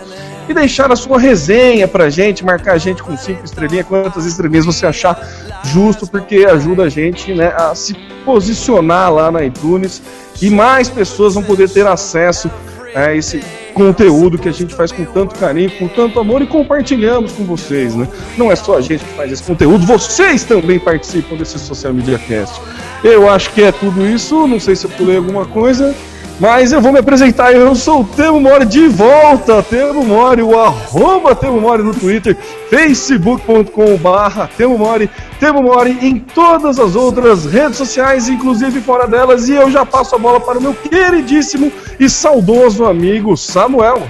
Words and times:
e 0.48 0.54
deixar 0.54 0.92
a 0.92 0.96
sua 0.96 1.18
resenha 1.18 1.88
pra 1.88 2.10
gente, 2.10 2.44
marcar 2.44 2.74
a 2.74 2.78
gente 2.78 3.02
com 3.02 3.16
cinco 3.16 3.44
estrelinhas, 3.44 3.86
quantas 3.86 4.24
estrelinhas 4.26 4.66
você 4.66 4.86
achar 4.86 5.18
justo, 5.64 6.06
porque 6.06 6.44
ajuda 6.48 6.84
a 6.84 6.88
gente 6.88 7.32
né, 7.34 7.52
a 7.56 7.74
se 7.74 7.94
posicionar 8.24 9.12
lá 9.12 9.30
na 9.32 9.42
iTunes 9.42 10.02
e 10.40 10.50
mais 10.50 10.88
pessoas 10.88 11.34
vão 11.34 11.42
poder 11.42 11.68
ter 11.70 11.86
acesso 11.86 12.50
a 12.94 13.12
esse 13.14 13.42
conteúdo 13.74 14.38
que 14.38 14.48
a 14.48 14.52
gente 14.52 14.74
faz 14.74 14.90
com 14.90 15.04
tanto 15.04 15.34
carinho, 15.34 15.70
com 15.72 15.88
tanto 15.88 16.18
amor 16.18 16.40
e 16.40 16.46
compartilhamos 16.46 17.32
com 17.32 17.44
vocês, 17.44 17.94
né? 17.94 18.08
Não 18.38 18.50
é 18.50 18.56
só 18.56 18.78
a 18.78 18.80
gente 18.80 19.04
que 19.04 19.12
faz 19.14 19.32
esse 19.32 19.42
conteúdo, 19.42 19.84
vocês 19.84 20.44
também 20.44 20.78
participam 20.78 21.36
desse 21.36 21.58
Social 21.58 21.92
Media 21.92 22.18
Cast. 22.18 22.60
Eu 23.02 23.28
acho 23.28 23.50
que 23.52 23.62
é 23.62 23.72
tudo 23.72 24.06
isso, 24.06 24.46
não 24.46 24.58
sei 24.58 24.76
se 24.76 24.86
eu 24.86 24.90
pulei 24.90 25.16
alguma 25.16 25.44
coisa, 25.44 25.94
mas 26.40 26.72
eu 26.72 26.80
vou 26.80 26.92
me 26.92 26.98
apresentar, 26.98 27.52
eu 27.52 27.74
sou 27.74 28.00
o 28.00 28.04
Temo 28.04 28.40
Mori 28.40 28.66
de 28.66 28.88
volta, 28.88 29.62
Temo 29.62 30.04
Mori, 30.04 30.42
o 30.42 30.58
arroba 30.58 31.34
Temo 31.34 31.60
Mori 31.60 31.82
no 31.82 31.94
Twitter, 31.94 32.36
facebook.com 32.68 33.96
barra 33.96 34.50
Temo 34.56 34.76
Mori, 34.76 35.08
Temo 35.38 35.62
Mori 35.62 35.96
em 36.02 36.18
todas 36.18 36.78
as 36.78 36.96
outras 36.96 37.44
redes 37.44 37.76
sociais, 37.76 38.28
inclusive 38.28 38.80
fora 38.80 39.06
delas, 39.06 39.48
e 39.48 39.52
eu 39.52 39.70
já 39.70 39.86
passo 39.86 40.16
a 40.16 40.18
bola 40.18 40.40
para 40.40 40.58
o 40.58 40.62
meu 40.62 40.74
queridíssimo 40.74 41.72
e 42.00 42.08
saudoso 42.08 42.84
amigo 42.84 43.36
Samuel. 43.36 44.02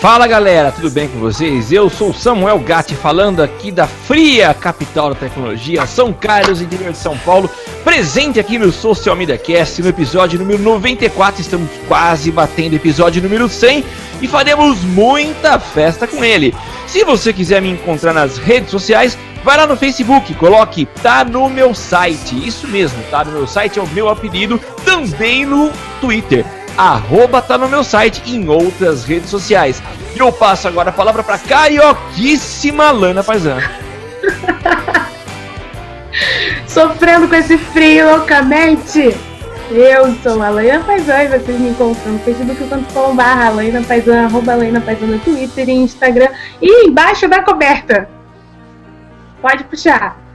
Fala 0.00 0.26
galera, 0.26 0.70
tudo 0.70 0.90
bem 0.90 1.08
com 1.08 1.18
vocês? 1.18 1.72
Eu 1.72 1.88
sou 1.88 2.12
Samuel 2.12 2.58
Gatti 2.58 2.94
falando 2.94 3.42
aqui 3.42 3.72
da 3.72 3.86
fria 3.86 4.52
capital 4.52 5.08
da 5.08 5.14
tecnologia, 5.14 5.86
São 5.86 6.12
Carlos, 6.12 6.60
interior 6.60 6.92
de 6.92 6.98
São 6.98 7.16
Paulo, 7.16 7.50
presente 7.82 8.38
aqui 8.38 8.58
no 8.58 8.70
Social 8.70 9.16
Media 9.16 9.38
Cast, 9.38 9.80
no 9.80 9.88
episódio 9.88 10.38
número 10.38 10.62
94, 10.62 11.40
estamos 11.40 11.70
quase 11.88 12.30
batendo 12.30 12.76
episódio 12.76 13.22
número 13.22 13.48
100 13.48 13.84
e 14.20 14.28
faremos 14.28 14.84
muita 14.84 15.58
festa 15.58 16.06
com 16.06 16.22
ele. 16.22 16.54
Se 16.86 17.02
você 17.02 17.32
quiser 17.32 17.62
me 17.62 17.70
encontrar 17.70 18.12
nas 18.12 18.36
redes 18.36 18.70
sociais, 18.70 19.16
vai 19.42 19.56
lá 19.56 19.66
no 19.66 19.78
Facebook, 19.78 20.34
coloque 20.34 20.84
tá 21.02 21.24
no 21.24 21.48
meu 21.48 21.74
site, 21.74 22.46
isso 22.46 22.68
mesmo, 22.68 23.02
tá 23.10 23.24
no 23.24 23.32
meu 23.32 23.46
site 23.46 23.78
é 23.78 23.82
o 23.82 23.88
meu 23.88 24.10
apelido, 24.10 24.60
também 24.84 25.46
no 25.46 25.72
Twitter 26.02 26.44
arroba 26.76 27.40
tá 27.40 27.56
no 27.56 27.68
meu 27.68 27.82
site 27.82 28.22
e 28.26 28.36
em 28.36 28.48
outras 28.48 29.04
redes 29.04 29.30
sociais. 29.30 29.82
E 30.14 30.18
eu 30.18 30.32
passo 30.32 30.68
agora 30.68 30.90
a 30.90 30.92
palavra 30.92 31.22
para 31.22 31.38
carioquíssima 31.38 32.90
Lana 32.90 33.22
Paisano. 33.24 33.62
Sofrendo 36.66 37.28
com 37.28 37.34
esse 37.34 37.56
frio 37.58 38.10
loucamente. 38.10 39.16
Eu 39.70 40.14
sou 40.22 40.40
a 40.40 40.48
Laina 40.48 40.84
Paisan 40.84 41.24
e 41.24 41.28
vocês 41.28 41.58
me 41.58 41.70
encontram 41.70 42.12
no 42.12 42.18
facebook.com.br 42.20 43.54
Laina 43.54 43.82
Paisan, 43.82 44.26
arroba 44.26 44.54
Laina 44.54 44.80
Paisan 44.80 45.06
no 45.06 45.18
Twitter 45.18 45.68
e 45.68 45.72
Instagram 45.72 46.28
e 46.62 46.86
embaixo 46.86 47.26
da 47.26 47.42
coberta. 47.42 48.08
Pode 49.42 49.64
puxar. 49.64 50.25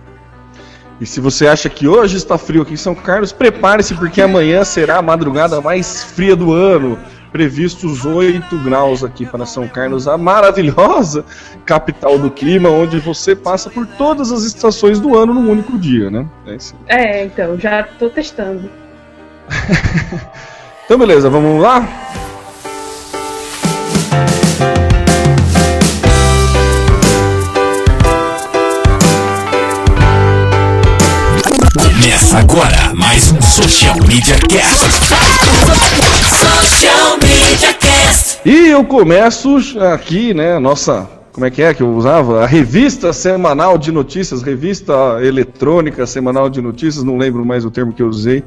E 1.01 1.05
se 1.07 1.19
você 1.19 1.47
acha 1.47 1.67
que 1.67 1.87
hoje 1.87 2.15
está 2.15 2.37
frio 2.37 2.61
aqui 2.61 2.73
em 2.73 2.77
São 2.77 2.93
Carlos, 2.93 3.31
prepare-se 3.31 3.95
porque 3.95 4.21
amanhã 4.21 4.63
será 4.63 4.97
a 4.97 5.01
madrugada 5.01 5.59
mais 5.59 6.03
fria 6.03 6.35
do 6.35 6.53
ano. 6.53 6.99
Previstos 7.31 8.05
8 8.05 8.55
graus 8.59 9.03
aqui 9.03 9.25
para 9.25 9.45
São 9.45 9.67
Carlos, 9.67 10.07
a 10.07 10.15
maravilhosa 10.15 11.25
capital 11.65 12.19
do 12.19 12.29
clima, 12.29 12.69
onde 12.69 12.99
você 12.99 13.35
passa 13.35 13.67
por 13.69 13.87
todas 13.87 14.31
as 14.31 14.43
estações 14.43 14.99
do 14.99 15.17
ano 15.17 15.33
num 15.33 15.49
único 15.49 15.75
dia, 15.79 16.11
né? 16.11 16.27
É. 16.45 16.57
É, 16.87 17.25
então, 17.25 17.57
já 17.57 17.83
tô 17.83 18.09
testando. 18.09 18.69
Então, 20.83 20.99
beleza, 20.99 21.29
vamos 21.29 21.61
lá? 21.61 21.87
Começa 32.31 32.37
agora 32.37 32.95
mais 32.95 33.29
um 33.33 33.41
Social 33.41 33.95
Media 34.07 34.37
Cast. 34.47 34.85
Social 36.29 37.17
Media 37.17 37.73
Cast. 37.73 38.39
E 38.45 38.69
eu 38.69 38.85
começo 38.85 39.57
aqui, 39.93 40.33
né, 40.33 40.57
nossa, 40.57 41.09
como 41.33 41.45
é 41.45 41.51
que 41.51 41.61
é 41.61 41.73
que 41.73 41.83
eu 41.83 41.93
usava? 41.93 42.41
A 42.41 42.47
revista 42.47 43.11
semanal 43.11 43.77
de 43.77 43.91
notícias, 43.91 44.41
revista 44.41 44.93
eletrônica 45.21 46.07
semanal 46.07 46.49
de 46.49 46.61
notícias, 46.61 47.03
não 47.03 47.17
lembro 47.17 47.43
mais 47.43 47.65
o 47.65 47.71
termo 47.71 47.91
que 47.91 48.01
eu 48.01 48.07
usei. 48.07 48.45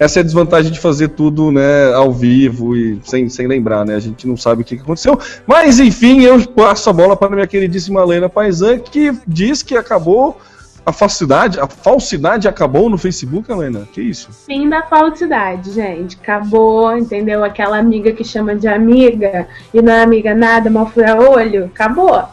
Essa 0.00 0.18
é 0.18 0.22
a 0.22 0.24
desvantagem 0.24 0.72
de 0.72 0.80
fazer 0.80 1.10
tudo, 1.10 1.52
né, 1.52 1.94
ao 1.94 2.12
vivo 2.12 2.76
e 2.76 2.98
sem, 3.04 3.28
sem 3.28 3.46
lembrar, 3.46 3.86
né? 3.86 3.94
A 3.94 4.00
gente 4.00 4.26
não 4.26 4.36
sabe 4.36 4.62
o 4.62 4.64
que 4.64 4.74
aconteceu. 4.74 5.16
Mas 5.46 5.78
enfim, 5.78 6.22
eu 6.22 6.44
passo 6.48 6.90
a 6.90 6.92
bola 6.92 7.14
para 7.14 7.30
minha 7.30 7.46
queridíssima 7.46 8.04
Lena 8.04 8.28
Paisan, 8.28 8.80
que 8.80 9.12
diz 9.24 9.62
que 9.62 9.76
acabou 9.76 10.40
a 10.84 10.92
falsidade, 10.92 11.60
a 11.60 11.66
falsidade 11.66 12.48
acabou 12.48 12.88
no 12.88 12.96
Facebook, 12.96 13.50
Helena? 13.50 13.86
Que 13.92 14.00
isso? 14.00 14.30
Fim 14.46 14.68
da 14.68 14.82
falsidade, 14.82 15.72
gente. 15.72 16.18
Acabou, 16.20 16.96
entendeu? 16.96 17.44
Aquela 17.44 17.78
amiga 17.78 18.12
que 18.12 18.24
chama 18.24 18.54
de 18.54 18.66
amiga 18.66 19.46
e 19.72 19.82
não 19.82 19.92
é 19.92 20.02
amiga 20.02 20.34
nada, 20.34 20.70
mal 20.70 20.86
fura 20.86 21.16
olho. 21.16 21.66
Acabou. 21.66 22.24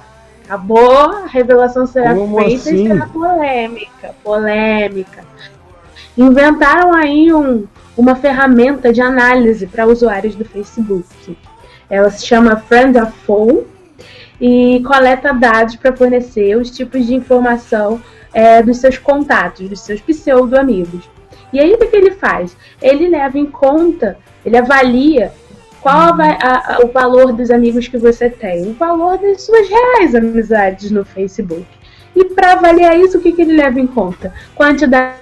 Acabou, 0.45 1.01
a 1.01 1.27
revelação 1.27 1.85
será 1.85 2.15
Como 2.15 2.39
feita 2.39 2.69
assim? 2.69 2.85
e 2.85 2.87
será 2.87 3.05
polêmica. 3.07 4.15
Polêmica. 4.23 5.23
Inventaram 6.17 6.93
aí 6.93 7.33
um, 7.33 7.65
uma 7.97 8.15
ferramenta 8.15 8.93
de 8.93 9.01
análise 9.01 9.67
para 9.67 9.85
usuários 9.85 10.35
do 10.35 10.45
Facebook. 10.45 11.37
Ela 11.89 12.09
se 12.09 12.25
chama 12.25 12.55
Friend 12.55 12.97
of 12.97 13.11
Foe 13.25 13.67
e 14.39 14.81
coleta 14.85 15.33
dados 15.33 15.75
para 15.75 15.95
fornecer 15.95 16.55
os 16.57 16.71
tipos 16.71 17.05
de 17.05 17.13
informação 17.13 18.01
é, 18.37 18.61
dos 18.61 18.77
seus 18.77 18.97
contatos, 18.99 19.67
dos 19.67 19.79
seus 19.81 19.99
pseudo-amigos. 19.99 21.09
E 21.51 21.59
aí 21.59 21.73
o 21.73 21.77
que, 21.79 21.87
que 21.87 21.95
ele 21.95 22.11
faz? 22.11 22.55
Ele 22.79 23.07
leva 23.09 23.35
em 23.39 23.47
conta, 23.47 24.17
ele 24.45 24.55
avalia 24.57 25.31
qual 25.81 26.13
a- 26.21 26.37
a- 26.49 26.75
a- 26.75 26.79
o 26.85 26.87
valor 26.91 27.33
dos 27.33 27.49
amigos 27.49 27.87
que 27.87 27.97
você 27.97 28.29
tem, 28.29 28.67
o 28.67 28.73
valor 28.73 29.17
das 29.17 29.41
suas 29.41 29.67
reais 29.67 30.13
amizades 30.13 30.91
no 30.91 31.03
Facebook. 31.03 31.65
E 32.15 32.25
para 32.25 32.53
avaliar 32.53 32.99
isso, 32.99 33.17
o 33.17 33.21
que, 33.21 33.31
que 33.31 33.41
ele 33.41 33.55
leva 33.55 33.79
em 33.79 33.87
conta? 33.87 34.31
Quantidade 34.53 35.17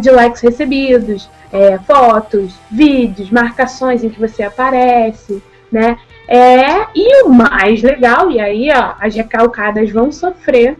de 0.00 0.10
likes 0.10 0.40
recebidos, 0.40 1.28
é, 1.52 1.78
fotos, 1.78 2.54
vídeos, 2.70 3.30
marcações 3.30 4.04
em 4.04 4.08
que 4.08 4.20
você 4.20 4.42
aparece, 4.44 5.42
né? 5.70 5.98
É, 6.28 6.86
e 6.94 7.24
o 7.24 7.28
mais 7.28 7.82
legal, 7.82 8.30
e 8.30 8.40
aí 8.40 8.70
ó, 8.72 8.94
as 9.00 9.14
recalcadas 9.14 9.90
vão 9.90 10.10
sofrer, 10.12 10.76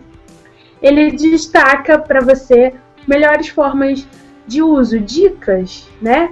ele 0.84 1.12
destaca 1.12 1.98
para 1.98 2.20
você 2.20 2.74
melhores 3.08 3.48
formas 3.48 4.06
de 4.46 4.60
uso, 4.60 5.00
dicas, 5.00 5.88
né? 6.00 6.30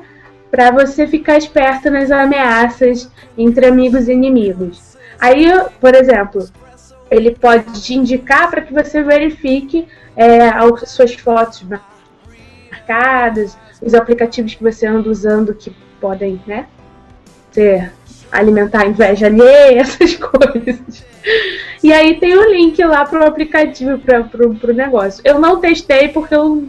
Para 0.51 0.71
você 0.71 1.07
ficar 1.07 1.39
esperto 1.39 1.91
nas 1.91 2.11
ameaças 2.11 3.11
entre 3.39 3.65
amigos 3.67 4.09
e 4.09 4.13
inimigos. 4.13 4.99
Aí, 5.19 5.47
por 5.81 5.95
exemplo, 5.95 6.47
ele 7.11 7.35
pode 7.35 7.81
te 7.81 7.95
indicar 7.95 8.51
para 8.51 8.61
que 8.61 8.75
você 8.75 9.03
verifique 9.03 9.89
é, 10.15 10.49
as 10.49 10.91
suas 10.91 11.15
fotos 11.15 11.65
marcadas, 12.71 13.57
os 13.81 13.95
aplicativos 13.95 14.55
que 14.55 14.63
você 14.63 14.87
anda 14.87 15.09
usando 15.09 15.55
que 15.55 15.75
podem, 15.99 16.39
né? 16.47 16.67
Ter, 17.51 17.91
alimentar 18.31 18.83
a 18.83 18.87
inveja 18.87 19.29
alheia, 19.29 19.81
essas 19.81 20.15
coisas. 20.17 21.07
E 21.83 21.93
aí 21.93 22.19
tem 22.21 22.37
o 22.37 22.51
link 22.53 22.83
lá 22.85 23.05
pro 23.05 23.25
aplicativo, 23.27 23.99
pra, 23.99 24.23
pro, 24.23 24.55
pro 24.55 24.73
negócio. 24.73 25.21
Eu 25.25 25.39
não 25.41 25.59
testei 25.61 26.09
porque 26.09 26.35
eu. 26.35 26.65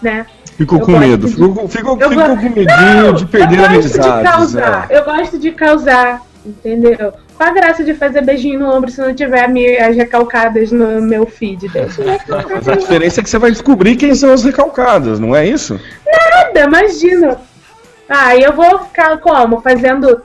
Né? 0.00 0.26
Ficou 0.56 0.78
Eu 0.80 0.84
com 0.86 0.98
medo, 0.98 1.26
de- 1.26 1.32
ficou, 1.32 1.54
com- 1.54 1.68
ficou, 1.68 1.98
Eu 2.00 2.10
ficou 2.10 2.28
go- 2.28 2.36
com 2.36 2.48
medinho 2.50 3.12
de 3.14 3.26
perder 3.26 3.58
eu 3.58 3.68
gosto 3.82 4.00
de 4.00 4.22
causar, 4.22 4.86
é. 4.90 4.98
eu 4.98 5.04
gosto 5.04 5.38
de 5.38 5.50
causar, 5.52 6.22
entendeu? 6.44 7.12
Qual 7.36 7.48
a 7.48 7.52
graça 7.52 7.82
de 7.82 7.94
fazer 7.94 8.20
beijinho 8.22 8.60
no 8.60 8.72
ombro 8.76 8.90
se 8.90 9.00
não 9.00 9.14
tiver 9.14 9.48
as 9.80 9.96
recalcadas 9.96 10.70
no 10.70 11.00
meu 11.00 11.24
feed? 11.26 11.68
Deixa 11.68 12.02
Mas 12.50 12.68
a 12.68 12.74
diferença 12.76 13.20
é 13.20 13.24
que 13.24 13.30
você 13.30 13.38
vai 13.38 13.50
descobrir 13.50 13.96
quem 13.96 14.14
são 14.14 14.32
as 14.32 14.44
recalcadas, 14.44 15.18
não 15.18 15.34
é 15.34 15.46
isso? 15.46 15.80
nada, 16.06 16.60
imagina. 16.60 17.40
Ah, 18.08 18.36
eu 18.36 18.52
vou 18.52 18.80
ficar 18.80 19.16
como? 19.18 19.60
Fazendo 19.62 20.20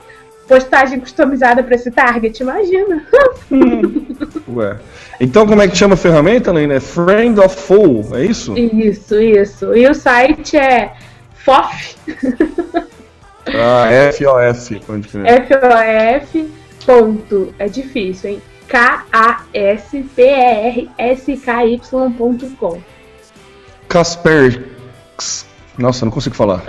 postagem 0.48 0.98
customizada 0.98 1.62
pra 1.62 1.74
esse 1.74 1.90
target? 1.90 2.42
Imagina. 2.42 3.04
Ué. 4.48 4.76
Então 5.20 5.46
como 5.46 5.60
é 5.62 5.68
que 5.68 5.76
chama 5.76 5.94
a 5.94 5.96
ferramenta, 5.96 6.50
Lena? 6.50 6.74
É 6.74 6.80
Friend 6.80 7.38
of 7.38 7.54
Foe, 7.54 8.04
é 8.14 8.24
isso? 8.24 8.56
Isso, 8.56 9.20
isso. 9.20 9.76
E 9.76 9.86
o 9.88 9.94
site 9.94 10.56
é 10.56 10.92
FOF, 11.34 11.96
Ah, 13.46 13.90
F-O-F. 13.90 14.80
F-O-F, 15.24 16.50
ponto, 16.84 17.54
é 17.58 17.66
difícil, 17.68 18.30
hein? 18.30 18.42
K-A-S-P-R-S-K-Y.com. 21.48 22.80
Casper. 23.88 24.64
Nossa, 25.78 26.04
não 26.04 26.12
consigo 26.12 26.34
falar. 26.34 26.60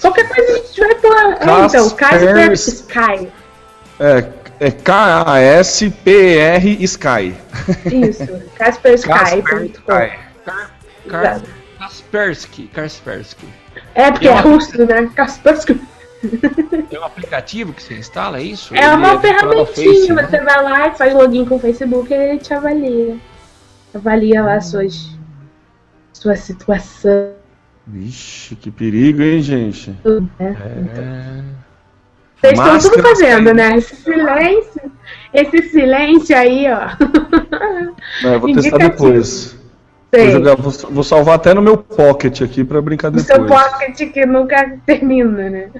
Qualquer 0.00 0.28
coisa 0.28 0.52
a 0.52 0.56
gente 0.56 0.80
vai 0.80 0.94
pôr. 0.94 1.14
É, 1.14 1.66
então, 1.66 1.90
Casper 1.90 2.52
Sky. 2.52 3.28
É, 4.00 4.24
é 4.58 4.70
K-A-S-P-R 4.70 6.04
Sky. 6.84 7.34
Isso, 7.92 8.42
CasperSky.com. 8.56 9.68
Car- 11.08 11.34
Exato. 11.34 11.50
Kaspersky, 11.78 12.66
Kaspersky. 12.68 13.46
É 13.94 14.10
porque 14.10 14.28
é 14.28 14.40
russo, 14.40 14.84
né? 14.86 15.10
Kaspersky. 15.14 15.78
É 16.90 16.98
um 16.98 17.04
aplicativo 17.04 17.74
que 17.74 17.82
você 17.82 17.98
instala, 17.98 18.38
é 18.38 18.42
isso? 18.44 18.74
É 18.74 18.88
uma 18.88 19.12
Ele 19.12 19.18
vinculado 19.18 19.58
ao 19.58 19.66
ferramentinha. 19.66 20.14
Né? 20.14 20.26
Você 20.26 20.40
vai 20.40 20.62
lá 20.62 20.88
e 20.88 20.94
faz 20.94 21.12
login 21.12 21.44
com 21.44 21.56
o 21.56 21.58
Facebook 21.58 22.10
e 22.10 22.16
ele 22.16 22.38
te 22.38 22.54
avalia. 22.54 23.18
Avalia 23.92 24.42
lá 24.42 24.58
suas. 24.60 25.10
Sua 26.14 26.34
situação. 26.36 27.34
Vixe, 27.86 28.56
que 28.56 28.70
perigo, 28.70 29.22
hein, 29.22 29.42
gente? 29.42 29.90
Né? 29.90 30.26
É. 30.40 31.64
Vocês 32.40 32.58
estão 32.58 32.78
tudo 32.78 33.02
fazendo, 33.02 33.52
né? 33.54 33.76
Esse 33.76 33.96
silêncio. 33.96 34.82
Esse 35.32 35.62
silêncio 35.70 36.36
aí, 36.36 36.66
ó. 36.70 36.88
Não, 38.22 38.32
eu 38.34 38.40
vou 38.40 38.52
testar 38.54 38.78
depois. 38.78 39.58
Vou, 40.12 40.30
jogar- 40.30 40.54
vou- 40.56 40.90
vou 40.92 41.02
salvar 41.02 41.34
até 41.34 41.52
no 41.52 41.60
meu 41.60 41.76
pocket 41.76 42.40
aqui 42.42 42.62
pra 42.62 42.80
brincar 42.80 43.12
O 43.12 43.18
seu 43.18 43.40
depois. 43.40 43.62
pocket 43.64 44.12
que 44.12 44.24
nunca 44.24 44.78
termina, 44.86 45.50
né? 45.50 45.70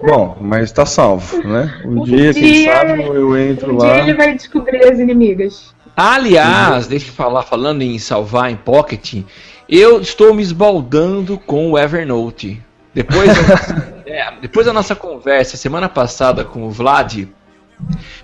Bom, 0.00 0.38
mas 0.40 0.70
tá 0.70 0.86
salvo, 0.86 1.42
né? 1.46 1.80
Um 1.84 2.00
Um 2.00 2.04
dia, 2.04 2.32
quem 2.32 2.42
dia- 2.52 2.72
sabe, 2.72 3.02
eu 3.02 3.36
entro 3.36 3.74
Um 3.74 3.78
lá. 3.78 3.94
dia 3.94 4.02
ele 4.04 4.14
vai 4.14 4.34
descobrir 4.34 4.84
as 4.84 4.98
inimigas. 5.00 5.74
Aliás, 5.96 6.86
deixa 6.86 7.08
eu 7.10 7.14
falar, 7.14 7.42
falando 7.42 7.82
em 7.82 7.98
salvar 7.98 8.50
em 8.50 8.56
Pocket, 8.56 9.22
eu 9.70 10.00
estou 10.00 10.34
me 10.34 10.42
esbaldando 10.42 11.38
com 11.38 11.70
o 11.70 11.78
Evernote. 11.78 12.60
Depois, 12.92 13.30
é, 14.04 14.32
depois 14.42 14.66
da 14.66 14.72
nossa 14.72 14.96
conversa 14.96 15.56
semana 15.56 15.88
passada 15.88 16.44
com 16.44 16.64
o 16.64 16.70
Vlad, 16.70 17.26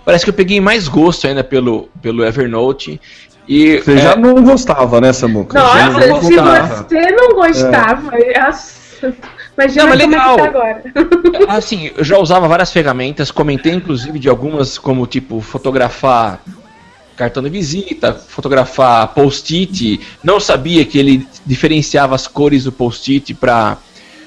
parece 0.05 0.25
que 0.25 0.31
eu 0.31 0.35
peguei 0.35 0.61
mais 0.61 0.89
gosto 0.89 1.27
ainda 1.27 1.45
pelo, 1.45 1.89
pelo 2.03 2.25
Evernote. 2.25 3.01
E 3.49 3.79
Você 3.79 3.93
é, 3.93 3.99
já 3.99 4.17
não 4.17 4.43
gostava, 4.43 5.01
né, 5.01 5.13
Samuca? 5.13 5.57
Nossa, 5.57 6.09
não 6.09 6.21
se 6.21 6.35
gostava. 6.35 6.87
você 6.89 7.11
não 7.13 7.29
gostava, 7.29 8.11
nossa, 8.41 9.15
imagina 9.57 9.83
Não, 9.83 9.91
mas 9.91 10.01
é 10.01 10.07
legal. 10.07 10.37
tá 10.37 10.45
agora. 10.47 10.83
Assim, 11.47 11.93
eu 11.97 12.03
já 12.03 12.19
usava 12.19 12.49
várias 12.49 12.73
ferramentas, 12.73 13.31
comentei 13.31 13.73
inclusive 13.73 14.19
de 14.19 14.29
algumas, 14.29 14.79
como 14.79 15.07
tipo 15.07 15.41
fotografar 15.41 16.41
cartão 17.17 17.43
de 17.43 17.49
visita, 17.49 18.13
fotografar 18.15 19.09
post-it. 19.15 20.01
Não 20.23 20.39
sabia 20.39 20.85
que 20.85 20.99
ele 20.99 21.27
diferenciava 21.45 22.15
as 22.15 22.27
cores 22.27 22.65
do 22.65 22.73
post-it 22.73 23.35
para 23.35 23.79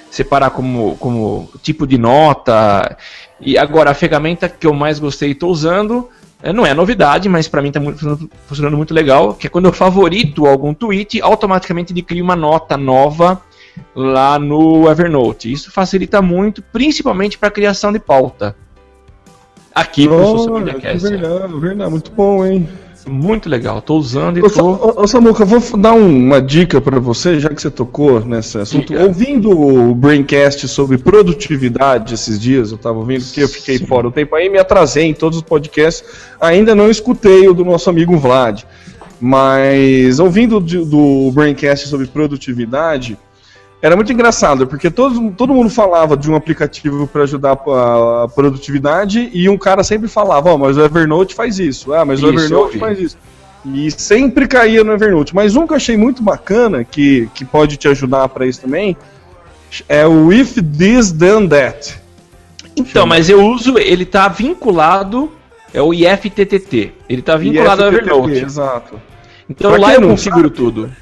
separar 0.10 0.50
como, 0.50 0.96
como 0.98 1.50
tipo 1.62 1.86
de 1.86 1.98
nota. 1.98 2.98
E 3.39 3.58
agora 3.58 3.91
a 3.91 3.93
ferramenta 3.93 4.50
que 4.50 4.67
eu 4.67 4.74
mais 4.74 5.00
gostei 5.00 5.29
e 5.29 5.31
estou 5.31 5.51
usando. 5.51 6.10
eh, 6.41 6.51
Não 6.51 6.65
é 6.65 6.74
novidade, 6.74 7.29
mas 7.29 7.48
para 7.48 7.62
mim 7.62 7.69
está 7.69 7.79
funcionando, 8.48 8.75
muito 8.75 8.93
legal. 8.93 9.34
Que 9.34 9.48
é 9.48 9.50
quando 9.50 9.65
eu 9.65 9.74
favorito 9.74 10.46
algum 10.46 10.74
tweet, 10.74 11.22
automaticamente 11.22 11.93
ele 11.93 12.01
cria 12.01 12.24
uma 12.24 12.36
nota 12.36 12.75
nova 12.75 13.41
lá 13.96 14.38
no 14.38 14.89
Evernote. 14.89 15.51
Isso 15.51 15.72
facilita 15.72 16.22
muito, 16.22 16.62
principalmente 16.62 17.38
para 17.38 17.51
criação 17.51 17.93
de 17.93 18.00
pauta. 18.00 18.55
Aqui 19.73 20.07
pro 20.07 20.17
Social 20.19 20.55
Olha, 20.55 20.65
Media 20.65 20.79
Cast. 20.81 21.07
verdade, 21.09 21.59
verdade, 21.59 21.91
muito 21.91 22.11
bom, 22.11 22.45
hein? 22.45 22.67
Muito 23.07 23.49
legal, 23.49 23.81
tô 23.81 23.95
usando 23.95 24.38
e 24.38 24.41
Ô, 24.41 24.49
tô. 24.49 24.63
ô, 24.71 25.01
ô, 25.03 25.07
Samuca, 25.07 25.43
vou 25.45 25.59
dar 25.79 25.93
um- 25.93 26.25
uma 26.25 26.41
dica 26.41 26.81
pra 26.81 26.99
você, 26.99 27.39
já 27.39 27.49
que 27.49 27.61
você 27.61 27.71
tocou 27.71 28.19
nesse 28.19 28.57
assunto. 28.59 28.88
Diga. 28.89 29.03
Ouvindo 29.05 29.49
o 29.49 29.95
Braincast 29.95 30.67
sobre 30.67 30.97
produtividade 30.97 32.13
esses 32.13 32.39
dias, 32.39 32.71
eu 32.71 32.77
tava 32.77 32.97
ouvindo, 32.99 33.23
porque 33.23 33.41
eu 33.41 33.47
fiquei 33.49 33.77
Sim. 33.77 33.85
fora 33.88 34.07
o 34.07 34.11
tempo 34.11 34.35
aí, 34.35 34.49
me 34.49 34.59
atrasei 34.59 35.05
em 35.05 35.13
todos 35.13 35.38
os 35.38 35.43
podcasts, 35.43 36.03
ainda 36.39 36.75
não 36.75 36.89
escutei 36.89 37.47
o 37.47 37.53
do 37.53 37.63
nosso 37.65 37.89
amigo 37.89 38.17
Vlad. 38.17 38.63
Mas 39.19 40.19
ouvindo 40.19 40.61
de- 40.61 40.83
do 40.85 41.31
Braincast 41.31 41.88
sobre 41.88 42.07
produtividade, 42.07 43.17
era 43.81 43.95
muito 43.95 44.12
engraçado, 44.12 44.67
porque 44.67 44.91
todo, 44.91 45.31
todo 45.31 45.53
mundo 45.53 45.69
falava 45.69 46.17
de 46.17 46.29
um 46.29 46.36
aplicativo 46.36 47.07
para 47.07 47.24
ajudar 47.24 47.51
a, 47.67 48.24
a 48.24 48.27
produtividade 48.27 49.29
e 49.33 49.48
um 49.48 49.57
cara 49.57 49.83
sempre 49.83 50.07
falava, 50.09 50.50
ó, 50.51 50.55
oh, 50.55 50.57
mas 50.57 50.75
o 50.77 50.81
Evernote 50.83 51.33
faz 51.33 51.59
isso, 51.59 51.93
ah, 51.93 52.03
mas 52.03 52.21
o 52.21 52.27
Isso, 52.29 52.39
Evernote 52.39 52.65
eu 52.67 52.74
vi. 52.74 52.79
faz 52.79 53.00
isso. 53.00 53.17
E 53.65 53.91
sempre 53.91 54.48
caía 54.48 54.83
no 54.83 54.93
Evernote. 54.93 55.36
Mas 55.36 55.55
um 55.55 55.67
que 55.67 55.74
eu 55.74 55.77
achei 55.77 55.98
muito 55.98 56.24
bacana, 56.24 56.83
que, 56.83 57.29
que 57.33 57.43
pode 57.43 57.75
te 57.77 57.88
ajudar 57.89 58.27
para 58.29 58.45
isso 58.45 58.62
também, 58.62 58.95
é 59.88 60.05
o 60.07 60.31
If 60.31 60.55
This 60.77 61.12
Then 61.12 61.48
That. 61.48 62.00
Então, 62.75 63.05
mas 63.05 63.29
eu 63.29 63.45
uso, 63.45 63.77
ele 63.77 64.05
tá 64.05 64.27
vinculado, 64.29 65.31
é 65.74 65.81
o 65.81 65.93
IFTTT. 65.93 66.93
Ele 67.09 67.21
tá 67.21 67.36
vinculado 67.36 67.83
ao 67.83 67.89
IFTTT, 67.91 68.09
Evernote. 68.12 68.45
Exato. 68.45 69.01
Então 69.50 69.71
Pra 69.71 69.79
lá 69.79 69.93
eu 69.93 70.01
configuro 70.01 70.50
tudo. 70.50 70.88
De- 70.88 70.93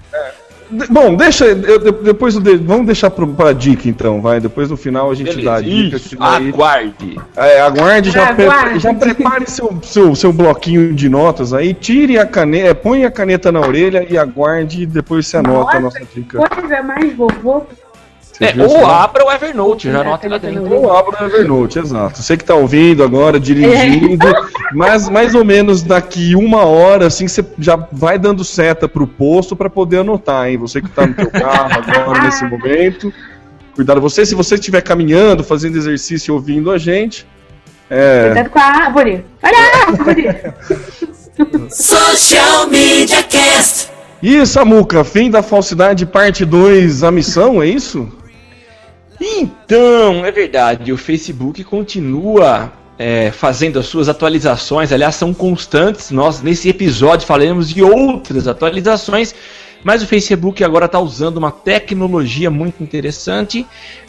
Bom, 0.90 1.16
deixa. 1.16 1.46
eu- 1.46 1.80
de- 1.80 2.04
depois 2.04 2.36
eu 2.36 2.42
de- 2.42 2.58
vamos 2.58 2.86
deixar 2.86 3.10
pro, 3.10 3.28
pra 3.28 3.54
dica 3.54 3.88
então, 3.88 4.22
vai. 4.22 4.40
Depois 4.40 4.70
no 4.70 4.76
final 4.78 5.10
a 5.10 5.16
gente 5.16 5.42
dá 5.44 5.56
a 5.56 5.62
dica. 5.62 5.96
Isso, 5.98 6.18
daí- 6.18 6.50
aguarde. 6.50 7.20
É, 7.36 7.62
aguarde, 7.62 8.12
já, 8.12 8.34
pre- 8.34 8.46
Aguarde. 8.46 8.80
já 8.80 8.94
prepare 8.94 9.50
seu, 9.50 9.80
seu, 9.82 10.16
seu 10.16 10.34
bloquinho 10.34 10.94
de 10.94 11.08
notas 11.10 11.54
aí, 11.54 11.74
tire 11.74 12.18
a 12.18 12.26
caneta, 12.26 12.76
põe 12.76 13.06
a 13.06 13.12
caneta 13.12 13.52
na 13.52 13.60
orelha 13.62 14.06
e 14.10 14.18
aguarde 14.18 14.84
e 14.84 14.86
depois 14.86 15.28
você 15.28 15.38
anota 15.38 15.78
a 15.78 15.80
Nossa, 15.80 16.00
nossa 16.00 16.12
dica. 16.14 16.38
Coisa 16.50 16.84
mais 16.84 17.14
vovô. 17.16 17.64
É, 18.40 18.52
viu 18.52 18.66
ou 18.66 18.86
abra 18.86 19.26
o 19.26 19.32
Evernote, 19.32 19.92
já 19.92 20.00
É, 20.00 20.02
anota 20.02 20.30
lá 20.30 20.40
tem 20.40 20.54
dentro. 20.54 20.74
Ou 20.74 20.96
abra 20.96 21.24
o 21.24 21.26
Evernote, 21.26 21.80
exato. 21.80 22.22
Você 22.22 22.38
que 22.38 22.44
tá 22.44 22.54
ouvindo 22.56 23.04
agora, 23.04 23.40
dirigindo, 23.40 24.28
mas 24.74 25.10
mais 25.10 25.34
ou 25.34 25.44
menos 25.44 25.82
daqui 25.82 26.36
uma 26.36 26.66
hora, 26.66 27.08
assim, 27.08 27.28
você 27.28 27.44
já 27.58 27.76
vai 27.92 28.20
dando 28.20 28.44
seta 28.44 28.88
pro 28.88 29.08
posto 29.08 29.56
para 29.56 29.70
poder 29.70 30.00
anotar, 30.00 30.50
hein? 30.50 30.58
Você 30.58 30.82
que 30.82 30.90
tá 30.90 31.08
no 31.08 31.14
teu 31.14 31.32
carro 31.32 31.72
agora, 31.82 32.24
nesse 32.24 32.46
momento. 32.46 33.12
Cuidado, 33.76 34.02
você, 34.02 34.26
se 34.26 34.36
você 34.36 34.56
estiver 34.56 34.82
caminhando, 34.82 35.44
fazendo 35.44 35.78
exercício 35.78 36.32
e 36.32 36.34
ouvindo 36.34 36.72
a 36.72 36.78
gente, 36.78 37.26
é, 37.90 38.26
Cuidado 38.26 38.50
com 38.50 38.60
a 38.60 38.64
árvore. 38.64 39.26
Olha 39.42 39.58
a 39.58 39.88
árvore. 39.88 40.28
Social 41.70 42.68
Media 42.68 43.24
Cast. 43.24 43.90
E 44.22 44.46
Samuca, 44.46 45.04
fim 45.04 45.30
da 45.30 45.44
falsidade, 45.44 46.06
parte 46.06 46.44
2, 46.44 47.04
a 47.04 47.12
missão, 47.12 47.62
é 47.62 47.68
isso? 47.68 48.12
Então, 49.20 50.26
é 50.26 50.32
verdade, 50.32 50.92
o 50.92 50.98
Facebook 50.98 51.64
continua 51.64 52.72
é, 53.00 53.32
fazendo 53.32 53.80
as 53.80 53.88
suas 53.88 54.08
atualizações, 54.10 54.92
aliás, 54.92 55.16
são 55.16 55.34
constantes. 55.34 56.12
Nós, 56.12 56.42
nesse 56.42 56.70
episódio, 56.70 57.26
falaremos 57.26 57.70
de 57.70 57.82
outras 57.82 58.48
atualizações, 58.48 59.34
mas 59.84 60.04
o 60.04 60.08
Facebook 60.08 60.64
agora 60.64 60.86
está 60.86 61.00
usando 61.00 61.38
uma 61.38 61.52
tecnologia 61.52 62.50
muito 62.52 62.84
interessante, 62.84 63.66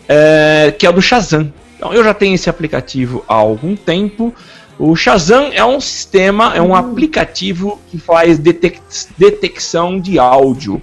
é, 0.08 0.74
que 0.78 0.86
é 0.86 0.90
o 0.90 0.92
do 0.92 1.02
Shazam. 1.02 1.52
Então, 1.76 1.92
eu 1.94 2.02
já 2.02 2.12
tenho 2.12 2.34
esse 2.34 2.50
aplicativo 2.50 3.24
há 3.28 3.34
algum 3.34 3.76
tempo. 3.76 4.34
O 4.78 4.94
Shazam 4.94 5.50
é 5.52 5.64
um 5.64 5.80
sistema, 5.80 6.54
é 6.54 6.62
um 6.62 6.74
aplicativo 6.74 7.80
que 7.90 7.98
faz 7.98 8.38
detec- 8.38 8.80
detecção 9.16 10.00
de 10.00 10.18
áudio. 10.18 10.82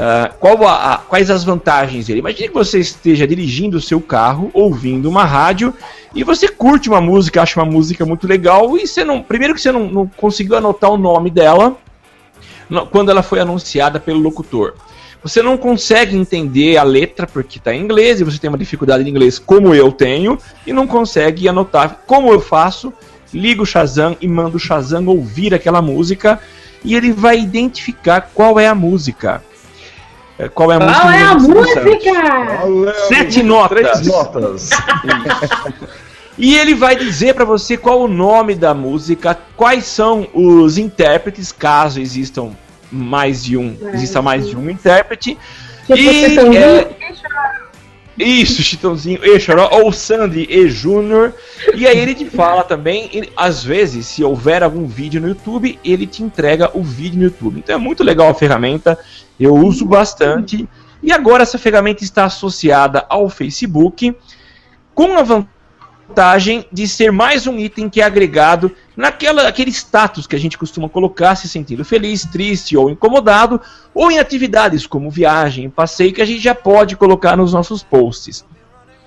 Ah, 0.00 0.30
qual 0.38 0.64
a- 0.64 0.94
a- 0.94 0.98
quais 0.98 1.28
as 1.28 1.42
vantagens 1.42 2.06
dele? 2.06 2.20
Imagine 2.20 2.46
que 2.46 2.54
você 2.54 2.78
esteja 2.78 3.26
dirigindo 3.26 3.78
o 3.78 3.80
seu 3.80 4.00
carro, 4.00 4.48
ouvindo 4.54 5.08
uma 5.08 5.24
rádio, 5.24 5.74
e 6.14 6.22
você 6.22 6.46
curte 6.46 6.88
uma 6.88 7.00
música, 7.00 7.42
acha 7.42 7.60
uma 7.60 7.68
música 7.68 8.06
muito 8.06 8.24
legal, 8.24 8.78
e 8.78 8.86
você 8.86 9.04
não. 9.04 9.20
Primeiro 9.20 9.56
que 9.56 9.60
você 9.60 9.72
não, 9.72 9.90
não 9.90 10.06
conseguiu 10.06 10.56
anotar 10.56 10.88
o 10.88 10.96
nome 10.96 11.30
dela 11.30 11.76
quando 12.92 13.10
ela 13.10 13.24
foi 13.24 13.40
anunciada 13.40 13.98
pelo 13.98 14.20
locutor. 14.20 14.74
Você 15.20 15.42
não 15.42 15.56
consegue 15.56 16.16
entender 16.16 16.76
a 16.76 16.84
letra 16.84 17.26
porque 17.26 17.58
está 17.58 17.74
em 17.74 17.82
inglês, 17.82 18.20
e 18.20 18.24
você 18.24 18.38
tem 18.38 18.48
uma 18.48 18.56
dificuldade 18.56 19.02
em 19.02 19.08
inglês 19.10 19.36
como 19.36 19.74
eu 19.74 19.90
tenho, 19.90 20.38
e 20.64 20.72
não 20.72 20.86
consegue 20.86 21.48
anotar 21.48 22.02
como 22.06 22.32
eu 22.32 22.40
faço. 22.40 22.92
Ligo 23.34 23.64
o 23.64 23.66
Shazam 23.66 24.16
e 24.20 24.28
mando 24.28 24.58
o 24.58 24.60
Shazam 24.60 25.04
ouvir 25.06 25.52
aquela 25.52 25.82
música, 25.82 26.38
e 26.84 26.94
ele 26.94 27.10
vai 27.10 27.40
identificar 27.40 28.30
qual 28.32 28.60
é 28.60 28.68
a 28.68 28.76
música. 28.76 29.42
É, 30.38 30.48
Qual 30.48 30.70
é 30.70 30.76
a 30.76 30.78
música? 30.78 31.00
Qual 31.00 31.12
é 31.12 31.22
a 31.22 31.34
música? 31.34 32.94
Sete 33.08 33.42
notas. 33.42 33.90
Três 33.90 34.06
notas. 34.06 34.70
E 36.38 36.56
ele 36.56 36.72
vai 36.72 36.94
dizer 36.94 37.34
pra 37.34 37.44
você 37.44 37.76
qual 37.76 38.00
o 38.00 38.06
nome 38.06 38.54
da 38.54 38.72
música, 38.72 39.36
quais 39.56 39.84
são 39.86 40.28
os 40.32 40.78
intérpretes, 40.78 41.50
caso 41.50 42.00
existam 42.00 42.52
mais 42.92 43.42
de 43.42 43.56
um, 43.56 43.76
exista 43.92 44.22
mais 44.22 44.46
de 44.46 44.56
um 44.56 44.70
intérprete. 44.70 45.36
E, 45.88 46.36
você 46.38 46.56
é, 46.56 46.96
Isso, 48.18 48.62
Chitãozinho 48.62 49.24
e 49.24 49.38
Choró, 49.38 49.68
ou 49.70 49.92
Sandy 49.92 50.46
e 50.50 50.68
Júnior. 50.68 51.32
E 51.74 51.86
aí 51.86 51.98
ele 51.98 52.14
te 52.14 52.24
fala 52.24 52.64
também, 52.64 53.08
ele- 53.12 53.32
às 53.36 53.62
vezes, 53.62 54.06
se 54.06 54.24
houver 54.24 54.62
algum 54.62 54.86
vídeo 54.86 55.20
no 55.20 55.28
YouTube, 55.28 55.78
ele 55.84 56.06
te 56.06 56.22
entrega 56.22 56.70
o 56.76 56.82
vídeo 56.82 57.18
no 57.18 57.24
YouTube. 57.24 57.58
Então 57.58 57.76
é 57.76 57.78
muito 57.78 58.02
legal 58.02 58.28
a 58.28 58.34
ferramenta, 58.34 58.98
eu 59.38 59.54
uso 59.54 59.84
bastante. 59.84 60.68
E 61.00 61.12
agora 61.12 61.44
essa 61.44 61.58
ferramenta 61.58 62.02
está 62.02 62.24
associada 62.24 63.06
ao 63.08 63.28
Facebook, 63.28 64.14
com 64.94 65.16
a 65.16 65.22
vantagem 65.22 66.66
de 66.72 66.88
ser 66.88 67.12
mais 67.12 67.46
um 67.46 67.56
item 67.56 67.88
que 67.88 68.00
é 68.00 68.04
agregado 68.04 68.74
naquela 68.98 69.46
aquele 69.46 69.70
status 69.70 70.26
que 70.26 70.34
a 70.34 70.38
gente 70.40 70.58
costuma 70.58 70.88
colocar 70.88 71.36
se 71.36 71.48
sentindo 71.48 71.84
feliz, 71.84 72.24
triste 72.24 72.76
ou 72.76 72.90
incomodado, 72.90 73.60
ou 73.94 74.10
em 74.10 74.18
atividades 74.18 74.88
como 74.88 75.08
viagem, 75.08 75.70
passeio, 75.70 76.12
que 76.12 76.20
a 76.20 76.24
gente 76.24 76.40
já 76.40 76.52
pode 76.52 76.96
colocar 76.96 77.36
nos 77.36 77.52
nossos 77.52 77.80
posts. 77.80 78.44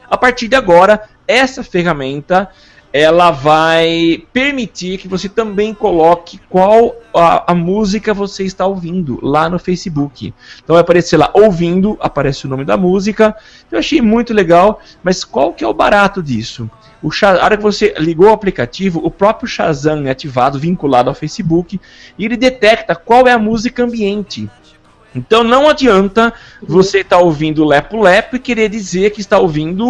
A 0.10 0.18
partir 0.18 0.48
de 0.48 0.56
agora, 0.56 1.10
essa 1.28 1.62
ferramenta 1.62 2.50
ela 2.94 3.32
vai 3.32 4.24
permitir 4.34 4.98
que 4.98 5.08
você 5.08 5.30
também 5.30 5.74
coloque 5.74 6.40
qual 6.50 6.96
a, 7.16 7.52
a 7.52 7.56
música 7.56 8.14
você 8.14 8.44
está 8.44 8.66
ouvindo 8.66 9.18
lá 9.22 9.50
no 9.50 9.58
Facebook. 9.58 10.34
Então 10.64 10.74
vai 10.74 10.82
aparecer 10.82 11.16
lá 11.18 11.30
ouvindo, 11.34 11.98
aparece 12.02 12.46
o 12.46 12.50
nome 12.50 12.66
da 12.66 12.76
música. 12.76 13.36
Eu 13.72 13.80
achei 13.80 14.02
muito 14.02 14.34
legal, 14.34 14.82
mas 15.04 15.24
qual 15.24 15.54
que 15.54 15.64
é 15.64 15.68
o 15.68 15.74
barato 15.74 16.22
disso? 16.22 16.70
O 17.02 17.10
Sha- 17.10 17.40
a 17.42 17.46
hora 17.46 17.58
que 17.58 17.64
você 17.64 17.94
ligou 17.98 18.28
o 18.28 18.34
aplicativo, 18.34 19.00
o 19.04 19.10
próprio 19.10 19.48
Shazam 19.48 20.06
é 20.06 20.12
ativado, 20.12 20.60
vinculado 20.60 21.10
ao 21.10 21.16
Facebook, 21.16 21.80
e 22.18 22.26
ele 22.26 22.36
detecta 22.38 22.94
qual 22.96 23.26
é 23.28 23.32
a 23.32 23.40
música 23.40 23.84
ambiente. 23.84 24.50
Então 25.16 25.44
não 25.44 25.68
adianta 25.68 26.34
você 26.62 27.00
estar 27.00 27.18
ouvindo 27.18 27.66
Lepo 27.66 28.02
Lepo 28.02 28.36
e 28.36 28.40
querer 28.40 28.70
dizer 28.70 29.12
que 29.12 29.20
está 29.20 29.40
ouvindo 29.40 29.86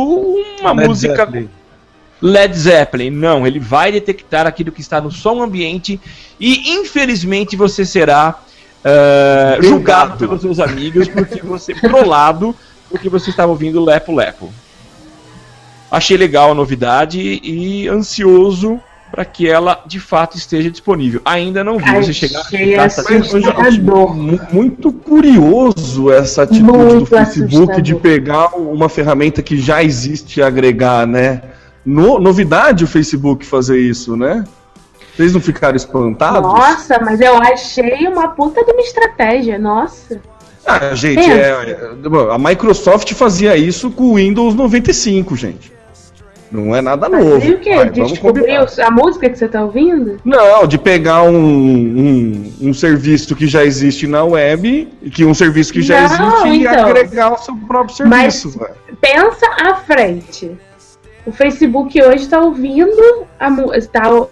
uma 0.59 0.71
Led 0.71 0.87
música 0.87 1.25
Zeppelin. 1.25 1.49
Led 2.21 2.55
Zeppelin. 2.57 3.09
Não, 3.09 3.47
ele 3.47 3.59
vai 3.59 3.91
detectar 3.91 4.45
aquilo 4.45 4.71
que 4.71 4.81
está 4.81 5.01
no 5.01 5.11
som 5.11 5.41
ambiente 5.41 5.99
e 6.39 6.73
infelizmente 6.73 7.55
você 7.55 7.83
será 7.85 8.39
eh, 8.83 9.57
julgado 9.61 10.17
pelos 10.17 10.41
seus 10.41 10.59
amigos 10.59 11.07
porque 11.07 11.41
você 11.45 11.73
trollado 11.73 12.55
porque 12.89 13.09
você 13.09 13.29
estava 13.29 13.51
ouvindo 13.51 13.83
Lepo 13.83 14.13
Lepo. 14.15 14.51
Achei 15.89 16.15
legal 16.15 16.51
a 16.51 16.55
novidade 16.55 17.19
e 17.43 17.87
ansioso 17.87 18.79
para 19.11 19.25
que 19.25 19.45
ela 19.49 19.81
de 19.85 19.99
fato 19.99 20.37
esteja 20.37 20.71
disponível. 20.71 21.21
Ainda 21.25 21.65
não 21.65 21.77
vi 21.77 21.91
você 21.95 22.13
chegar 22.13 22.89
satisfeito. 22.89 23.49
assustador. 23.49 24.15
Mu- 24.15 24.39
Muito 24.53 24.93
curioso 24.93 26.09
essa 26.09 26.43
atitude 26.43 26.63
Muito 26.63 26.99
do 26.99 27.05
Facebook 27.05 27.55
assustador. 27.55 27.81
de 27.81 27.95
pegar 27.95 28.55
uma 28.57 28.87
ferramenta 28.87 29.41
que 29.41 29.57
já 29.57 29.83
existe 29.83 30.39
e 30.39 30.43
agregar, 30.43 31.05
né? 31.05 31.41
No- 31.85 32.19
novidade 32.19 32.83
o 32.83 32.87
Facebook 32.87 33.45
fazer 33.45 33.79
isso, 33.79 34.15
né? 34.15 34.43
Vocês 35.15 35.33
não 35.33 35.41
ficaram 35.41 35.75
espantados? 35.75 36.41
Nossa, 36.41 36.99
mas 36.99 37.19
eu 37.19 37.35
achei 37.37 38.07
uma 38.07 38.29
puta 38.29 38.63
de 38.63 38.71
uma 38.71 38.81
estratégia, 38.81 39.59
nossa. 39.59 40.21
Ah, 40.65 40.93
gente, 40.93 41.19
é, 41.29 41.49
é, 41.49 41.77
a 42.33 42.37
Microsoft 42.37 43.11
fazia 43.13 43.57
isso 43.57 43.89
com 43.91 44.03
o 44.11 44.15
Windows 44.15 44.53
95, 44.55 45.35
gente. 45.35 45.71
Não 46.51 46.75
é 46.75 46.81
nada 46.81 47.07
novo. 47.07 47.43
E 47.45 47.51
o 47.53 47.59
que? 47.59 47.73
vai, 47.73 47.89
combinar. 48.17 48.67
a 48.85 48.91
música 48.91 49.29
que 49.29 49.37
você 49.37 49.47
tá 49.47 49.63
ouvindo? 49.63 50.17
Não, 50.25 50.67
de 50.67 50.77
pegar 50.77 51.23
um, 51.23 51.33
um, 51.33 52.53
um 52.61 52.73
serviço 52.73 53.35
que 53.37 53.47
já 53.47 53.63
existe 53.63 54.05
na 54.05 54.23
web, 54.23 54.87
que 55.13 55.23
um 55.23 55.33
serviço 55.33 55.71
que 55.71 55.81
já 55.81 56.09
Não, 56.09 56.45
existe 56.45 56.49
e 56.49 56.67
então. 56.67 56.85
agregar 56.87 57.33
o 57.33 57.37
seu 57.37 57.55
próprio 57.55 58.07
Mas- 58.07 58.35
serviço. 58.35 58.59
velho. 58.59 58.75
Pensa 58.99 59.45
à 59.61 59.75
frente. 59.75 60.51
O 61.25 61.31
Facebook 61.31 62.01
hoje 62.01 62.27
tá 62.27 62.39
ouvindo 62.41 63.25
a 63.39 63.49
música. 63.49 63.99
Tá 64.01 64.27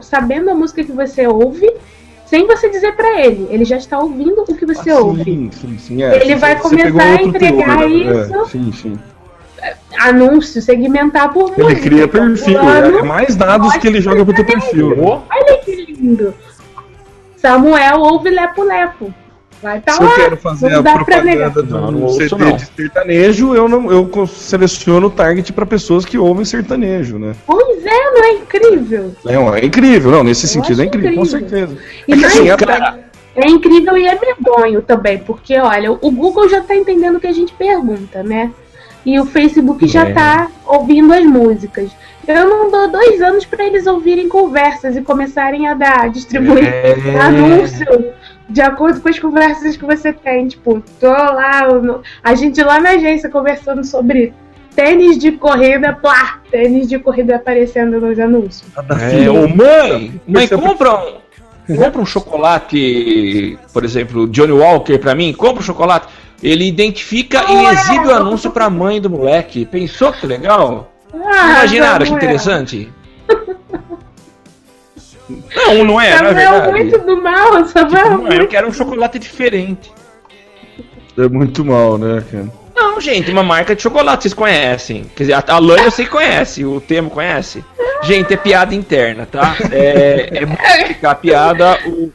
sabendo 0.00 0.50
a 0.50 0.54
música 0.54 0.84
que 0.84 0.92
você 0.92 1.26
ouve 1.26 1.72
sem 2.26 2.46
você 2.46 2.68
dizer 2.68 2.94
pra 2.96 3.24
ele. 3.24 3.46
Ele 3.50 3.64
já 3.64 3.76
está 3.76 3.98
ouvindo 3.98 4.42
o 4.42 4.54
que 4.54 4.66
você 4.66 4.90
Ah, 4.90 4.98
ouve. 5.00 5.24
Sim, 5.24 5.50
sim, 5.52 5.78
sim, 5.78 6.02
é. 6.02 6.22
Ele 6.22 6.34
vai 6.36 6.58
começar 6.58 7.02
a 7.02 7.22
entregar 7.22 7.78
teor, 7.78 7.88
né? 7.88 7.96
isso. 7.96 8.34
É, 8.34 8.44
sim, 8.46 8.72
sim. 8.72 8.98
Anúncio, 9.98 10.60
segmentar 10.60 11.32
por 11.32 11.44
música. 11.50 11.62
Ele 11.62 11.76
cria 11.76 12.06
perfil, 12.08 12.58
Fulano, 12.58 12.98
é 12.98 13.02
mais 13.02 13.34
dados 13.34 13.74
que 13.78 13.86
ele 13.86 14.00
joga 14.00 14.24
pro 14.24 14.34
teu 14.34 14.44
perfil. 14.44 14.94
Olha 15.02 15.58
que 15.64 15.74
lindo. 15.76 16.34
Samuel 17.36 18.00
ouve 18.00 18.28
Lepo 18.28 18.62
Lepo. 18.62 19.14
Vai 19.62 19.80
tá 19.80 19.92
Se 19.92 20.02
eu 20.02 20.06
lá. 20.08 20.14
quero 20.16 20.36
fazer 20.36 20.68
não 20.70 20.78
a 20.78 20.82
dá 20.82 20.98
pra 21.04 21.22
negar. 21.24 21.50
propaganda 21.52 21.80
Não, 21.80 21.86
do 21.86 21.92
não 21.98 22.02
ouço, 22.04 22.16
CD 22.18 22.44
não. 22.44 22.56
de 22.56 22.66
sertanejo, 22.66 23.54
eu 23.54 23.68
não 23.68 23.90
eu 23.90 24.26
seleciono 24.26 25.06
o 25.06 25.10
target 25.10 25.52
para 25.52 25.64
pessoas 25.66 26.04
que 26.04 26.18
ouvem 26.18 26.44
sertanejo, 26.44 27.18
né? 27.18 27.34
Pois 27.46 27.84
é, 27.84 28.10
não 28.10 28.24
é 28.24 28.32
incrível? 28.34 29.14
É, 29.26 29.34
é 29.60 29.64
incrível, 29.64 30.10
não, 30.10 30.22
nesse 30.22 30.44
Eu 30.44 30.50
sentido 30.50 30.80
é 30.82 30.84
acho 30.84 30.88
incrível, 30.96 31.16
com 31.16 31.24
incrível. 31.26 31.48
certeza. 31.48 31.78
E 32.06 32.12
É 32.12 32.16
que 32.16 32.24
assim, 32.24 32.46
Cara, 32.66 32.98
é 33.34 33.48
incrível 33.48 33.96
e 33.96 34.06
é 34.06 34.18
medonho 34.18 34.82
também, 34.82 35.18
porque 35.18 35.58
olha, 35.58 35.90
o 35.92 36.10
Google 36.10 36.48
já 36.48 36.60
tá 36.60 36.74
entendendo 36.76 37.16
o 37.16 37.20
que 37.20 37.26
a 37.26 37.32
gente 37.32 37.52
pergunta, 37.54 38.22
né? 38.22 38.50
E 39.04 39.18
o 39.20 39.24
Facebook 39.26 39.86
já 39.86 40.08
É. 40.08 40.12
tá 40.12 40.48
ouvindo 40.66 41.12
as 41.14 41.24
músicas. 41.24 41.90
Eu 42.26 42.48
não 42.48 42.70
dou 42.72 42.88
dois 42.90 43.22
anos 43.22 43.44
pra 43.46 43.64
eles 43.64 43.86
ouvirem 43.86 44.28
conversas 44.28 44.96
e 44.96 45.00
começarem 45.02 45.68
a 45.68 45.74
dar, 45.74 46.10
distribuir 46.10 46.64
é... 46.64 46.96
anúncio 47.20 47.86
de 48.48 48.60
acordo 48.60 49.00
com 49.00 49.08
as 49.08 49.18
conversas 49.18 49.76
que 49.76 49.84
você 49.84 50.12
tem. 50.12 50.48
Tipo, 50.48 50.82
tô 51.00 51.08
lá, 51.10 51.68
no- 51.82 52.02
a 52.22 52.34
gente 52.34 52.62
lá 52.62 52.80
na 52.80 52.90
agência 52.90 53.28
conversando 53.28 53.84
sobre 53.84 54.32
tênis 54.74 55.18
de 55.18 55.32
corrida, 55.32 55.92
plá, 55.94 56.38
tênis 56.50 56.88
de 56.88 56.98
corrida 56.98 57.36
aparecendo 57.36 58.00
nos 58.00 58.18
anúncios. 58.18 58.64
É, 59.12 59.28
ô 59.30 59.48
mãe, 59.48 60.20
mãe, 60.26 60.46
compra 60.48 60.94
um, 60.96 61.76
compra 61.76 62.00
um 62.02 62.06
chocolate, 62.06 63.58
por 63.72 63.84
exemplo, 63.84 64.28
Johnny 64.28 64.52
Walker 64.52 64.98
pra 64.98 65.14
mim, 65.14 65.32
compra 65.32 65.60
um 65.60 65.64
chocolate. 65.64 66.06
Ele 66.42 66.66
identifica 66.68 67.42
e 67.50 67.64
exibe 67.66 68.08
o 68.08 68.14
anúncio 68.14 68.50
pra 68.50 68.68
mãe 68.68 69.00
do 69.00 69.08
moleque. 69.08 69.64
Pensou 69.64 70.12
que 70.12 70.26
legal? 70.26 70.92
Ah, 71.14 71.50
Imaginaram 71.60 71.98
que 72.00 72.04
Samuel. 72.06 72.24
interessante? 72.24 72.86
Não, 72.86 73.05
não 75.28 75.74
é, 75.74 75.84
não 75.84 76.00
é 76.00 76.10
Samuel 76.18 76.34
verdade. 76.34 76.72
muito 76.72 76.98
do 76.98 77.22
mal, 77.22 77.64
Samuel 77.66 78.18
Não, 78.18 78.32
eu 78.32 78.46
quero 78.46 78.68
um 78.68 78.72
chocolate 78.72 79.18
diferente. 79.18 79.90
É 81.18 81.28
muito 81.28 81.64
mal, 81.64 81.98
né, 81.98 82.22
cara? 82.30 82.48
Não, 82.74 83.00
gente, 83.00 83.30
uma 83.30 83.42
marca 83.42 83.74
de 83.74 83.82
chocolate 83.82 84.22
vocês 84.22 84.34
conhecem. 84.34 85.04
Quer 85.16 85.24
dizer, 85.24 85.44
a 85.48 85.58
Lani 85.58 85.84
eu 85.84 85.90
sei 85.90 86.04
que 86.04 86.10
conhece, 86.10 86.64
o 86.64 86.80
Temo 86.80 87.08
conhece. 87.08 87.64
Gente, 88.02 88.34
é 88.34 88.36
piada 88.36 88.74
interna, 88.74 89.26
tá? 89.26 89.56
É, 89.72 90.30
é 90.30 90.80
explicar 90.82 91.10
a 91.10 91.14
piada. 91.14 91.78
O... 91.86 92.12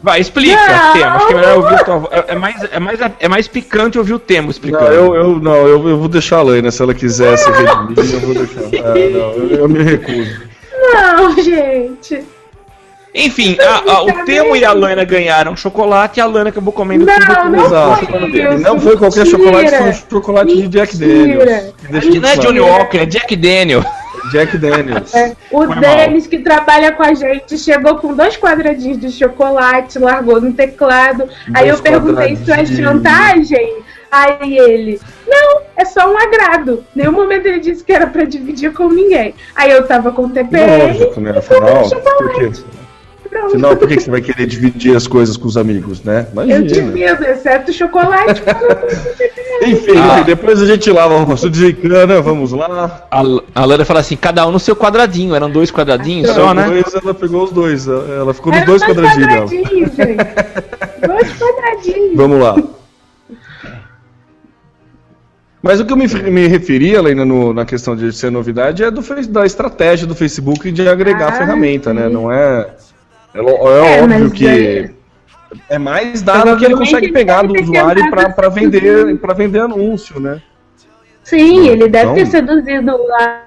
Vai, 0.00 0.20
explica, 0.20 0.54
Não. 0.54 0.92
Temo. 0.92 1.06
Acho 1.06 1.26
que 1.26 1.32
é 1.32 1.36
melhor 1.36 1.56
ouvir 1.56 1.74
a 1.74 1.84
tua 1.84 1.96
voz. 1.98 2.12
É, 2.12 2.24
é 2.28 2.34
mais, 2.36 2.62
é, 2.62 2.78
mais, 2.78 3.00
é 3.18 3.28
mais 3.28 3.48
picante 3.48 3.98
ouvir 3.98 4.12
o 4.12 4.18
Temo 4.18 4.42
Não, 4.42 4.50
explicando. 4.50 4.92
eu, 4.92 5.14
eu, 5.14 5.40
não 5.40 5.56
eu, 5.66 5.88
eu 5.88 5.98
vou 5.98 6.08
deixar 6.08 6.38
a 6.38 6.42
Laina, 6.42 6.70
se 6.70 6.80
ela 6.80 6.94
quiser 6.94 7.36
se 7.36 7.50
redimir, 7.50 7.98
eu 7.98 8.20
vou 8.20 8.34
deixar. 8.34 8.60
Ah, 8.60 8.94
não, 8.94 9.32
eu, 9.32 9.50
eu 9.56 9.68
me 9.68 9.82
recuso. 9.82 10.53
Não, 10.94 11.36
gente. 11.42 12.24
Enfim, 13.16 13.56
a- 13.60 13.92
a- 13.92 14.02
o 14.02 14.24
Temo 14.24 14.56
e 14.56 14.64
a 14.64 14.72
Lana 14.72 15.04
ganharam 15.04 15.56
chocolate 15.56 16.18
e 16.18 16.20
a 16.20 16.26
Lana 16.26 16.48
acabou 16.50 16.72
comendo 16.72 17.06
Não, 17.06 17.14
tudo 17.14 17.36
com 17.36 17.48
não 17.48 17.66
Exato. 17.66 18.06
foi 18.06 18.28
E 18.30 18.42
isso. 18.42 18.58
não 18.64 18.80
foi 18.80 18.96
qualquer 18.96 19.24
Mentira. 19.24 19.38
chocolate, 19.44 19.70
foi 19.70 19.88
um 19.88 19.92
chocolate 20.10 20.56
de 20.56 20.68
Jack 20.68 20.96
Mentira. 20.96 21.44
Daniels. 21.46 21.74
Deixa 21.90 22.08
E 22.08 22.18
não 22.18 22.28
é 22.28 22.36
Johnny. 22.36 22.60
Walker, 22.60 22.98
é 22.98 23.06
Jack 23.06 23.36
Daniel. 23.36 23.84
Jack 24.32 24.56
Daniels. 24.58 25.14
É, 25.14 25.36
o 25.52 25.58
Foi 25.58 25.66
mal. 25.68 25.78
Denis, 25.78 26.26
que 26.26 26.38
trabalha 26.38 26.90
com 26.92 27.02
a 27.04 27.14
gente, 27.14 27.56
chegou 27.58 27.96
com 27.98 28.14
dois 28.14 28.36
quadradinhos 28.36 28.98
de 28.98 29.12
chocolate, 29.12 29.98
largou 29.98 30.40
no 30.40 30.52
teclado. 30.52 31.28
Aí 31.54 31.68
eu 31.68 31.76
Dois 31.76 31.80
perguntei 31.82 32.32
isso 32.32 32.50
é 32.50 32.64
chantagem. 32.66 33.76
Aí 34.14 34.56
ele, 34.58 35.00
não, 35.26 35.60
é 35.76 35.84
só 35.84 36.08
um 36.08 36.16
agrado. 36.16 36.84
Nenhum 36.94 37.10
momento 37.10 37.46
ele 37.46 37.58
disse 37.58 37.82
que 37.82 37.92
era 37.92 38.06
pra 38.06 38.22
dividir 38.24 38.72
com 38.72 38.88
ninguém. 38.88 39.34
Aí 39.56 39.72
eu 39.72 39.84
tava 39.86 40.12
com 40.12 40.26
o 40.26 40.28
TPM. 40.30 40.86
Lógico, 40.98 41.20
né? 41.20 41.34
Afinal, 41.36 41.88
por 42.18 42.32
quê? 42.34 42.50
Afinal, 43.46 43.76
por 43.76 43.88
que 43.88 43.98
você 43.98 44.08
vai 44.08 44.20
querer 44.20 44.46
dividir 44.46 44.94
as 44.96 45.08
coisas 45.08 45.36
com 45.36 45.48
os 45.48 45.56
amigos, 45.56 46.00
né? 46.04 46.28
Eu 46.36 46.42
Imagina. 46.44 46.62
divido, 46.62 47.24
exceto 47.24 47.72
o 47.72 47.74
chocolate. 47.74 48.40
Enfim, 49.66 49.98
Ah. 49.98 50.22
depois 50.22 50.62
a 50.62 50.66
gente 50.66 50.88
lava 50.92 51.14
o 51.14 51.24
rosto 51.24 51.50
de 51.50 51.72
cana, 51.72 52.20
vamos 52.20 52.52
lá. 52.52 53.06
A, 53.10 53.20
a 53.54 53.64
Lana 53.64 53.84
fala 53.84 53.98
assim: 54.00 54.14
cada 54.14 54.46
um 54.46 54.52
no 54.52 54.60
seu 54.60 54.76
quadradinho. 54.76 55.34
Eram 55.34 55.50
dois 55.50 55.72
quadradinhos 55.72 56.30
só, 56.30 56.50
Os 56.50 56.54
né? 56.54 56.66
dois, 56.68 56.94
ela 56.94 57.14
pegou 57.14 57.42
os 57.42 57.50
dois. 57.50 57.88
Ela 57.88 58.32
ficou 58.32 58.52
nos 58.52 58.60
Eram 58.62 58.66
dois 58.70 58.82
quadradinhos 58.84 59.26
quadradinhos, 59.50 59.90
gente. 59.96 60.16
Dois 61.04 61.32
quadradinhos. 61.38 62.16
Vamos 62.16 62.40
lá. 62.40 62.56
Mas 65.64 65.80
o 65.80 65.86
que 65.86 65.94
eu 65.94 65.96
me, 65.96 66.06
me 66.06 66.46
referi, 66.46 66.90
Helena, 66.94 67.24
no- 67.24 67.54
na 67.54 67.64
questão 67.64 67.96
de 67.96 68.12
ser 68.12 68.30
novidade, 68.30 68.84
é 68.84 68.90
do, 68.90 69.00
da 69.30 69.46
estratégia 69.46 70.06
do 70.06 70.14
Facebook 70.14 70.70
de 70.70 70.86
agregar 70.86 71.28
Ah, 71.28 71.32
ferramenta, 71.32 71.94
né? 71.94 72.06
Não 72.06 72.30
é. 72.30 72.68
É, 73.32 73.38
é 73.38 73.40
É, 73.40 74.02
óbvio 74.02 74.30
que 74.30 74.94
é 75.70 75.78
mais 75.78 76.20
dado 76.20 76.58
que 76.58 76.66
ele 76.66 76.76
consegue 76.76 77.10
pegar 77.10 77.46
do 77.46 77.58
usuário 77.58 78.10
para 78.10 78.50
vender, 78.50 79.16
vender 79.34 79.60
anúncio, 79.60 80.20
né? 80.20 80.42
Sim, 81.22 81.66
ele 81.68 81.88
deve 81.88 82.04
Então- 82.04 82.14
ter 82.14 82.26
seduzido 82.26 82.92
lá. 83.08 83.44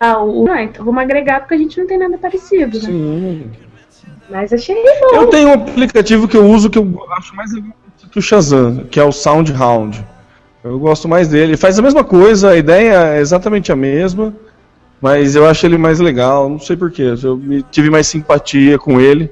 Ah, 0.00 0.24
o... 0.24 0.48
Ah, 0.50 0.62
então 0.62 0.86
vamos 0.86 1.02
agregar 1.02 1.40
porque 1.40 1.52
a 1.52 1.58
gente 1.58 1.78
não 1.78 1.86
tem 1.86 1.98
nada 1.98 2.16
parecido, 2.16 2.78
né? 2.78 2.84
Sim. 2.86 3.50
Mas 4.30 4.54
achei 4.54 4.74
bom. 4.74 5.16
Eu 5.16 5.26
tenho 5.26 5.48
um 5.50 5.52
aplicativo 5.52 6.26
que 6.26 6.36
eu 6.38 6.46
uso 6.46 6.70
que 6.70 6.78
eu 6.78 6.98
acho 7.18 7.36
mais 7.36 7.52
legal 7.52 7.72
que 8.10 8.18
o 8.18 8.22
Shazam, 8.22 8.86
que 8.90 8.98
é 8.98 9.04
o 9.04 9.12
SoundHound. 9.12 10.02
Eu 10.64 10.78
gosto 10.78 11.06
mais 11.06 11.28
dele. 11.28 11.52
Ele 11.52 11.56
faz 11.58 11.78
a 11.78 11.82
mesma 11.82 12.02
coisa, 12.02 12.50
a 12.50 12.56
ideia 12.56 13.16
é 13.16 13.20
exatamente 13.20 13.70
a 13.70 13.76
mesma, 13.76 14.34
mas 14.98 15.36
eu 15.36 15.46
acho 15.46 15.66
ele 15.66 15.76
mais 15.76 16.00
legal. 16.00 16.48
Não 16.48 16.58
sei 16.58 16.74
porquê. 16.74 17.14
Eu 17.22 17.38
tive 17.70 17.90
mais 17.90 18.06
simpatia 18.06 18.78
com 18.78 18.98
ele. 18.98 19.30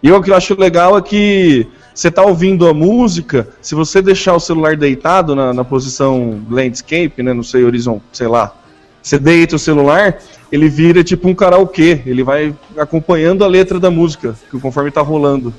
E 0.00 0.12
o 0.12 0.22
que 0.22 0.30
eu 0.30 0.36
acho 0.36 0.58
legal 0.58 0.96
é 0.96 1.02
que 1.02 1.66
você 1.92 2.12
tá 2.12 2.22
ouvindo 2.22 2.68
a 2.68 2.72
música, 2.72 3.48
se 3.60 3.74
você 3.74 4.00
deixar 4.00 4.34
o 4.34 4.38
celular 4.38 4.76
deitado 4.76 5.34
na, 5.34 5.52
na 5.52 5.64
posição 5.64 6.40
landscape, 6.48 7.20
né, 7.24 7.34
não 7.34 7.42
sei, 7.42 7.64
horizontal, 7.64 8.02
sei 8.12 8.28
lá, 8.28 8.54
você 9.02 9.18
deita 9.18 9.56
o 9.56 9.58
celular, 9.58 10.18
ele 10.52 10.68
vira 10.68 11.02
tipo 11.02 11.28
um 11.28 11.34
karaokê, 11.34 12.00
ele 12.06 12.22
vai 12.22 12.54
acompanhando 12.76 13.42
a 13.42 13.48
letra 13.48 13.80
da 13.80 13.90
música, 13.90 14.36
conforme 14.62 14.92
tá 14.92 15.00
rolando. 15.00 15.52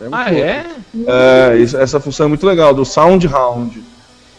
É 0.00 0.08
Ah, 0.12 0.32
é? 0.32 0.66
É, 0.94 1.60
essa 1.60 1.98
função 1.98 2.26
é 2.26 2.28
muito 2.28 2.46
legal, 2.46 2.72
do 2.72 2.84
SoundHound. 2.84 3.82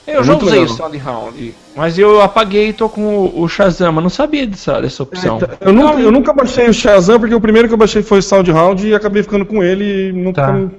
Eu 0.05 0.19
É 0.19 0.23
já 0.23 0.35
usei 0.35 0.59
legal. 0.59 0.65
o 0.65 0.77
SoundHound, 0.77 1.55
mas 1.75 1.97
eu 1.97 2.21
apaguei 2.21 2.69
e 2.69 2.73
tô 2.73 2.89
com 2.89 3.31
o, 3.33 3.47
Shazam, 3.47 3.91
mas 3.93 4.03
não 4.03 4.09
sabia 4.09 4.45
dessa, 4.45 4.81
dessa 4.81 5.01
opção. 5.03 5.39
Eu 5.61 5.71
nunca, 5.71 5.99
eu 6.01 6.11
nunca 6.11 6.33
baixei 6.33 6.67
o 6.67 6.73
Shazam, 6.73 7.17
porque 7.19 7.33
o 7.33 7.39
primeiro 7.39 7.69
que 7.69 7.73
eu 7.73 7.77
baixei 7.77 8.03
foi 8.03 8.19
o 8.19 8.21
SoundHound 8.21 8.85
e 8.85 8.93
acabei 8.93 9.23
ficando 9.23 9.45
com 9.45 9.63
ele 9.63 10.09
e 10.09 10.11
nunca, 10.11 10.41
Tá. 10.41 10.69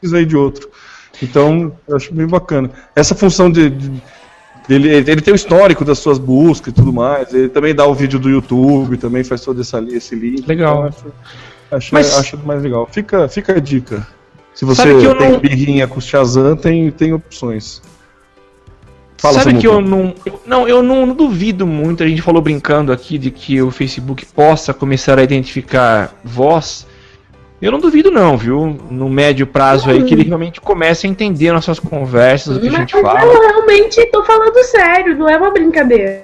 precisei 0.00 0.26
de 0.26 0.36
outro. 0.36 0.68
Então, 1.22 1.72
eu 1.88 1.96
acho 1.96 2.12
bem 2.12 2.26
bacana. 2.26 2.70
Essa 2.94 3.14
função 3.14 3.50
de. 3.50 3.70
de- 3.70 4.02
dele, 4.68 4.88
ele 4.90 5.20
tem 5.20 5.32
o 5.32 5.36
histórico 5.36 5.84
das 5.84 5.98
suas 5.98 6.18
buscas 6.18 6.72
e 6.72 6.74
tudo 6.74 6.92
mais. 6.92 7.32
Ele 7.32 7.48
também 7.48 7.74
dá 7.74 7.86
o 7.86 7.94
vídeo 7.94 8.18
do 8.18 8.28
YouTube, 8.30 8.96
também 8.96 9.22
faz 9.24 9.40
todo 9.42 9.60
essa, 9.60 9.78
li- 9.80 9.94
esse 9.94 10.14
link. 10.14 10.46
Legal. 10.46 10.88
Então, 10.88 11.12
acho, 11.70 11.76
acho, 11.76 11.94
Mas- 11.94 12.18
acho 12.18 12.38
mais 12.38 12.62
legal. 12.62 12.86
Fica, 12.90 13.28
fica 13.28 13.52
a 13.56 13.60
dica. 13.60 14.06
Se 14.54 14.64
você 14.64 14.82
tem 14.82 15.30
não- 15.32 15.38
birrinha 15.38 15.86
com 15.88 15.98
o 15.98 16.02
Shazam, 16.02 16.56
tem, 16.56 16.90
tem 16.90 17.12
opções. 17.12 17.80
Fala, 19.24 19.40
Sabe 19.40 19.58
que 19.58 19.66
eu 19.66 19.80
não. 19.80 20.12
eu- 20.26 20.40
Não, 20.44 20.68
eu 20.68 20.82
não, 20.82 21.06
não 21.06 21.14
duvido 21.14 21.66
muito. 21.66 22.02
A 22.02 22.06
gente 22.06 22.20
falou 22.20 22.42
brincando 22.42 22.92
aqui 22.92 23.16
de 23.16 23.30
que 23.30 23.62
o 23.62 23.70
Facebook 23.70 24.26
possa 24.26 24.74
começar 24.74 25.18
a 25.18 25.22
identificar 25.22 26.14
voz. 26.22 26.86
Eu 27.62 27.72
não 27.72 27.78
duvido, 27.78 28.10
não, 28.10 28.36
viu? 28.36 28.76
No 28.90 29.08
médio 29.08 29.46
prazo 29.46 29.88
aí, 29.88 30.02
que 30.04 30.12
ele 30.12 30.24
realmente 30.24 30.60
comece 30.60 31.06
a 31.06 31.10
entender 31.10 31.50
nossas 31.52 31.78
conversas, 31.78 32.58
o 32.58 32.60
que 32.60 32.68
a 32.68 32.70
Mas 32.72 32.80
gente 32.80 32.94
eu 32.94 33.00
fala. 33.00 33.20
realmente 33.20 34.04
tô 34.12 34.22
falando 34.24 34.62
sério, 34.64 35.16
não 35.16 35.26
é 35.26 35.38
uma 35.38 35.50
brincadeira. 35.50 36.22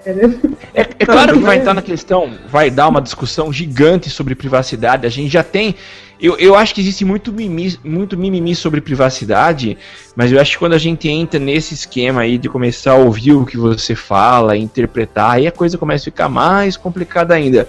É, 0.75 0.81
é 0.83 0.85
claro 1.07 1.33
que 1.33 1.39
vai 1.39 1.57
entrar 1.57 1.73
na 1.73 1.81
questão, 1.81 2.31
vai 2.51 2.71
dar 2.71 2.89
uma 2.89 3.01
discussão 3.01 3.51
gigante 3.51 4.11
sobre 4.11 4.35
privacidade. 4.35 5.07
A 5.07 5.11
gente 5.11 5.31
já 5.33 5.43
tem. 5.43 5.75
Eu, 6.21 6.37
eu 6.39 6.55
acho 6.55 6.75
que 6.75 6.81
existe 6.81 7.05
muito 7.05 7.33
mimimi, 7.33 7.79
muito 7.83 8.17
mimimi 8.17 8.55
sobre 8.55 8.81
privacidade, 8.81 9.79
mas 10.15 10.31
eu 10.31 10.41
acho 10.41 10.53
que 10.53 10.59
quando 10.59 10.75
a 10.75 10.79
gente 10.79 11.09
entra 11.09 11.41
nesse 11.41 11.73
esquema 11.73 12.21
aí 12.21 12.37
de 12.37 12.49
começar 12.49 12.93
a 12.93 12.97
ouvir 12.97 13.33
o 13.33 13.47
que 13.47 13.57
você 13.57 13.95
fala, 13.95 14.57
interpretar, 14.57 15.33
aí 15.33 15.47
a 15.47 15.53
coisa 15.53 15.79
começa 15.79 16.03
a 16.03 16.13
ficar 16.13 16.29
mais 16.29 16.77
complicada 16.77 17.35
ainda. 17.35 17.67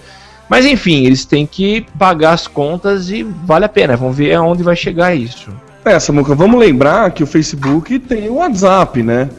Mas 0.49 0.65
enfim, 0.65 1.05
eles 1.05 1.23
têm 1.23 1.47
que 1.47 1.85
pagar 1.97 2.33
as 2.33 2.45
contas 2.45 3.09
e 3.09 3.23
vale 3.23 3.63
a 3.63 3.69
pena. 3.69 3.95
Vamos 3.95 4.17
ver 4.17 4.33
aonde 4.33 4.63
vai 4.63 4.75
chegar 4.75 5.15
isso. 5.15 5.49
É, 5.85 5.97
Samuca, 5.97 6.35
vamos 6.35 6.59
lembrar 6.59 7.09
que 7.11 7.23
o 7.23 7.27
Facebook 7.27 7.97
tem 7.99 8.27
o 8.27 8.35
WhatsApp, 8.35 9.01
né? 9.01 9.29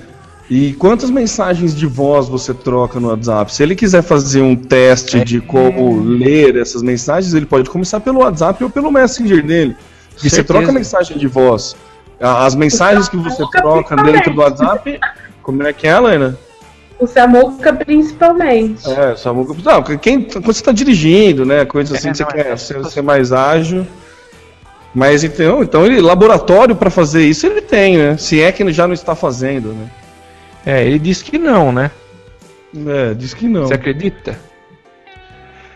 E 0.54 0.74
quantas 0.74 1.10
mensagens 1.10 1.74
de 1.74 1.86
voz 1.86 2.28
você 2.28 2.52
troca 2.52 3.00
no 3.00 3.08
WhatsApp? 3.08 3.54
Se 3.54 3.62
ele 3.62 3.74
quiser 3.74 4.02
fazer 4.02 4.42
um 4.42 4.54
teste 4.54 5.24
de 5.24 5.40
como 5.40 5.98
ler 5.98 6.56
essas 6.56 6.82
mensagens, 6.82 7.32
ele 7.32 7.46
pode 7.46 7.70
começar 7.70 8.00
pelo 8.00 8.20
WhatsApp 8.20 8.62
ou 8.62 8.68
pelo 8.68 8.92
Messenger 8.92 9.42
dele. 9.42 9.74
E 10.22 10.28
você 10.28 10.44
troca 10.44 10.70
mensagem 10.70 11.16
de 11.16 11.26
voz. 11.26 11.74
As 12.20 12.54
mensagens 12.54 13.08
que 13.08 13.16
você 13.16 13.36
Samuca, 13.36 13.62
troca 13.62 13.96
dentro 13.96 14.34
do 14.34 14.42
WhatsApp, 14.42 15.00
como 15.42 15.62
é 15.62 15.72
que 15.72 15.86
é, 15.86 15.96
Helena? 15.96 16.38
O 17.00 17.06
Samuca 17.06 17.72
principalmente. 17.72 18.90
É, 18.90 19.16
Samuca. 19.16 19.54
Não, 19.64 19.82
quem, 19.96 20.20
quando 20.20 20.44
você 20.44 20.60
está 20.60 20.70
dirigindo, 20.70 21.46
né? 21.46 21.64
Coisa 21.64 21.96
assim 21.96 22.08
É, 22.08 22.10
que 22.10 22.18
você 22.18 22.24
quer 22.26 22.46
é. 22.48 22.56
ser, 22.58 22.84
ser 22.90 23.00
mais 23.00 23.32
ágil. 23.32 23.86
Mas 24.94 25.24
então, 25.24 25.62
então 25.62 25.86
ele 25.86 25.98
laboratório 26.02 26.76
para 26.76 26.90
fazer 26.90 27.24
isso 27.24 27.46
ele 27.46 27.62
tem, 27.62 27.96
né? 27.96 28.18
Se 28.18 28.38
é 28.38 28.52
que 28.52 28.62
ele 28.62 28.74
já 28.74 28.86
não 28.86 28.92
está 28.92 29.14
fazendo, 29.14 29.68
né? 29.70 29.90
É, 30.64 30.84
ele 30.86 30.98
disse 30.98 31.24
que 31.24 31.38
não, 31.38 31.72
né? 31.72 31.90
É, 32.86 33.14
diz 33.14 33.34
que 33.34 33.46
não. 33.46 33.66
Você 33.66 33.74
acredita? 33.74 34.38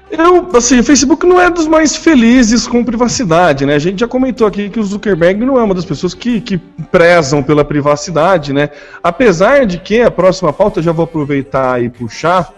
Eu, 0.08 0.56
assim, 0.56 0.78
o 0.78 0.84
Facebook 0.84 1.26
não 1.26 1.40
é 1.40 1.50
dos 1.50 1.66
mais 1.66 1.96
felizes 1.96 2.66
com 2.66 2.84
privacidade, 2.84 3.66
né? 3.66 3.74
A 3.74 3.78
gente 3.78 4.00
já 4.00 4.06
comentou 4.06 4.46
aqui 4.46 4.70
que 4.70 4.78
o 4.78 4.84
Zuckerberg 4.84 5.44
não 5.44 5.58
é 5.58 5.62
uma 5.62 5.74
das 5.74 5.84
pessoas 5.84 6.14
que, 6.14 6.40
que 6.40 6.56
prezam 6.56 7.42
pela 7.42 7.64
privacidade, 7.64 8.52
né? 8.52 8.70
Apesar 9.02 9.66
de 9.66 9.78
que 9.78 10.00
a 10.00 10.10
próxima 10.10 10.52
pauta, 10.52 10.80
já 10.80 10.92
vou 10.92 11.04
aproveitar 11.04 11.82
e 11.82 11.90
puxar, 11.90 12.52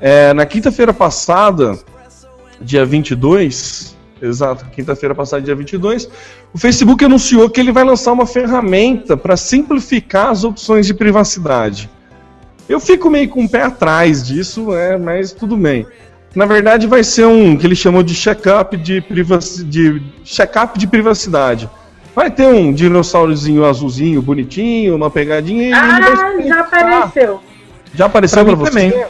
é, 0.00 0.34
na 0.34 0.44
quinta-feira 0.44 0.92
passada, 0.92 1.78
dia 2.60 2.84
22, 2.84 3.96
exato, 4.20 4.66
quinta-feira 4.66 5.14
passada, 5.14 5.42
dia 5.42 5.54
22, 5.54 6.08
o 6.52 6.58
Facebook 6.58 7.04
anunciou 7.04 7.48
que 7.48 7.60
ele 7.60 7.72
vai 7.72 7.84
lançar 7.84 8.12
uma 8.12 8.26
ferramenta 8.26 9.16
para 9.16 9.36
simplificar 9.36 10.28
as 10.28 10.44
opções 10.44 10.86
de 10.86 10.94
privacidade. 10.94 11.90
Eu 12.68 12.78
fico 12.78 13.10
meio 13.10 13.28
com 13.28 13.44
o 13.44 13.48
pé 13.48 13.62
atrás 13.62 14.26
disso, 14.26 14.70
né? 14.70 14.96
Mas 14.96 15.32
tudo 15.32 15.56
bem. 15.56 15.86
Na 16.34 16.46
verdade, 16.46 16.86
vai 16.86 17.02
ser 17.02 17.26
um 17.26 17.56
que 17.56 17.66
eles 17.66 17.78
chamam 17.78 18.02
de 18.02 18.14
check-up 18.14 18.76
de, 18.76 19.00
privaci 19.00 19.64
de, 19.64 20.00
check 20.24 20.54
de 20.76 20.86
privacidade. 20.86 21.68
Vai 22.14 22.30
ter 22.30 22.46
um 22.46 22.72
dinossaurozinho 22.72 23.64
azulzinho, 23.64 24.22
bonitinho, 24.22 24.94
uma 24.94 25.10
pegadinha 25.10 25.62
e 25.62 25.66
ele 25.66 25.72
vai 25.72 26.12
Ah, 26.12 26.40
já 26.46 26.60
apareceu. 26.60 27.40
Já 27.94 28.06
apareceu 28.06 28.44
mim 28.44 28.54
você? 28.54 28.70
também. 28.70 29.04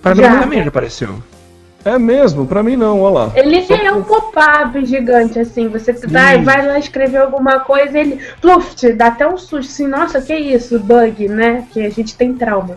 Pra 0.00 0.14
mim 0.14 0.22
também 0.22 0.62
já 0.62 0.68
apareceu. 0.68 1.22
É 1.86 2.00
mesmo, 2.00 2.44
pra 2.46 2.64
mim 2.64 2.74
não, 2.74 3.00
olha 3.00 3.14
lá. 3.14 3.32
Ele 3.36 3.64
é 3.70 3.92
um 3.92 4.02
pop-up 4.02 4.84
gigante, 4.84 5.38
assim. 5.38 5.68
Você 5.68 5.92
vai, 5.92 6.42
vai 6.42 6.66
lá 6.66 6.78
escrever 6.80 7.18
alguma 7.18 7.60
coisa 7.60 7.96
ele. 7.96 8.20
Pluft, 8.40 8.92
dá 8.92 9.06
até 9.06 9.24
um 9.24 9.38
susto 9.38 9.70
assim, 9.70 9.86
nossa, 9.86 10.20
que 10.20 10.34
isso? 10.34 10.80
Bug, 10.80 11.28
né? 11.28 11.64
Que 11.72 11.86
a 11.86 11.90
gente 11.90 12.16
tem 12.16 12.34
trauma 12.34 12.76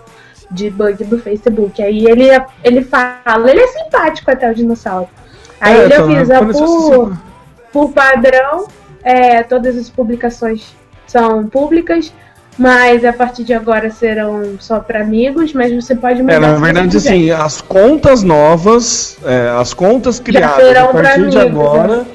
de 0.51 0.69
bug 0.69 1.03
do 1.05 1.17
Facebook. 1.17 1.81
Aí 1.81 2.05
ele, 2.05 2.27
ele 2.63 2.83
fala, 2.83 3.49
ele 3.49 3.61
é 3.61 3.67
simpático 3.67 4.29
até 4.29 4.51
o 4.51 4.53
dinossauro. 4.53 5.09
Aí 5.59 5.73
É, 5.73 5.85
ele 5.85 5.93
então, 5.93 6.03
avisa, 6.05 6.39
parece 6.39 6.59
por, 6.59 7.03
assim. 7.03 7.17
por 7.73 7.91
padrão, 7.91 8.67
é, 9.03 9.41
todas 9.41 9.75
as 9.75 9.89
publicações 9.89 10.75
são 11.07 11.47
públicas. 11.47 12.13
Mas 12.59 13.05
a 13.05 13.13
partir 13.13 13.45
de 13.45 13.53
agora 13.53 13.89
serão 13.89 14.57
só 14.59 14.81
para 14.81 15.01
amigos, 15.01 15.53
mas 15.53 15.73
você 15.73 15.95
pode 15.95 16.21
mudar. 16.21 16.33
É, 16.33 16.39
na 16.39 16.55
verdade, 16.55 16.97
assim, 16.97 17.31
as 17.31 17.61
contas 17.61 18.21
novas, 18.21 19.17
é, 19.25 19.49
as 19.57 19.73
contas 19.73 20.19
criadas 20.19 20.75
a 20.75 20.87
partir 20.87 20.91
pra 20.91 21.29
de 21.29 21.37
amigos, 21.37 21.37
agora, 21.37 22.05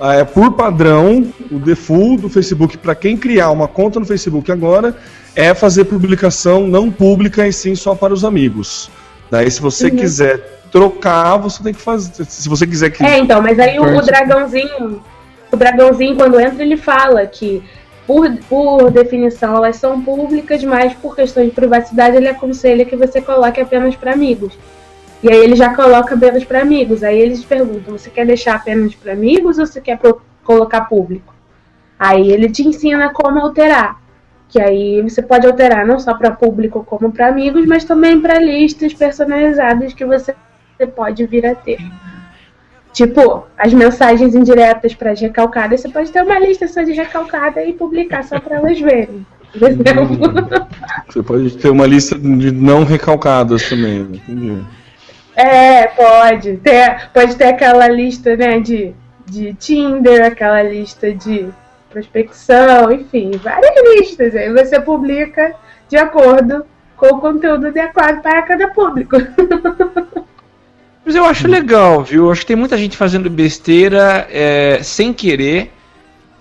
é, 0.00 0.24
por 0.24 0.52
padrão, 0.52 1.26
o 1.50 1.58
default 1.58 2.22
do 2.22 2.30
Facebook, 2.30 2.78
para 2.78 2.94
quem 2.94 3.18
criar 3.18 3.50
uma 3.50 3.68
conta 3.68 4.00
no 4.00 4.06
Facebook 4.06 4.50
agora, 4.50 4.96
é 5.36 5.52
fazer 5.52 5.84
publicação 5.84 6.66
não 6.66 6.90
pública 6.90 7.46
e 7.46 7.52
sim 7.52 7.74
só 7.74 7.94
para 7.94 8.14
os 8.14 8.24
amigos. 8.24 8.90
Daí, 9.30 9.50
se 9.50 9.60
você 9.60 9.88
Uhum. 9.88 9.96
quiser 9.96 10.60
trocar, 10.72 11.36
você 11.36 11.62
tem 11.62 11.74
que 11.74 11.80
fazer. 11.82 12.24
Se 12.24 12.48
você 12.48 12.66
quiser 12.66 12.88
que. 12.90 13.04
É, 13.04 13.18
então, 13.18 13.42
mas 13.42 13.58
aí 13.58 13.78
o, 13.78 13.82
o 13.96 14.00
dragãozinho, 14.02 15.02
o 15.50 15.56
dragãozinho, 15.56 16.16
quando 16.16 16.40
entra, 16.40 16.62
ele 16.64 16.78
fala 16.78 17.26
que, 17.26 17.62
por, 18.06 18.30
por 18.48 18.90
definição, 18.90 19.56
elas 19.56 19.76
são 19.76 20.02
públicas, 20.02 20.62
mas 20.64 20.92
por 20.94 21.14
questão 21.14 21.44
de 21.44 21.50
privacidade, 21.50 22.16
ele 22.16 22.28
aconselha 22.28 22.84
que 22.84 22.96
você 22.96 23.20
coloque 23.20 23.60
apenas 23.60 23.94
para 23.94 24.12
amigos. 24.12 24.58
E 25.22 25.30
aí 25.30 25.38
ele 25.38 25.54
já 25.54 25.74
coloca 25.74 26.14
apenas 26.14 26.44
para 26.44 26.62
amigos. 26.62 27.04
Aí 27.04 27.18
eles 27.18 27.44
perguntam: 27.44 27.96
você 27.96 28.10
quer 28.10 28.26
deixar 28.26 28.56
apenas 28.56 28.94
para 28.94 29.12
amigos 29.12 29.58
ou 29.58 29.66
você 29.66 29.80
quer 29.80 29.98
colocar 30.42 30.82
público? 30.82 31.32
Aí 31.98 32.32
ele 32.32 32.50
te 32.50 32.66
ensina 32.66 33.12
como 33.12 33.38
alterar. 33.38 34.00
Que 34.48 34.60
aí 34.60 35.00
você 35.00 35.22
pode 35.22 35.46
alterar 35.46 35.86
não 35.86 35.98
só 35.98 36.12
para 36.14 36.32
público 36.32 36.84
como 36.84 37.12
para 37.12 37.28
amigos, 37.28 37.64
mas 37.64 37.84
também 37.84 38.20
para 38.20 38.40
listas 38.40 38.92
personalizadas 38.92 39.94
que 39.94 40.04
você 40.04 40.34
pode 40.94 41.24
vir 41.26 41.46
a 41.46 41.54
ter. 41.54 41.78
Tipo, 42.92 43.46
as 43.56 43.72
mensagens 43.72 44.34
indiretas 44.34 44.94
para 44.94 45.12
as 45.12 45.20
recalcadas, 45.20 45.80
você 45.80 45.88
pode 45.88 46.10
ter 46.12 46.22
uma 46.22 46.38
lista 46.38 46.68
só 46.68 46.82
de 46.82 46.92
recalcada 46.92 47.64
e 47.64 47.72
publicar 47.72 48.22
só 48.22 48.38
para 48.38 48.56
elas 48.56 48.78
verem. 48.78 49.26
Exemplo. 49.54 50.18
Você 51.08 51.22
pode 51.22 51.56
ter 51.56 51.70
uma 51.70 51.86
lista 51.86 52.18
de 52.18 52.50
não 52.50 52.84
recalcadas 52.84 53.68
também. 53.68 54.20
Entendi. 54.28 54.62
É, 55.34 55.86
pode. 55.86 56.56
Ter, 56.58 57.10
pode 57.12 57.36
ter 57.36 57.44
aquela 57.44 57.88
lista, 57.88 58.36
né, 58.36 58.60
de, 58.60 58.94
de 59.26 59.54
Tinder, 59.54 60.24
aquela 60.26 60.62
lista 60.62 61.12
de 61.12 61.48
prospecção, 61.90 62.92
enfim, 62.92 63.30
várias 63.42 63.74
listas. 63.96 64.34
Aí 64.34 64.52
você 64.52 64.80
publica 64.80 65.54
de 65.88 65.96
acordo 65.96 66.64
com 66.96 67.06
o 67.06 67.20
conteúdo 67.20 67.68
adequado 67.68 68.22
para 68.22 68.42
cada 68.42 68.68
público. 68.68 69.16
Mas 71.04 71.14
eu 71.14 71.24
acho 71.24 71.48
legal, 71.48 72.02
viu? 72.02 72.30
Acho 72.30 72.42
que 72.42 72.46
tem 72.46 72.56
muita 72.56 72.76
gente 72.76 72.96
fazendo 72.96 73.28
besteira 73.28 74.26
é, 74.30 74.80
sem 74.82 75.12
querer 75.12 75.72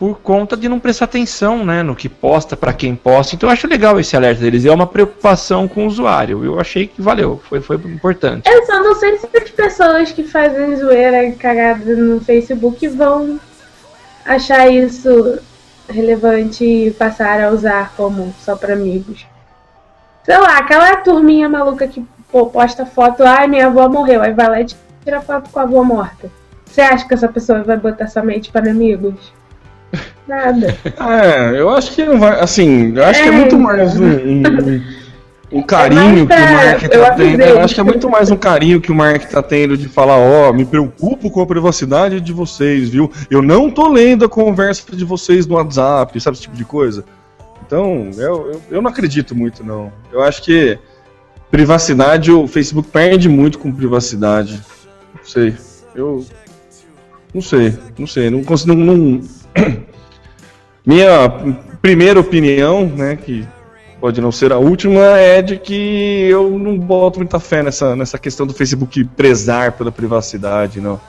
por 0.02 0.19
conta 0.19 0.58
de 0.58 0.67
não 0.67 0.80
prestar 0.80 1.06
atenção 1.06 1.63
né, 1.63 1.84
no 1.84 1.95
que 1.95 2.10
posta, 2.10 2.58
pra 2.58 2.74
quem 2.74 2.95
posta. 2.95 3.36
Então 3.36 3.47
eu 3.47 3.54
acho 3.54 3.67
legal 3.67 4.00
esse 4.00 4.15
alerta 4.15 4.41
deles. 4.41 4.65
É 4.65 4.71
uma 4.71 4.88
preocupação 4.88 5.67
com 5.67 5.84
o 5.84 5.88
usuário. 5.88 6.43
Eu 6.43 6.60
achei 6.60 6.88
que 6.88 7.00
valeu, 7.00 7.39
foi, 7.47 7.62
foi 7.62 7.76
importante. 7.78 8.50
Eu 8.50 8.65
só 8.65 8.82
não 8.82 8.95
sei 8.95 9.17
se 9.17 9.28
as 9.32 9.50
pessoas 9.52 10.12
que 10.12 10.24
fazem 10.24 10.76
zoeira 10.76 11.32
cagada 11.34 11.95
no 11.95 12.19
Facebook 12.19 12.88
vão 12.88 13.39
achar 14.26 14.67
isso 14.71 15.39
relevante 15.88 16.63
e 16.63 16.91
passar 16.91 17.39
a 17.39 17.52
usar 17.52 17.93
como 17.95 18.34
só 18.43 18.56
para 18.56 18.74
amigos. 18.74 19.28
Sei 20.24 20.38
lá, 20.38 20.58
aquela 20.58 20.95
turminha 20.97 21.47
maluca 21.47 21.88
que 21.88 22.04
pô, 22.32 22.46
posta 22.48 22.86
foto, 22.86 23.24
ai, 23.24 23.48
minha 23.48 23.67
avó 23.67 23.89
morreu, 23.89 24.22
aí 24.22 24.34
vai 24.34 24.50
lá 24.50 24.62
e 24.62 24.65
tira 25.04 25.22
foto 25.22 25.50
com 25.50 25.60
a 25.60 25.63
avó 25.63 25.84
morta. 25.84 26.30
Você 26.65 26.82
acha 26.82 27.06
que 27.06 27.13
essa 27.13 27.28
pessoa 27.28 27.63
vai 27.63 27.78
botar 27.78 28.08
somente 28.08 28.50
para 28.50 28.72
amigos? 28.72 29.34
Nada. 30.26 30.76
É, 30.86 31.60
eu 31.60 31.70
acho 31.70 31.91
que 31.91 32.06
não 32.06 32.17
vai. 32.17 32.39
Assim, 32.39 32.96
eu 32.96 33.04
acho 33.04 33.22
que 33.22 33.30
é 33.30 33.32
É, 33.32 33.36
muito 33.36 33.60
mais 33.60 34.00
um, 34.00 34.06
um, 34.06 34.82
um 35.52 35.62
carinho 35.62 36.26
mais 36.26 36.39
que 36.39 36.48
o 36.48 36.54
Mark 36.54 36.82
tá 36.89 37.15
tendo. 37.15 37.41
Eu 37.41 37.60
acho 37.60 37.76
que 37.76 37.82
é 37.82 37.84
muito 37.84 38.10
mais 38.10 38.32
um 38.32 38.38
carinho 38.38 38.80
que 38.80 38.91
o 38.91 38.96
Mark 38.96 39.24
tá 39.26 39.44
tendo 39.44 39.76
de 39.76 39.89
falar, 39.89 40.17
ó, 40.17 40.54
me 40.54 40.63
preocupo 40.63 41.30
com 41.30 41.41
a 41.41 41.46
privacidade 41.46 42.22
de 42.22 42.32
vocês, 42.32 42.88
viu? 42.88 43.12
Eu 43.30 43.41
não 43.41 43.70
tô 43.70 43.89
lendo 43.89 44.24
a 44.24 44.30
conversa 44.30 44.96
de 44.96 45.04
vocês 45.04 45.46
no 45.46 45.56
WhatsApp, 45.56 46.17
sabe 46.22 46.36
esse 46.36 46.44
tipo 46.44 46.56
de 46.56 46.63
coisa. 46.63 47.04
Então, 47.65 48.10
eu, 48.17 48.52
eu, 48.52 48.62
eu 48.72 48.82
não 48.82 48.89
acredito 48.89 49.36
muito, 49.36 49.62
não. 49.62 49.91
Eu 50.12 50.22
acho 50.22 50.41
que 50.41 50.80
privacidade, 51.52 52.32
o 52.32 52.48
Facebook 52.48 52.90
perde 52.90 53.28
muito 53.30 53.60
com 53.60 53.72
privacidade. 53.72 54.62
Não 55.16 55.26
sei. 55.26 55.54
Eu. 55.94 56.26
Não 57.34 57.42
sei, 57.42 57.74
não 57.98 58.08
sei. 58.08 58.30
Não 58.30 58.44
consigo. 58.44 58.74
Não, 58.74 58.96
não- 58.98 59.22
Minha 60.86 61.30
primeira 61.82 62.20
opinião, 62.20 62.86
né, 62.88 63.16
que 63.16 63.46
pode 64.00 64.20
não 64.20 64.32
ser 64.32 64.52
a 64.52 64.58
última, 64.58 65.00
é 65.20 65.42
de 65.42 65.58
que 65.58 66.28
eu 66.30 66.58
não 66.58 66.78
boto 66.78 67.20
muita 67.20 67.40
fé 67.40 67.62
nessa, 67.62 67.96
nessa 67.96 68.18
questão 68.18 68.48
do 68.48 68.54
Facebook 68.54 69.04
prezar 69.16 69.74
pela 69.74 69.92
privacidade, 69.92 70.82
não. 70.82 71.00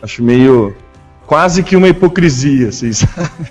Acho 0.00 0.22
meio. 0.22 0.76
quase 1.26 1.64
que 1.64 1.74
uma 1.74 1.88
hipocrisia, 1.88 2.68
assim, 2.68 2.92
sabe? 2.94 3.50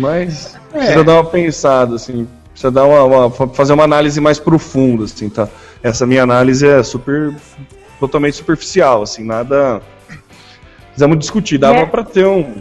Mas 0.00 0.56
precisa 0.72 1.04
dar 1.04 1.14
uma 1.14 1.24
pensada, 1.30 1.94
assim. 1.94 2.26
Precisa 2.50 2.72
dar 2.72 2.84
uma, 2.84 3.04
uma- 3.28 3.48
fazer 3.54 3.72
uma 3.72 3.84
análise 3.84 4.20
mais 4.20 4.38
profunda, 4.40 5.04
assim, 5.04 5.28
tá? 5.28 5.48
Essa 5.84 6.04
minha 6.06 6.22
análise 6.24 6.66
é 6.66 6.82
super. 6.82 7.32
totalmente 8.00 8.36
superficial, 8.36 9.02
assim, 9.02 9.22
nada. 9.24 9.80
Precisamos 10.86 11.18
discutir, 11.18 11.58
dava 11.58 11.78
É. 11.80 11.86
pra 11.86 12.02
ter 12.02 12.26
um. 12.26 12.54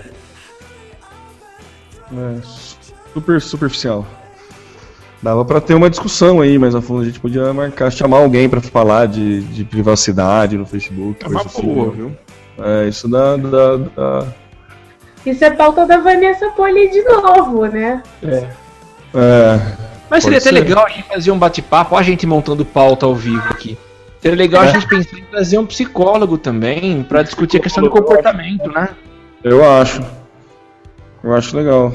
É, 2.16 2.42
super 3.14 3.42
superficial. 3.42 4.06
Dava 5.22 5.46
pra 5.46 5.62
ter 5.62 5.74
uma 5.74 5.90
discussão 5.90 6.42
aí, 6.42 6.60
mas 6.60 6.76
a 6.76 6.82
fundo 6.82 7.02
a 7.02 7.06
gente 7.06 7.20
podia 7.20 7.54
marcar, 7.54 7.90
chamar 7.92 8.18
alguém 8.18 8.50
pra 8.50 8.60
falar 8.62 9.08
de, 9.08 9.42
de 9.44 9.64
privacidade 9.64 10.58
no 10.58 10.66
Facebook. 10.66 11.24
É 11.26 11.30
coisa 11.30 11.48
assim, 11.48 11.62
boa, 11.62 11.88
né? 11.88 11.94
viu? 11.96 12.18
É, 12.60 12.88
isso 12.90 13.08
dá. 13.08 13.38
dá, 13.38 13.78
dá- 13.78 14.28
Isso 15.26 15.44
é 15.46 15.50
pauta 15.52 15.86
da 15.88 15.98
Vanessa 15.98 16.50
Poli 16.52 16.90
de 16.90 17.02
novo, 17.04 17.66
né? 17.68 18.04
é, 18.22 19.78
Mas 20.14 20.24
seria 20.24 20.40
Pode 20.40 20.48
até 20.50 20.56
ser. 20.60 20.64
legal 20.64 20.86
a 20.86 20.90
gente 20.90 21.08
fazer 21.08 21.32
um 21.32 21.40
bate-papo, 21.40 21.96
ó, 21.96 21.98
a 21.98 22.04
gente 22.04 22.28
montando 22.28 22.64
pauta 22.64 23.06
ao 23.08 23.16
vivo 23.16 23.44
aqui. 23.50 23.76
Seria 24.22 24.38
legal 24.38 24.62
a 24.62 24.66
É. 24.68 24.74
gente 24.74 24.88
pensar 24.88 25.18
em 25.18 25.24
trazer 25.24 25.58
um 25.58 25.66
psicólogo 25.66 26.38
também, 26.38 27.02
pra 27.02 27.24
discutir 27.24 27.58
a 27.58 27.60
questão 27.60 27.84
do 27.84 27.90
comportamento, 27.90 28.72
né? 28.72 28.90
eu 29.44 29.68
acho. 29.68 30.04
Eu 31.24 31.34
acho 31.34 31.58
legal. 31.58 31.92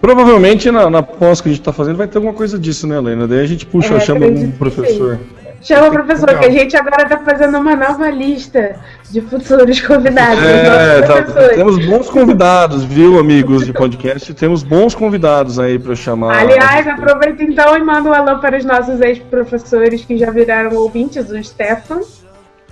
Provavelmente 0.00 0.70
na, 0.70 0.88
na 0.88 1.02
pós 1.02 1.40
que 1.42 1.48
a 1.48 1.52
gente 1.52 1.62
tá 1.62 1.72
fazendo 1.74 1.96
vai 1.96 2.08
ter 2.08 2.16
alguma 2.18 2.32
coisa 2.34 2.58
disso, 2.58 2.86
né, 2.86 2.96
Helena? 2.96 3.28
Daí 3.28 3.40
a 3.40 3.46
gente 3.46 3.66
puxa, 3.66 3.94
É, 3.94 4.00
chama 4.00 4.26
um 4.26 4.34
que 4.50 4.56
professor. 4.58 5.20
Chama 5.62 5.88
o 5.88 5.92
professor, 5.92 6.38
que 6.38 6.46
a 6.46 6.50
gente 6.50 6.76
agora 6.76 7.08
tá 7.08 7.18
fazendo 7.18 7.56
uma 7.58 7.76
nova 7.76 8.10
lista 8.10 8.74
de 9.10 9.20
futuros 9.20 9.80
convidados. 9.80 10.42
É, 10.42 10.98
nossos 11.00 11.06
tá- 11.06 11.22
professores. 11.22 11.56
temos 11.56 11.86
bons 11.86 12.10
convidados, 12.10 12.82
viu, 12.84 13.18
amigos 13.20 13.64
de 13.64 13.72
podcast? 13.72 14.34
Temos 14.34 14.64
bons 14.64 14.92
convidados 14.92 15.60
aí 15.60 15.78
pra 15.78 15.94
chamar. 15.94 16.36
Aliás, 16.36 16.88
aproveita 16.88 17.44
então 17.44 17.76
e 17.76 17.82
manda 17.82 18.10
um 18.10 18.12
alô 18.12 18.40
para 18.40 18.58
os 18.58 18.64
nossos 18.64 19.00
ex-professores 19.00 20.04
que 20.04 20.18
já 20.18 20.32
viraram 20.32 20.74
ouvintes, 20.74 21.30
o 21.30 21.42
Stefan. 21.42 22.00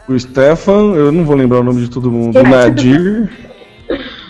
O 0.09 0.18
Stefan, 0.18 0.94
eu 0.96 1.12
não 1.12 1.24
vou 1.24 1.37
lembrar 1.37 1.61
o 1.61 1.64
nome 1.64 1.83
de 1.83 1.90
todo 1.90 2.11
mundo. 2.11 2.40
O. 2.40 2.42
Nadir. 2.42 3.31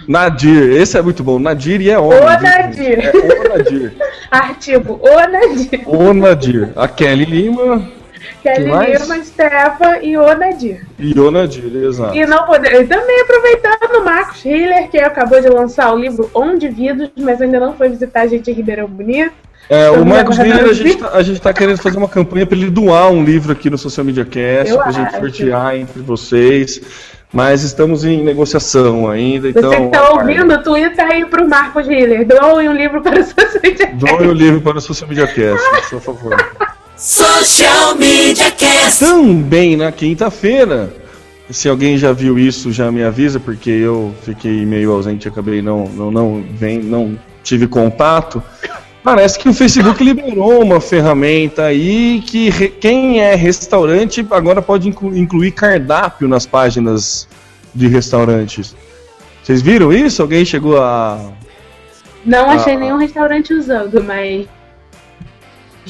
Nadir, 0.07 0.73
esse 0.73 0.99
é 0.99 1.03
muito 1.03 1.25
bom. 1.25 1.39
Nadir 1.39 1.81
e 1.81 1.89
é 1.89 1.99
homem. 1.99 2.19
O? 2.19 2.25
Nadir. 2.25 2.99
É 2.99 3.11
o 3.11 3.57
Nadir. 3.57 3.93
Artigo 4.31 5.01
O 5.03 5.29
Nadir. 5.29 5.83
O 5.87 6.13
Nadir. 6.13 6.69
A 6.77 6.87
Kelly 6.89 7.25
Lima 7.25 8.00
Kelly 8.41 8.71
mais? 8.71 9.03
Lima, 9.03 9.25
Stefan 9.25 9.99
e 10.03 10.17
O 10.17 10.35
Nadir. 10.37 10.87
e 10.99 11.19
o 11.19 11.31
Nadir, 11.31 11.85
exato. 11.85 12.17
E 12.17 12.27
não 12.27 12.45
poder. 12.45 12.83
e 12.83 12.87
Também 12.87 13.21
aproveitando 13.21 14.01
o 14.01 14.05
Marcos 14.05 14.45
Hiller, 14.45 14.89
que 14.91 14.99
acabou 14.99 15.41
de 15.41 15.49
lançar 15.49 15.93
o 15.93 15.99
livro 15.99 16.31
Onde 16.35 16.69
Vidos, 16.69 17.11
mas 17.17 17.41
ainda 17.41 17.61
não 17.61 17.75
foi 17.75 17.89
visitar 17.89 18.23
a 18.23 18.27
gente 18.27 18.51
em 18.51 18.55
Ribeirão 18.55 18.87
Bonito. 18.87 19.33
É, 19.69 19.89
o 19.89 20.05
Marcos 20.05 20.37
Miller, 20.37 20.65
a 20.65 20.73
gente, 20.73 20.97
tá, 20.97 21.11
a 21.13 21.23
gente 21.23 21.41
tá 21.41 21.53
querendo 21.53 21.79
fazer 21.79 21.97
uma 21.97 22.09
campanha 22.09 22.45
pra 22.45 22.59
ele 22.59 22.71
doar 22.71 23.09
um 23.13 23.23
livro 23.23 23.53
aqui 23.53 23.71
no 23.71 23.79
Social 23.79 24.05
Media 24.05 24.25
Cast, 24.25 24.73
Eu 24.73 24.79
pra 24.79 24.91
gente 24.91 25.17
sortear 25.17 25.77
entre 25.77 26.01
vocês. 26.03 26.81
Mas 27.33 27.63
estamos 27.63 28.05
em 28.05 28.25
negociação 28.25 29.09
ainda, 29.09 29.49
então. 29.49 29.71
Você 29.71 29.77
que 29.77 29.89
tá 29.91 30.11
ouvindo, 30.11 30.63
Twitter 30.65 31.07
aí 31.07 31.25
pro 31.25 31.49
Marcos 31.49 31.87
Hiller. 31.87 32.27
Doem 32.27 32.69
um 32.69 32.73
livro 32.73 33.01
para 33.01 33.21
o 33.21 33.23
seu 33.23 33.37
Doe 33.95 34.27
o 34.27 34.33
livro 34.33 34.61
para 34.61 34.79
o 34.79 34.81
Social 34.81 35.09
Media 35.09 35.29
Cast, 35.29 35.91
por 35.91 36.01
favor. 36.01 36.37
Social 37.01 37.95
Media 37.97 38.51
Cast. 38.51 38.99
Também 39.03 39.75
na 39.75 39.91
quinta-feira, 39.91 40.93
se 41.49 41.67
alguém 41.67 41.97
já 41.97 42.13
viu 42.13 42.39
isso, 42.39 42.71
já 42.71 42.93
me 42.93 43.03
avisa, 43.03 43.41
porque 43.41 43.71
eu 43.71 44.15
fiquei 44.23 44.67
meio 44.67 44.93
ausente, 44.93 45.27
acabei 45.27 45.63
não, 45.63 45.85
não, 45.89 46.11
não, 46.11 46.45
vem, 46.53 46.79
não 46.79 47.19
tive 47.43 47.67
contato. 47.67 48.43
Parece 49.03 49.39
que 49.39 49.49
o 49.49 49.55
Facebook 49.55 50.05
liberou 50.05 50.63
uma 50.63 50.79
ferramenta 50.79 51.65
aí 51.65 52.21
que 52.27 52.51
re- 52.51 52.69
quem 52.69 53.19
é 53.21 53.35
restaurante 53.35 54.27
agora 54.31 54.61
pode 54.61 54.87
inclu- 54.91 55.17
incluir 55.17 55.53
cardápio 55.53 56.29
nas 56.29 56.45
páginas 56.45 57.27
de 57.75 57.89
restaurantes. 57.89 58.77
Vocês 59.43 59.63
viram 59.63 59.91
isso? 59.91 60.21
Alguém 60.21 60.45
chegou 60.45 60.77
a. 60.83 61.19
Não 62.27 62.51
achei 62.51 62.75
Ah. 62.75 62.79
nenhum 62.79 62.99
restaurante 62.99 63.55
usando, 63.55 64.05
mas. 64.05 64.47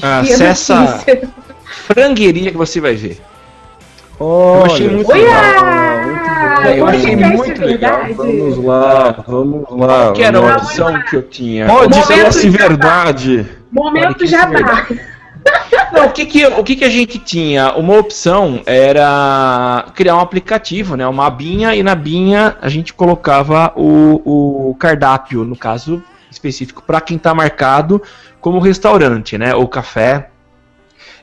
Acessa 0.01 1.03
frangueria 1.65 2.51
que 2.51 2.57
você 2.57 2.79
vai 2.81 2.95
ver. 2.95 3.19
Olha, 4.19 4.65
achei 4.73 4.89
muito 4.89 5.11
legal. 5.11 5.43
Eu 6.77 6.85
achei 6.87 7.15
muito 7.15 7.61
legal. 7.65 8.01
Vamos 8.15 8.57
lá, 8.63 9.23
vamos 9.27 9.65
lá. 9.71 10.11
Que 10.13 10.23
era 10.23 10.39
vamos- 10.39 10.63
opção 10.63 11.01
que 11.09 11.15
eu 11.15 11.23
tinha. 11.23 11.65
Pode 11.65 11.95
ser 12.05 12.29
de- 12.29 12.49
verdade. 12.49 13.47
Momento 13.71 14.25
já 14.27 14.45
tá. 14.47 14.87
Não, 15.91 16.05
o 16.05 16.11
que 16.11 16.25
que, 16.25 16.45
o 16.45 16.63
que 16.63 16.75
que 16.75 16.85
a 16.85 16.89
gente 16.89 17.17
tinha? 17.17 17.73
Uma 17.73 17.97
opção 17.97 18.61
era 18.65 19.85
criar 19.95 20.15
um 20.15 20.19
aplicativo, 20.19 20.95
né? 20.95 21.07
Uma 21.07 21.25
abinha, 21.25 21.73
e 21.75 21.81
na 21.81 21.93
abinha 21.93 22.55
a 22.61 22.69
gente 22.69 22.93
colocava 22.93 23.73
o, 23.75 24.69
o 24.71 24.75
cardápio, 24.75 25.43
no 25.43 25.55
caso 25.55 26.01
específico, 26.31 26.81
para 26.81 27.01
quem 27.01 27.17
está 27.17 27.33
marcado 27.35 28.01
como 28.39 28.57
restaurante, 28.59 29.37
né? 29.37 29.53
Ou 29.53 29.67
café. 29.67 30.29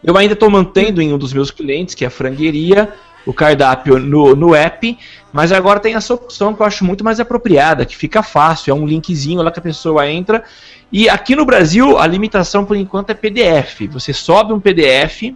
Eu 0.05 0.16
ainda 0.16 0.35
estou 0.35 0.49
mantendo 0.49 1.03
em 1.03 1.12
um 1.12 1.18
dos 1.18 1.33
meus 1.33 1.51
clientes, 1.51 1.94
que 1.94 2.05
é 2.05 2.09
a 2.09 2.11
frangueria, 2.11 2.92
o 3.27 3.33
cardápio 3.33 3.99
no, 3.99 4.37
no 4.37 4.55
app, 4.55 4.97
mas 5.33 5.51
agora 5.51 5.81
tem 5.81 5.94
essa 5.94 6.14
opção 6.14 6.55
que 6.55 6.62
eu 6.62 6.66
acho 6.66 6.85
muito 6.85 7.03
mais 7.03 7.18
apropriada, 7.18 7.85
que 7.85 7.97
fica 7.97 8.23
fácil, 8.23 8.71
é 8.71 8.75
um 8.75 8.87
linkzinho 8.87 9.42
lá 9.42 9.51
que 9.51 9.59
a 9.59 9.62
pessoa 9.62 10.09
entra. 10.09 10.44
E 10.90 11.09
aqui 11.09 11.35
no 11.35 11.44
Brasil, 11.44 11.99
a 11.99 12.07
limitação 12.07 12.64
por 12.64 12.77
enquanto 12.77 13.11
é 13.11 13.14
PDF. 13.14 13.81
Você 13.90 14.12
sobe 14.12 14.53
um 14.53 14.61
PDF 14.61 15.35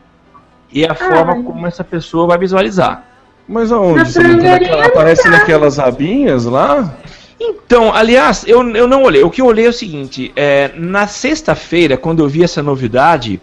e 0.72 0.85
é 0.85 0.90
a 0.90 0.94
forma 0.94 1.42
como 1.42 1.66
essa 1.66 1.85
pessoa 1.85 2.26
vai 2.26 2.38
visualizar. 2.38 3.04
Mas 3.46 3.70
aonde? 3.72 4.11
Você 4.11 4.22
não 4.22 4.37
naquela- 4.37 4.87
aparece 4.87 5.28
naquelas 5.28 5.78
abinhas 5.78 6.44
lá? 6.44 6.96
Então, 7.44 7.92
aliás, 7.92 8.44
eu, 8.46 8.62
eu 8.76 8.87
não 8.87 9.02
olhei. 9.02 9.22
O 9.24 9.31
que 9.31 9.40
eu 9.42 9.46
olhei 9.46 9.66
é 9.66 9.68
o 9.68 9.72
seguinte: 9.72 10.33
é, 10.37 10.70
na 10.76 11.07
sexta-feira, 11.07 11.96
quando 11.96 12.22
eu 12.22 12.28
vi 12.28 12.44
essa 12.44 12.62
novidade, 12.62 13.40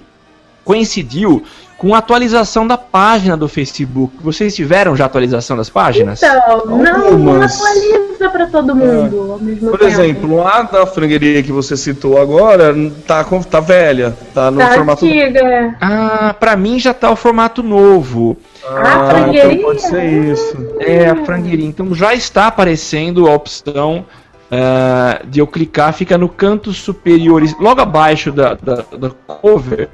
coincidiu 0.63 1.43
com 1.77 1.95
a 1.95 1.99
atualização 1.99 2.67
da 2.67 2.77
página 2.77 3.37
do 3.37 3.47
Facebook. 3.47 4.13
Vocês 4.21 4.53
tiveram 4.53 4.95
já 4.97 5.05
atualização 5.05 5.55
das 5.55 5.69
páginas? 5.69 6.21
Então, 6.21 6.65
não, 6.65 7.17
não 7.17 7.41
atualiza 7.41 8.29
pra 8.29 8.47
todo 8.47 8.75
mundo 8.75 9.31
ao 9.31 9.39
mesmo 9.39 9.69
Por 9.71 9.79
tempo. 9.79 9.89
exemplo, 9.91 10.45
a 10.45 10.61
da 10.63 10.85
frangueria 10.85 11.41
que 11.41 11.53
você 11.53 11.77
citou 11.77 12.19
agora 12.21 12.75
tá, 13.07 13.23
tá 13.49 13.59
velha. 13.61 14.13
Tá 14.33 14.51
no 14.51 14.59
Tá 14.59 14.73
formato. 14.73 15.05
antiga. 15.05 15.75
Ah, 15.79 16.35
pra 16.37 16.57
mim 16.57 16.77
já 16.77 16.93
tá 16.93 17.09
o 17.11 17.15
formato 17.15 17.63
novo. 17.63 18.35
Ah, 18.69 18.81
então 18.81 19.09
frangueirinha? 19.09 19.61
pode 19.63 19.81
ser 19.81 20.03
isso. 20.05 20.75
É, 20.79 21.09
a 21.09 21.25
frangueirinha. 21.25 21.69
Então 21.69 21.93
já 21.93 22.13
está 22.13 22.47
aparecendo 22.47 23.27
a 23.27 23.33
opção 23.33 24.05
ah, 24.51 25.21
de 25.25 25.39
eu 25.39 25.47
clicar, 25.47 25.93
fica 25.93 26.17
no 26.17 26.29
canto 26.29 26.73
superior, 26.73 27.43
logo 27.59 27.81
abaixo 27.81 28.31
da, 28.31 28.53
da, 28.55 28.75
da 28.97 29.09
cover. 29.27 29.89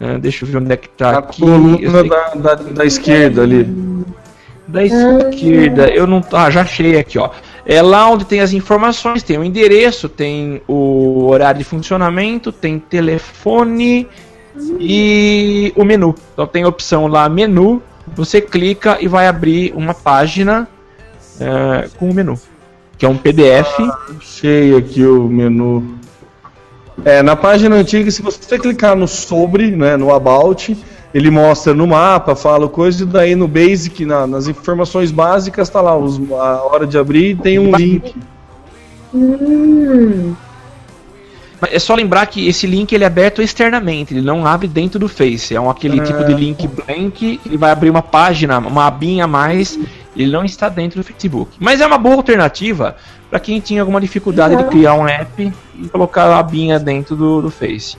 Ah, 0.00 0.18
deixa 0.18 0.44
eu 0.44 0.48
ver 0.48 0.58
onde 0.58 0.72
é 0.72 0.76
que 0.76 0.88
tá 0.88 1.10
A 1.10 1.18
aqui. 1.18 1.40
Coluna 1.40 2.04
da, 2.04 2.34
da, 2.34 2.54
da 2.54 2.84
esquerda 2.84 3.42
ali. 3.42 3.64
Da 4.66 4.84
esquerda, 4.84 5.88
eu 5.88 6.06
não. 6.06 6.22
Ah, 6.32 6.50
já 6.50 6.60
achei 6.60 6.98
aqui, 6.98 7.18
ó. 7.18 7.30
É 7.64 7.82
lá 7.82 8.08
onde 8.08 8.24
tem 8.24 8.40
as 8.40 8.52
informações, 8.52 9.22
tem 9.22 9.38
o 9.38 9.44
endereço, 9.44 10.08
tem 10.08 10.62
o 10.66 11.26
horário 11.26 11.58
de 11.58 11.64
funcionamento, 11.64 12.52
tem 12.52 12.78
telefone 12.78 14.06
e 14.78 15.72
o 15.76 15.84
menu. 15.84 16.14
Então 16.32 16.46
tem 16.46 16.62
a 16.62 16.68
opção 16.68 17.06
lá, 17.06 17.28
menu, 17.28 17.82
você 18.14 18.40
clica 18.40 18.98
e 19.00 19.08
vai 19.08 19.26
abrir 19.26 19.72
uma 19.74 19.94
página 19.94 20.68
eh, 21.40 21.88
com 21.98 22.10
o 22.10 22.14
menu. 22.14 22.38
Que 22.96 23.06
é 23.06 23.08
um 23.08 23.16
PDF. 23.16 23.70
Achei 24.18 24.76
aqui 24.76 25.04
o 25.04 25.28
menu. 25.28 25.98
É, 27.04 27.22
na 27.22 27.36
página 27.36 27.76
antiga, 27.76 28.10
se 28.10 28.20
você 28.22 28.58
clicar 28.58 28.96
no 28.96 29.06
sobre, 29.06 29.70
né, 29.70 29.96
no 29.96 30.12
about, 30.12 30.76
ele 31.14 31.30
mostra 31.30 31.72
no 31.72 31.86
mapa, 31.86 32.34
fala 32.34 32.68
coisa, 32.68 33.04
e 33.04 33.06
daí 33.06 33.36
no 33.36 33.46
basic, 33.46 34.04
na- 34.04 34.26
nas 34.26 34.48
informações 34.48 35.12
básicas, 35.12 35.68
tá 35.70 35.80
lá 35.80 35.96
os- 35.96 36.20
a 36.32 36.62
hora 36.64 36.86
de 36.86 36.98
abrir 36.98 37.30
e 37.30 37.36
tem 37.36 37.58
um 37.58 37.74
link. 37.76 38.16
Hum, 39.14 40.34
É 41.62 41.78
só 41.78 41.94
lembrar 41.94 42.26
que 42.26 42.46
esse 42.46 42.66
link 42.66 42.92
ele 42.92 43.02
é 43.04 43.06
aberto 43.06 43.42
externamente, 43.42 44.14
ele 44.14 44.20
não 44.20 44.46
abre 44.46 44.68
dentro 44.68 44.98
do 44.98 45.08
Face. 45.08 45.54
É 45.54 45.60
um, 45.60 45.68
aquele 45.68 45.98
É. 46.00 46.02
tipo 46.04 46.24
de 46.24 46.32
link 46.34 46.66
blank, 46.68 47.40
ele 47.44 47.56
vai 47.56 47.70
abrir 47.72 47.90
uma 47.90 48.02
página, 48.02 48.58
uma 48.58 48.86
abinha 48.86 49.24
a 49.24 49.26
mais, 49.26 49.78
ele 50.16 50.30
não 50.30 50.44
está 50.44 50.68
dentro 50.68 51.00
do 51.00 51.04
Facebook. 51.04 51.56
Mas 51.58 51.80
é 51.80 51.86
uma 51.86 51.98
boa 51.98 52.14
alternativa 52.14 52.96
para 53.28 53.40
quem 53.40 53.60
tinha 53.60 53.82
alguma 53.82 54.00
dificuldade 54.00 54.56
de 54.56 54.64
criar 54.64 54.94
um 54.94 55.06
app 55.08 55.52
e 55.80 55.88
colocar 55.88 56.24
a 56.26 56.38
abinha 56.38 56.78
dentro 56.78 57.16
do, 57.16 57.42
do 57.42 57.50
Face. 57.50 57.96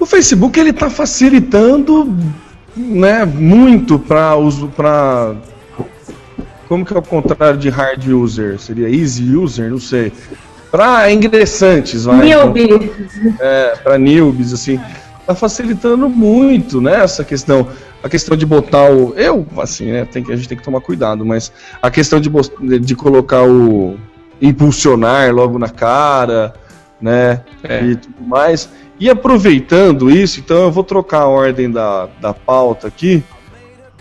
O 0.00 0.04
Facebook 0.04 0.58
ele 0.58 0.72
tá 0.72 0.90
facilitando, 0.90 2.12
né, 2.76 3.24
muito 3.24 4.00
para 4.00 4.34
uso 4.34 4.66
para 4.68 5.36
como 6.68 6.84
que 6.84 6.94
é 6.94 6.98
o 6.98 7.02
contrário 7.02 7.58
de 7.58 7.68
hard 7.68 8.08
user? 8.08 8.58
Seria 8.58 8.88
easy 8.88 9.36
user, 9.36 9.70
não 9.70 9.78
sei. 9.78 10.10
Para 10.72 11.12
ingressantes, 11.12 12.04
vai. 12.06 12.18
É, 13.38 13.76
para 13.82 13.98
newbies 13.98 14.54
assim, 14.54 14.80
tá 15.26 15.34
facilitando 15.34 16.08
muito, 16.08 16.80
né, 16.80 17.04
essa 17.04 17.22
questão, 17.22 17.68
a 18.02 18.08
questão 18.08 18.34
de 18.36 18.46
botar 18.46 18.90
o 18.90 19.12
eu, 19.14 19.46
assim, 19.58 19.92
né, 19.92 20.06
tem 20.06 20.24
que 20.24 20.32
a 20.32 20.36
gente 20.36 20.48
tem 20.48 20.56
que 20.56 20.64
tomar 20.64 20.80
cuidado, 20.80 21.26
mas 21.26 21.52
a 21.80 21.90
questão 21.90 22.18
de, 22.18 22.30
de 22.80 22.96
colocar 22.96 23.42
o 23.44 23.98
impulsionar 24.40 25.32
logo 25.32 25.58
na 25.58 25.68
cara, 25.68 26.54
né, 27.00 27.42
É. 27.62 27.84
e 27.84 27.96
tudo 27.96 28.22
mais. 28.26 28.68
E 28.98 29.10
aproveitando 29.10 30.10
isso, 30.10 30.40
então 30.40 30.62
eu 30.62 30.70
vou 30.70 30.84
trocar 30.84 31.20
a 31.22 31.28
ordem 31.28 31.70
da, 31.70 32.08
da 32.18 32.32
pauta 32.32 32.88
aqui, 32.88 33.22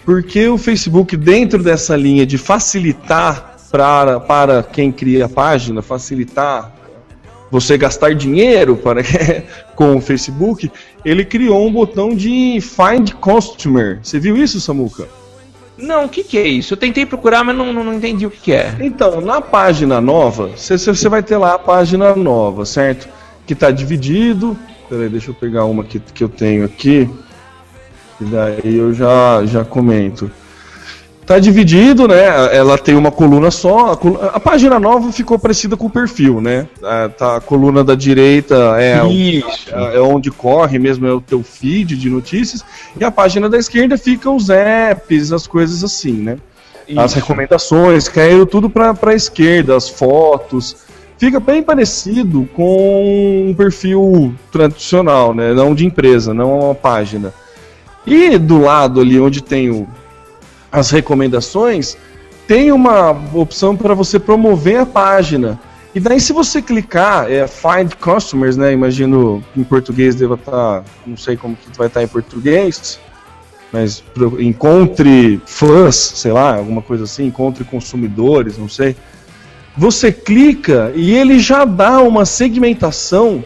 porque 0.06 0.48
o 0.48 0.58
Facebook, 0.58 1.18
dentro 1.18 1.62
dessa 1.62 1.96
linha 1.96 2.26
de 2.26 2.38
facilitar 2.38 3.51
para, 3.72 4.20
para 4.20 4.62
quem 4.64 4.92
cria 4.92 5.26
a 5.26 5.30
página, 5.30 5.82
facilitar 5.82 6.72
você 7.50 7.78
gastar 7.78 8.16
dinheiro 8.16 8.78
para, 8.78 9.02
com 9.76 9.98
o 9.98 10.02
Facebook, 10.02 10.72
ele 11.04 11.26
criou 11.26 11.68
um 11.68 11.72
botão 11.72 12.16
de 12.16 12.60
Find 12.62 13.12
Customer. 13.20 14.00
Você 14.02 14.20
viu 14.20 14.38
isso, 14.38 14.62
Samuca? 14.62 15.06
Não, 15.78 16.06
o 16.06 16.10
que, 16.10 16.24
que 16.24 16.38
é 16.38 16.48
isso? 16.48 16.74
Eu 16.74 16.78
tentei 16.78 17.06
procurar, 17.06 17.44
mas 17.44 17.56
não, 17.56 17.74
não, 17.74 17.84
não 17.84 17.94
entendi 17.96 18.26
o 18.26 18.32
que, 18.32 18.40
que 18.40 18.52
é. 18.54 18.74
Então, 18.80 19.20
na 19.20 19.42
página 19.42 20.00
nova, 20.00 20.50
você- 20.56 20.78
você 20.78 21.10
vai 21.10 21.22
ter 21.24 21.38
lá 21.38 21.56
a 21.56 21.60
página 21.60 22.16
nova, 22.16 22.66
certo? 22.66 23.10
Que 23.46 23.54
está 23.54 23.70
dividido. 23.72 24.58
Peraí, 24.88 25.10
deixa 25.10 25.32
eu 25.32 25.34
pegar 25.34 25.66
uma 25.66 25.84
que, 25.84 26.00
que 26.00 26.24
eu 26.24 26.30
tenho 26.30 26.64
aqui. 26.64 27.10
E 28.20 28.26
daí 28.26 28.78
eu 28.78 28.94
já, 28.94 29.44
já 29.46 29.66
comento. 29.66 30.30
Tá 31.26 31.40
dividido, 31.40 32.08
né? 32.08 32.56
Ela 32.56 32.78
tem 32.78 32.96
uma 32.96 33.12
coluna 33.12 33.52
só. 33.52 33.92
A, 34.22 34.26
a 34.36 34.40
página 34.40 34.80
nova 34.80 35.12
ficou 35.14 35.38
parecida 35.40 35.78
com 35.78 35.86
o 35.86 35.90
perfil, 35.90 36.42
né? 36.42 36.68
A, 36.84 37.10
tá, 37.10 37.36
a 37.38 37.40
coluna 37.42 37.84
da 37.84 37.96
direita 37.96 38.56
é, 38.80 39.02
o- 39.02 39.10
é 39.96 40.02
onde 40.02 40.30
corre 40.32 40.78
mesmo, 40.80 41.08
é 41.08 41.14
o 41.14 41.22
teu 41.22 41.42
feed 41.44 41.96
de 41.96 42.10
notícias. 42.10 42.66
E 43.00 43.04
a 43.04 43.12
página 43.12 43.48
da 43.48 43.58
esquerda 43.58 43.98
fica 43.98 44.30
os 44.30 44.50
apps, 44.50 45.32
as 45.32 45.48
coisas 45.48 45.84
assim, 45.84 46.14
né? 46.14 46.38
As 46.98 47.12
Isso. 47.12 47.20
recomendações 47.22 48.10
caíram 48.10 48.46
tudo 48.46 48.70
para 48.70 48.94
a 49.02 49.14
esquerda, 49.16 49.76
as 49.78 49.88
fotos. 49.88 50.76
Fica 51.18 51.40
bem 51.40 51.62
parecido 51.64 52.50
com 52.54 53.46
um 53.48 53.54
perfil 53.54 54.34
tradicional, 54.52 55.34
né? 55.34 55.54
Não 55.54 55.74
de 55.76 55.86
empresa, 55.86 56.34
não 56.34 56.60
uma 56.60 56.76
página. 56.76 57.32
E 58.06 58.38
do 58.40 58.60
lado 58.60 59.00
ali 59.00 59.20
onde 59.20 59.42
tem 59.42 59.70
o- 59.70 59.88
as 60.72 60.90
recomendações, 60.90 61.98
tem 62.48 62.72
uma 62.72 63.12
opção 63.34 63.76
para 63.76 63.94
você 63.94 64.20
promover 64.20 64.80
a 64.80 64.86
página. 64.86 65.60
E 65.94 66.00
daí 66.00 66.20
se 66.20 66.32
você 66.32 66.62
clicar, 66.62 67.30
é 67.30 67.46
Find 67.48 67.94
Customers, 68.00 68.56
né? 68.56 68.72
Imagino 68.72 69.44
em 69.56 69.64
português 69.64 70.16
deva 70.16 70.36
estar, 70.36 70.84
não 71.06 71.18
sei 71.18 71.36
como 71.36 71.56
que 71.56 71.78
vai 71.78 71.88
estar 71.88 72.02
em 72.02 72.08
português, 72.08 73.00
mas 73.72 74.04
encontre 74.40 75.42
fãs, 75.46 75.96
sei 75.96 76.32
lá, 76.32 76.56
alguma 76.56 76.82
coisa 76.82 77.04
assim, 77.04 77.26
encontre 77.26 77.64
consumidores, 77.64 78.58
não 78.58 78.70
sei. 78.70 78.96
Você 79.78 80.12
clica 80.12 80.92
e 80.96 81.14
ele 81.14 81.40
já 81.40 81.66
dá 81.66 82.02
uma 82.02 82.26
segmentação 82.26 83.44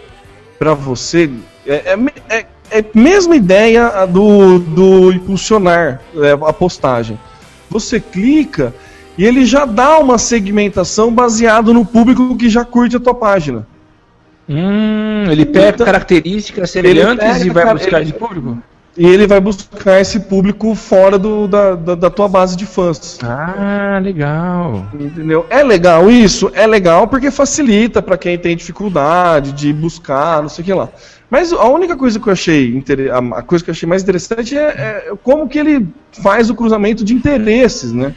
para 0.58 0.74
você. 0.74 1.30
É, 1.66 1.94
é, 1.94 1.98
é, 2.30 2.46
é 2.72 2.80
a 2.80 2.86
mesma 2.94 3.36
ideia 3.36 4.06
do, 4.08 4.60
do 4.60 5.12
impulsionar 5.12 6.02
é, 6.18 6.32
a 6.32 6.54
postagem. 6.54 7.20
Você 7.70 8.00
clica 8.00 8.74
e 9.18 9.26
ele 9.26 9.46
já 9.46 9.66
dá 9.66 9.98
uma 10.00 10.18
segmentação 10.18 11.12
baseado 11.14 11.74
no 11.74 11.86
público 11.86 12.36
que 12.36 12.50
já 12.50 12.66
curte 12.66 12.96
a 12.98 13.00
tua 13.00 13.14
página. 13.16 13.66
Hum, 14.48 15.26
ele 15.30 15.46
pega 15.46 15.70
Então, 15.70 15.86
características 15.86 16.70
semelhantes 16.70 17.26
pega, 17.26 17.46
e 17.46 17.50
vai 17.50 17.74
buscar 17.74 18.02
ele- 18.02 18.10
esse 18.10 18.14
público? 18.14 18.58
E 18.98 19.06
ele 19.06 19.28
vai 19.28 19.42
buscar 19.42 20.00
esse 20.00 20.22
público 20.22 20.74
fora 20.74 21.20
do, 21.20 21.50
da, 21.50 21.76
da, 21.76 21.96
da 21.96 22.10
tua 22.10 22.30
base 22.30 22.56
de 22.56 22.66
fãs. 22.66 23.20
Ah, 23.22 24.00
legal. 24.02 24.86
Entendeu? 24.98 25.46
É 25.50 25.62
legal 25.64 26.10
isso? 26.10 26.50
É 26.54 26.66
legal 26.66 27.06
porque 27.06 27.30
facilita 27.30 28.02
para 28.02 28.18
quem 28.18 28.38
tem 28.38 28.56
dificuldade 28.56 29.52
de 29.52 29.74
buscar, 29.74 30.42
não 30.42 30.48
sei 30.48 30.62
o 30.62 30.66
que 30.66 30.74
lá. 30.74 30.90
Mas 31.30 31.52
a 31.52 31.68
única 31.68 31.98
coisa 31.98 32.20
que 32.20 32.28
eu 32.28 32.32
achei 32.34 32.82
a 33.34 33.42
coisa 33.42 33.64
que 33.64 33.70
eu 33.70 33.74
achei 33.74 33.90
mais 33.90 34.02
interessante 34.02 34.58
é, 34.58 34.62
é 35.10 35.14
como 35.22 35.50
que 35.50 35.60
ele 35.60 35.88
faz 36.24 36.50
o 36.50 36.56
cruzamento 36.56 37.04
de 37.04 37.14
interesses, 37.14 37.92
né? 37.92 38.14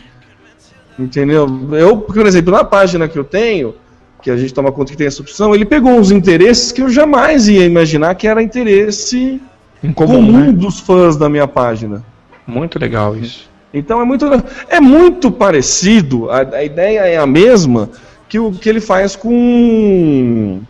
Entendeu? 0.96 1.48
Eu, 1.72 1.96
por 1.98 2.26
exemplo, 2.26 2.52
na 2.52 2.62
página 2.62 3.08
que 3.08 3.18
eu 3.18 3.24
tenho, 3.24 3.74
que 4.22 4.30
a 4.30 4.36
gente 4.36 4.54
toma 4.54 4.70
conta 4.70 4.92
que 4.92 4.98
tem 4.98 5.06
essa 5.08 5.22
opção, 5.22 5.54
ele 5.54 5.64
pegou 5.64 5.92
uns 5.92 6.12
interesses 6.12 6.70
que 6.70 6.82
eu 6.82 6.88
jamais 6.88 7.48
ia 7.48 7.64
imaginar 7.64 8.14
que 8.14 8.28
era 8.28 8.42
interesse 8.42 9.40
Em 9.82 9.92
comum, 9.92 10.14
comum, 10.14 10.46
né? 10.46 10.52
dos 10.52 10.80
fãs 10.80 11.16
da 11.16 11.28
minha 11.28 11.46
página. 11.46 12.02
Muito 12.46 12.78
legal 12.78 13.16
isso. 13.16 13.48
Então 13.72 14.00
é 14.00 14.04
muito, 14.04 14.24
é 14.68 14.80
muito 14.80 15.30
parecido, 15.30 16.30
a, 16.30 16.40
a 16.40 16.64
ideia 16.64 17.00
é 17.00 17.18
a 17.18 17.26
mesma 17.26 17.90
que 18.28 18.38
o 18.38 18.52
que 18.52 18.68
ele 18.68 18.80
faz 18.80 19.14
com 19.14 20.60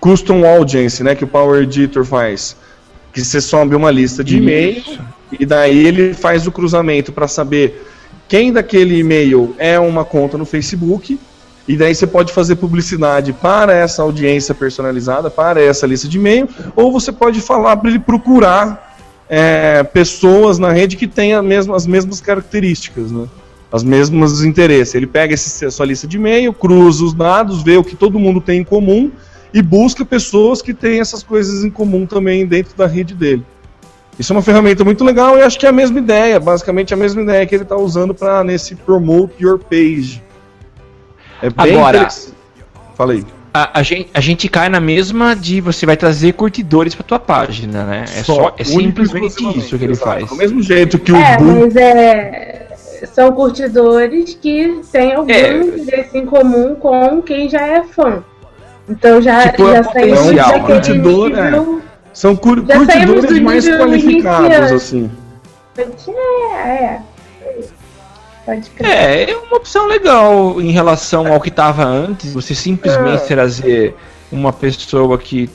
Custom 0.00 0.44
Audience, 0.44 1.02
né, 1.02 1.14
que 1.14 1.24
o 1.24 1.28
Power 1.28 1.62
Editor 1.62 2.04
faz. 2.04 2.56
Que 3.12 3.20
você 3.22 3.40
sobe 3.40 3.76
uma 3.76 3.90
lista 3.90 4.24
de 4.24 4.38
e-mail 4.38 4.82
e 5.38 5.44
daí 5.44 5.86
ele 5.86 6.14
faz 6.14 6.46
o 6.46 6.52
cruzamento 6.52 7.12
para 7.12 7.28
saber 7.28 7.86
quem 8.28 8.52
daquele 8.52 8.98
e-mail 8.98 9.54
é 9.58 9.78
uma 9.78 10.04
conta 10.04 10.38
no 10.38 10.46
Facebook 10.46 11.18
e 11.66 11.76
daí 11.76 11.94
você 11.94 12.06
pode 12.06 12.32
fazer 12.32 12.56
publicidade 12.56 13.32
para 13.32 13.72
essa 13.72 14.02
audiência 14.02 14.54
personalizada, 14.54 15.30
para 15.30 15.60
essa 15.62 15.86
lista 15.86 16.08
de 16.08 16.18
e-mail, 16.18 16.48
ou 16.74 16.90
você 16.90 17.12
pode 17.12 17.40
falar 17.40 17.76
para 17.76 17.90
ele 17.90 18.00
procurar 18.00 18.96
é, 19.28 19.82
pessoas 19.82 20.58
na 20.58 20.72
rede 20.72 20.96
que 20.96 21.06
tenham 21.06 21.42
as 21.74 21.86
mesmas 21.86 22.20
características, 22.20 23.10
né? 23.12 23.26
As 23.70 23.82
mesmas 23.82 24.44
interesses. 24.44 24.94
Ele 24.94 25.06
pega 25.06 25.32
esse, 25.32 25.70
sua 25.70 25.86
lista 25.86 26.06
de 26.06 26.18
e-mail, 26.18 26.52
cruza 26.52 27.04
os 27.04 27.14
dados, 27.14 27.62
vê 27.62 27.76
o 27.76 27.84
que 27.84 27.96
todo 27.96 28.18
mundo 28.18 28.40
tem 28.40 28.60
em 28.60 28.64
comum 28.64 29.10
e 29.54 29.62
busca 29.62 30.04
pessoas 30.04 30.60
que 30.60 30.74
têm 30.74 31.00
essas 31.00 31.22
coisas 31.22 31.64
em 31.64 31.70
comum 31.70 32.04
também 32.04 32.44
dentro 32.44 32.76
da 32.76 32.86
rede 32.86 33.14
dele. 33.14 33.44
Isso 34.18 34.32
é 34.32 34.36
uma 34.36 34.42
ferramenta 34.42 34.84
muito 34.84 35.02
legal 35.04 35.38
e 35.38 35.42
acho 35.42 35.58
que 35.58 35.64
é 35.64 35.70
a 35.70 35.72
mesma 35.72 35.98
ideia, 35.98 36.38
basicamente 36.38 36.92
a 36.92 36.96
mesma 36.96 37.22
ideia 37.22 37.46
que 37.46 37.54
ele 37.54 37.62
está 37.62 37.76
usando 37.76 38.12
para 38.12 38.44
nesse 38.44 38.74
Promote 38.74 39.42
Your 39.42 39.58
Page. 39.58 40.22
É 41.42 41.50
bem 41.50 41.74
Agora- 41.76 41.96
interessante. 41.98 42.34
Aí. 42.98 43.24
A, 43.54 43.80
a 43.80 43.82
gente, 43.82 44.08
a 44.14 44.20
gente 44.20 44.48
cai 44.48 44.68
na 44.70 44.80
mesma 44.80 45.34
de 45.36 45.60
você 45.60 45.84
vai 45.84 45.96
trazer 45.96 46.32
curtidores 46.32 46.94
pra 46.94 47.04
tua 47.04 47.18
página, 47.18 47.84
né? 47.84 48.04
É, 48.16 48.22
só, 48.22 48.54
é 48.56 48.62
único 48.62 48.62
e 48.62 48.64
simplesmente 48.64 49.58
isso 49.58 49.76
que 49.76 49.84
ele 49.84 49.92
exato. 49.92 50.10
faz. 50.10 50.28
Do 50.28 50.36
mesmo 50.36 50.62
jeito 50.62 50.98
que 50.98 51.12
o 51.12 51.16
É, 51.16 51.36
Boom 51.36 51.60
mas 51.64 51.76
é. 51.76 52.68
São 53.12 53.32
curtidores 53.32 54.38
que 54.40 54.80
têm 54.90 55.14
algum 55.14 55.30
É. 55.30 55.56
interesse 55.58 56.16
em 56.16 56.24
comum 56.24 56.76
com 56.76 57.20
quem 57.20 57.48
já 57.50 57.66
é 57.66 57.82
fã. 57.82 58.22
Então 58.88 59.20
já, 59.20 59.48
Tipo, 59.48 59.68
é 59.68 59.76
já 59.76 59.84
saímos 59.84 60.18
potencial, 60.20 60.48
né? 60.48 60.58
daquele 60.58 60.62
Curtidor, 60.80 61.28
nível. 61.30 61.82
são 62.12 62.36
cur 62.36 62.62
curtidores 62.64 63.24
do 63.26 63.42
mais 63.42 63.68
qualificados, 63.68 64.46
iniciante. 64.46 64.74
assim. 64.74 65.10
É, 65.76 65.82
é. 66.62 67.00
Pode 68.44 68.68
crer. 68.70 68.90
É, 68.90 69.30
é 69.30 69.36
uma 69.36 69.56
opção 69.56 69.86
legal 69.86 70.60
em 70.60 70.70
relação 70.72 71.32
ao 71.32 71.40
que 71.40 71.50
tava 71.50 71.84
antes. 71.84 72.32
Você 72.32 72.54
simplesmente 72.54 73.22
É. 73.22 73.26
trazer 73.26 73.94
uma 74.32 74.52
pessoa 74.52 75.16
que, 75.16 75.48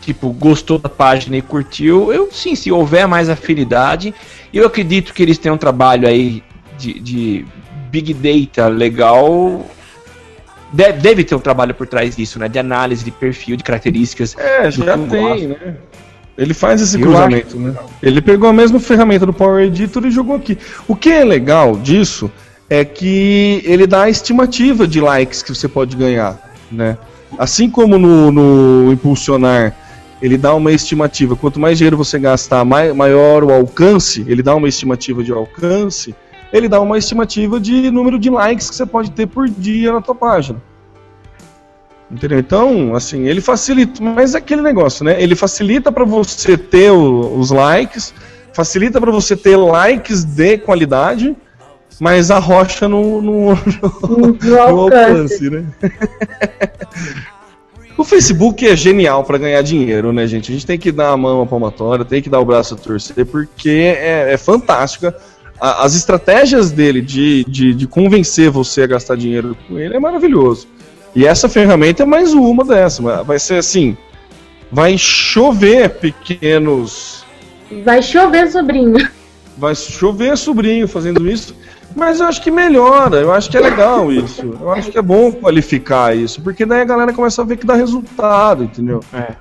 tipo, 0.00 0.30
gostou 0.30 0.78
da 0.78 0.88
página 0.88 1.36
e 1.36 1.42
curtiu. 1.42 2.12
Eu, 2.12 2.30
sim, 2.32 2.54
se 2.54 2.72
houver 2.72 3.06
mais 3.06 3.28
afinidade, 3.28 4.14
eu 4.54 4.66
acredito 4.66 5.12
que 5.12 5.22
eles 5.22 5.36
têm 5.36 5.52
um 5.52 5.58
trabalho 5.58 6.08
aí 6.08 6.42
de, 6.78 6.98
de 6.98 7.46
Big 7.90 8.14
Data 8.14 8.68
legal. 8.68 9.66
De- 10.72 10.92
deve 10.92 11.24
ter 11.24 11.34
um 11.34 11.40
trabalho 11.40 11.74
por 11.74 11.86
trás 11.86 12.14
disso, 12.16 12.38
né? 12.38 12.48
De 12.48 12.58
análise 12.58 13.04
de 13.04 13.10
perfil, 13.10 13.56
de 13.56 13.64
características. 13.64 14.34
É, 14.38 14.70
já 14.70 14.96
tem, 14.96 15.48
né? 15.48 15.76
Ele 16.40 16.54
faz 16.54 16.80
esse 16.80 16.96
Eu 16.96 17.02
cruzamento, 17.02 17.58
né? 17.58 17.74
Ele 18.02 18.22
pegou 18.22 18.48
a 18.48 18.52
mesma 18.52 18.80
ferramenta 18.80 19.26
do 19.26 19.32
Power 19.32 19.62
Editor 19.62 20.06
e 20.06 20.10
jogou 20.10 20.34
aqui. 20.36 20.56
O 20.88 20.96
que 20.96 21.10
é 21.10 21.22
legal 21.22 21.76
disso 21.76 22.30
é 22.70 22.82
que 22.82 23.60
ele 23.64 23.86
dá 23.86 24.04
a 24.04 24.10
estimativa 24.10 24.88
de 24.88 25.02
likes 25.02 25.42
que 25.42 25.54
você 25.54 25.68
pode 25.68 25.94
ganhar, 25.96 26.40
né? 26.72 26.96
Assim 27.38 27.68
como 27.68 27.98
no, 27.98 28.32
no 28.32 28.90
Impulsionar, 28.90 29.76
ele 30.22 30.38
dá 30.38 30.54
uma 30.54 30.72
estimativa. 30.72 31.36
Quanto 31.36 31.60
mais 31.60 31.76
dinheiro 31.76 31.96
você 31.98 32.18
gastar, 32.18 32.64
mai- 32.64 32.92
maior 32.94 33.44
o 33.44 33.52
alcance, 33.52 34.24
ele 34.26 34.42
dá 34.42 34.54
uma 34.54 34.66
estimativa 34.68 35.22
de 35.22 35.32
alcance, 35.32 36.14
ele 36.50 36.68
dá 36.68 36.80
uma 36.80 36.96
estimativa 36.96 37.60
de 37.60 37.90
número 37.90 38.18
de 38.18 38.30
likes 38.30 38.70
que 38.70 38.76
você 38.76 38.86
pode 38.86 39.10
ter 39.10 39.26
por 39.26 39.46
dia 39.46 39.92
na 39.92 40.00
tua 40.00 40.14
página. 40.14 40.58
Entendeu? 42.10 42.38
Então, 42.40 42.94
assim, 42.96 43.26
ele 43.28 43.40
facilita, 43.40 44.02
mas 44.02 44.34
é 44.34 44.38
aquele 44.38 44.62
negócio, 44.62 45.04
né? 45.04 45.22
Ele 45.22 45.36
facilita 45.36 45.92
para 45.92 46.04
você 46.04 46.56
ter 46.58 46.90
o- 46.90 47.38
os 47.38 47.50
likes, 47.50 48.12
facilita 48.52 49.00
para 49.00 49.12
você 49.12 49.36
ter 49.36 49.56
likes 49.56 50.24
de 50.24 50.58
qualidade, 50.58 51.36
mas 52.00 52.30
arrocha 52.30 52.88
no, 52.88 53.22
no, 53.22 53.54
No 54.08 54.38
no 54.42 54.60
alcance. 54.60 55.44
alcance, 55.44 55.50
né? 55.50 55.64
o 57.96 58.04
Facebook 58.04 58.66
é 58.66 58.74
genial 58.74 59.24
para 59.24 59.38
ganhar 59.38 59.62
dinheiro, 59.62 60.12
né, 60.12 60.26
gente? 60.26 60.50
A 60.50 60.54
gente 60.54 60.66
tem 60.66 60.78
que 60.78 60.90
dar 60.90 61.10
a 61.10 61.16
mão 61.16 61.42
à 61.42 61.46
palmatória, 61.46 62.04
tem 62.04 62.22
que 62.22 62.30
dar 62.30 62.40
o 62.40 62.44
braço 62.44 62.74
a 62.74 62.76
torcer, 62.76 63.26
porque 63.26 63.68
é, 63.98 64.32
é 64.32 64.36
fantástica. 64.36 65.14
A- 65.60 65.84
as 65.84 65.94
estratégias 65.94 66.70
dele 66.72 67.02
de, 67.02 67.44
de, 67.44 67.74
de 67.74 67.86
convencer 67.86 68.50
você 68.50 68.82
a 68.82 68.86
gastar 68.86 69.16
dinheiro 69.16 69.56
com 69.68 69.78
ele 69.78 69.94
é 69.94 70.00
maravilhoso. 70.00 70.66
E 71.14 71.26
essa 71.26 71.48
ferramenta 71.48 72.02
é 72.02 72.06
mais 72.06 72.32
uma 72.32 72.64
dessa. 72.64 73.22
Vai 73.22 73.38
ser 73.38 73.56
assim: 73.56 73.96
vai 74.70 74.96
chover 74.96 75.90
pequenos 75.98 77.20
Vai 77.84 78.02
chover, 78.02 78.50
sobrinho. 78.50 79.08
vai 79.56 79.74
chover 79.74 80.36
sobrinho 80.36 80.88
fazendo 80.88 81.30
isso, 81.30 81.54
mas 81.94 82.18
eu 82.18 82.26
acho 82.26 82.42
que 82.42 82.50
melhora, 82.50 83.18
eu 83.18 83.32
acho 83.32 83.48
que 83.48 83.56
é 83.56 83.60
legal 83.60 84.12
isso. 84.12 84.58
Eu 84.60 84.72
acho 84.72 84.90
que 84.90 84.98
é 84.98 85.02
bom 85.02 85.30
qualificar 85.30 86.16
isso, 86.16 86.42
porque 86.42 86.66
daí 86.66 86.80
a 86.80 86.84
galera 86.84 87.12
começa 87.12 87.42
a 87.42 87.44
ver 87.44 87.56
que 87.56 87.66
dá 87.66 87.74
resultado, 87.74 88.64
entendeu? 88.64 89.00
É. 89.14 89.34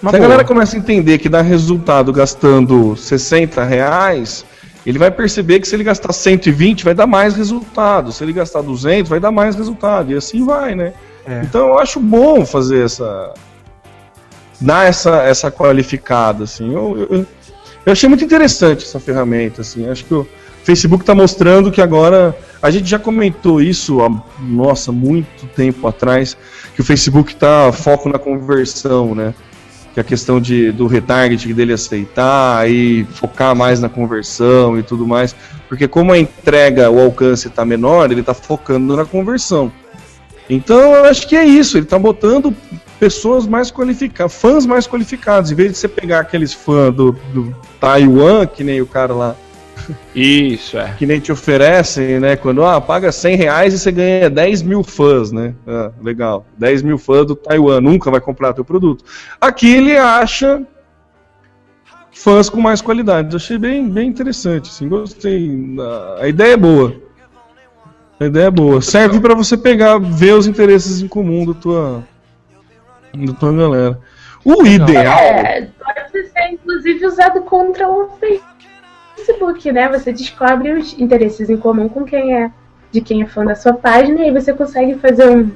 Se 0.00 0.16
a 0.16 0.18
galera 0.18 0.44
começa 0.44 0.76
a 0.76 0.78
entender 0.78 1.18
que 1.18 1.28
dá 1.28 1.42
resultado 1.42 2.12
gastando 2.12 2.96
60 2.96 3.62
reais, 3.64 4.46
ele 4.84 4.98
vai 4.98 5.10
perceber 5.10 5.60
que 5.60 5.68
se 5.68 5.76
ele 5.76 5.84
gastar 5.84 6.12
120 6.12 6.84
vai 6.84 6.94
dar 6.94 7.06
mais 7.06 7.34
resultado, 7.34 8.12
se 8.12 8.24
ele 8.24 8.32
gastar 8.32 8.62
200 8.62 9.08
vai 9.08 9.20
dar 9.20 9.30
mais 9.30 9.54
resultado, 9.54 10.12
e 10.12 10.16
assim 10.16 10.44
vai, 10.44 10.74
né? 10.74 10.92
É. 11.26 11.42
Então 11.42 11.68
eu 11.68 11.78
acho 11.78 12.00
bom 12.00 12.46
fazer 12.46 12.84
essa. 12.84 13.34
dar 14.60 14.86
essa, 14.88 15.22
essa 15.22 15.50
qualificada, 15.50 16.44
assim. 16.44 16.72
Eu, 16.72 17.08
eu, 17.10 17.26
Eu 17.84 17.92
achei 17.92 18.08
muito 18.08 18.24
interessante 18.24 18.84
essa 18.84 19.00
ferramenta, 19.00 19.62
assim. 19.62 19.88
Acho 19.88 20.04
que 20.04 20.14
o 20.14 20.26
Facebook 20.64 21.02
está 21.02 21.14
mostrando 21.14 21.70
que 21.70 21.80
agora. 21.80 22.36
A 22.62 22.70
gente 22.70 22.88
já 22.88 22.98
comentou 22.98 23.62
isso 23.62 24.02
há, 24.02 24.22
nossa, 24.38 24.92
muito 24.92 25.46
tempo 25.56 25.86
atrás, 25.88 26.36
que 26.74 26.82
o 26.82 26.84
Facebook 26.84 27.32
está 27.32 27.72
foco 27.72 28.08
na 28.08 28.18
conversão, 28.18 29.14
né? 29.14 29.34
Que 29.94 30.00
a 30.00 30.04
questão 30.04 30.40
de, 30.40 30.70
do 30.70 30.86
retargeting 30.86 31.52
dele 31.52 31.72
aceitar 31.72 32.70
e 32.70 33.04
focar 33.04 33.56
mais 33.56 33.80
na 33.80 33.88
conversão 33.88 34.78
e 34.78 34.82
tudo 34.82 35.06
mais. 35.06 35.34
Porque 35.68 35.88
como 35.88 36.12
a 36.12 36.18
entrega, 36.18 36.90
o 36.90 37.00
alcance 37.00 37.48
está 37.48 37.64
menor, 37.64 38.10
ele 38.10 38.20
está 38.20 38.34
focando 38.34 38.96
na 38.96 39.04
conversão. 39.04 39.72
Então 40.48 40.94
eu 40.94 41.04
acho 41.04 41.28
que 41.28 41.36
é 41.36 41.44
isso, 41.44 41.76
ele 41.76 41.84
está 41.84 41.98
botando 41.98 42.54
pessoas 42.98 43.46
mais 43.46 43.70
qualificadas, 43.70 44.34
fãs 44.34 44.66
mais 44.66 44.86
qualificados, 44.86 45.50
em 45.50 45.54
vez 45.54 45.72
de 45.72 45.78
você 45.78 45.88
pegar 45.88 46.20
aqueles 46.20 46.52
fãs 46.52 46.94
do, 46.94 47.12
do 47.32 47.54
Taiwan, 47.80 48.46
que 48.46 48.62
nem 48.62 48.80
o 48.80 48.86
cara 48.86 49.14
lá 49.14 49.36
Isso, 50.14 50.78
é. 50.78 50.94
que 50.98 51.06
nem 51.06 51.20
te 51.20 51.32
oferecem, 51.32 52.20
né? 52.20 52.36
Quando 52.36 52.64
ah, 52.64 52.80
paga 52.80 53.12
100 53.12 53.36
reais 53.36 53.74
e 53.74 53.78
você 53.78 53.92
ganha 53.92 54.30
10 54.30 54.62
mil 54.62 54.82
fãs, 54.82 55.32
né? 55.32 55.54
Ah, 55.66 55.90
legal. 56.02 56.46
10 56.58 56.82
mil 56.82 56.98
fãs 56.98 57.26
do 57.26 57.34
Taiwan, 57.36 57.80
nunca 57.80 58.10
vai 58.10 58.20
comprar 58.20 58.52
teu 58.52 58.64
produto. 58.64 59.04
Aqui 59.40 59.74
ele 59.74 59.96
acha 59.96 60.62
fãs 62.12 62.50
com 62.50 62.60
mais 62.60 62.80
qualidade. 62.80 63.32
Eu 63.32 63.36
achei 63.36 63.58
bem, 63.58 63.88
bem 63.88 64.08
interessante, 64.08 64.70
assim, 64.70 64.88
gostei. 64.88 65.76
A, 65.78 66.24
a 66.24 66.28
ideia 66.28 66.54
é 66.54 66.56
boa. 66.56 66.94
A 68.18 68.26
ideia 68.26 68.46
é 68.46 68.50
boa. 68.50 68.82
Serve 68.82 69.18
para 69.18 69.34
você 69.34 69.56
pegar, 69.56 69.98
ver 69.98 70.34
os 70.34 70.46
interesses 70.46 71.00
em 71.00 71.08
comum 71.08 71.46
da 71.46 71.54
tua, 71.54 72.04
da 73.14 73.32
tua 73.32 73.52
galera. 73.52 73.98
O 74.44 74.66
ideal. 74.66 75.18
É, 75.18 75.68
pode 75.78 76.28
ser 76.28 76.48
inclusive 76.50 77.06
usado 77.06 77.42
contra 77.42 77.88
o 77.88 78.10
Facebook, 78.18 78.59
né? 79.72 79.88
Você 79.88 80.12
descobre 80.12 80.72
os 80.72 80.98
interesses 80.98 81.48
em 81.50 81.56
comum 81.56 81.88
com 81.88 82.04
quem 82.04 82.34
é 82.36 82.50
de 82.92 83.00
quem 83.00 83.22
é 83.22 83.26
fã 83.26 83.44
da 83.44 83.54
sua 83.54 83.72
página 83.72 84.20
e 84.20 84.22
aí 84.24 84.30
você 84.32 84.52
consegue 84.52 84.94
fazer 84.96 85.28
um, 85.30 85.50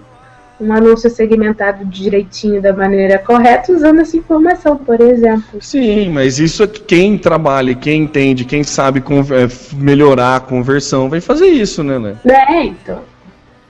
um 0.61 0.72
anúncio 0.72 1.11
segmentado 1.11 1.85
direitinho 1.85 2.62
da 2.62 2.72
maneira 2.72 3.18
correta 3.18 3.72
usando 3.72 4.01
essa 4.01 4.16
informação, 4.16 4.77
por 4.77 5.01
exemplo. 5.01 5.61
Sim, 5.61 6.11
mas 6.11 6.39
isso 6.39 6.62
é 6.62 6.66
que 6.68 6.81
quem 6.81 7.18
trabalha, 7.18 7.75
quem 7.75 8.03
entende, 8.03 8.45
quem 8.45 8.62
sabe 8.62 9.01
con- 9.01 9.20
é, 9.20 9.49
melhorar 9.75 10.37
a 10.37 10.41
conversão 10.41 11.09
vai 11.11 11.20
fazer 11.20 11.47
isso, 11.47 11.83
né, 11.83 11.99
né? 11.99 12.16
É, 12.25 12.62
então. 12.64 13.01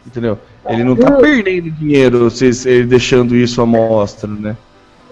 Entendeu? 0.06 0.38
Ele 0.68 0.84
não 0.84 0.94
tá 0.96 1.12
perdendo 1.12 1.70
dinheiro 1.70 2.30
se, 2.30 2.52
se- 2.52 2.84
deixando 2.84 3.34
isso 3.34 3.60
à 3.62 3.66
mostra, 3.66 4.28
né? 4.28 4.56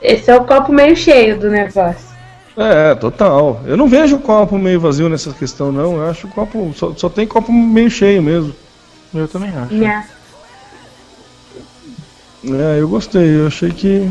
Esse 0.03 0.31
é 0.31 0.37
o 0.37 0.45
copo 0.45 0.73
meio 0.73 0.97
cheio 0.97 1.39
do 1.39 1.49
negócio. 1.49 2.12
É, 2.57 2.95
total. 2.95 3.63
Eu 3.67 3.77
não 3.77 3.89
vejo 3.89 4.17
o 4.17 4.21
copo 4.21 4.59
meio 4.59 4.79
vazio 4.81 5.09
nessa 5.09 5.33
questão, 5.33 5.73
não. 5.73 5.97
Eu 5.97 6.11
acho 6.11 6.23
que 6.23 6.27
o 6.27 6.31
copo. 6.31 6.73
Só, 6.77 6.93
só 6.95 7.09
tem 7.09 7.27
copo 7.27 7.51
meio 7.53 7.91
cheio 7.91 8.23
mesmo. 8.23 8.55
Eu 9.15 9.27
também 9.29 9.51
acho. 9.51 9.75
Né? 9.75 10.07
É, 12.45 12.81
eu 12.81 12.89
gostei. 12.89 13.41
Eu 13.41 13.47
achei 13.47 13.71
que. 13.71 14.09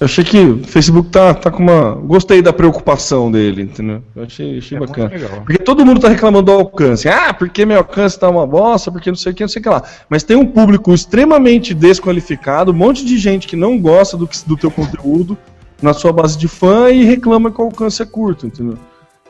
Eu 0.00 0.06
achei 0.06 0.24
que 0.24 0.36
o 0.38 0.64
Facebook 0.64 1.10
tá, 1.10 1.32
tá 1.34 1.50
com 1.50 1.62
uma. 1.62 1.92
Gostei 1.94 2.42
da 2.42 2.52
preocupação 2.52 3.30
dele, 3.30 3.62
entendeu? 3.62 4.02
Eu 4.16 4.24
achei, 4.24 4.58
achei 4.58 4.76
É 4.76 4.78
muito 4.78 4.90
bacana. 4.90 5.10
legal. 5.10 5.42
Porque 5.44 5.58
todo 5.58 5.84
mundo 5.86 6.00
tá 6.00 6.08
reclamando 6.08 6.46
do 6.46 6.52
alcance. 6.52 7.08
Ah, 7.08 7.32
porque 7.32 7.64
meu 7.64 7.78
alcance 7.78 8.18
tá 8.18 8.28
uma 8.28 8.46
bosta, 8.46 8.90
porque 8.90 9.10
não 9.10 9.16
sei 9.16 9.32
o 9.32 9.34
que, 9.34 9.42
não 9.44 9.48
sei 9.48 9.60
o 9.60 9.62
que 9.62 9.68
lá. 9.68 9.82
Mas 10.08 10.22
tem 10.24 10.36
um 10.36 10.46
público 10.46 10.92
extremamente 10.92 11.72
desqualificado, 11.74 12.72
um 12.72 12.74
monte 12.74 13.04
de 13.04 13.16
gente 13.18 13.46
que 13.46 13.54
não 13.54 13.78
gosta 13.78 14.16
do, 14.16 14.26
que- 14.26 14.38
do 14.46 14.56
teu 14.56 14.70
conteúdo 14.70 15.36
na 15.82 15.92
sua 15.92 16.12
base 16.12 16.38
de 16.38 16.48
fã 16.48 16.90
e 16.90 17.04
reclama 17.04 17.50
que 17.50 17.60
o 17.60 17.64
alcance 17.64 18.00
é 18.02 18.06
curto, 18.06 18.46
entendeu? 18.46 18.78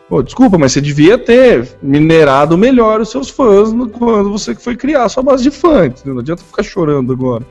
Pô, 0.08 0.22
desculpa, 0.22 0.58
mas 0.58 0.72
você 0.72 0.80
devia 0.80 1.16
ter 1.16 1.66
minerado 1.82 2.58
melhor 2.58 3.00
os 3.00 3.10
seus 3.10 3.30
fãs 3.30 3.72
no- 3.72 3.88
quando 3.88 4.30
você 4.30 4.54
foi 4.54 4.76
criar 4.76 5.04
a 5.04 5.08
sua 5.08 5.22
base 5.22 5.42
de 5.42 5.50
fã, 5.50 5.86
entendeu? 5.86 6.14
Não 6.14 6.20
adianta 6.20 6.42
ficar 6.42 6.62
chorando 6.62 7.12
agora. 7.12 7.44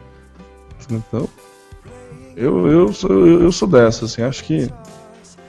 Então, 0.92 1.28
eu, 2.36 2.68
eu, 2.68 2.94
sou, 2.94 3.28
eu, 3.28 3.52
sou 3.52 3.68
dessa, 3.68 4.06
assim, 4.06 4.22
acho 4.22 4.44
que. 4.44 4.70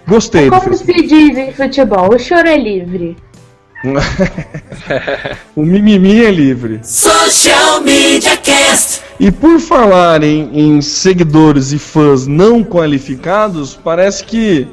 Gostei 0.06 0.48
Como 0.50 0.74
se 0.74 0.92
diz 0.92 1.36
em 1.36 1.52
futebol, 1.52 2.14
o 2.14 2.18
choro 2.18 2.48
é 2.48 2.56
livre. 2.56 3.16
O 5.56 5.64
mimimi 5.64 6.24
é 6.24 6.30
livre. 6.30 6.80
Social 6.82 7.80
Media 7.82 8.36
Cast. 8.36 9.01
E 9.22 9.30
por 9.30 9.60
falar 9.60 10.24
em, 10.24 10.50
em 10.52 10.82
seguidores 10.82 11.70
e 11.70 11.78
fãs 11.78 12.26
não 12.26 12.64
qualificados, 12.64 13.76
parece 13.76 14.24
que 14.24 14.66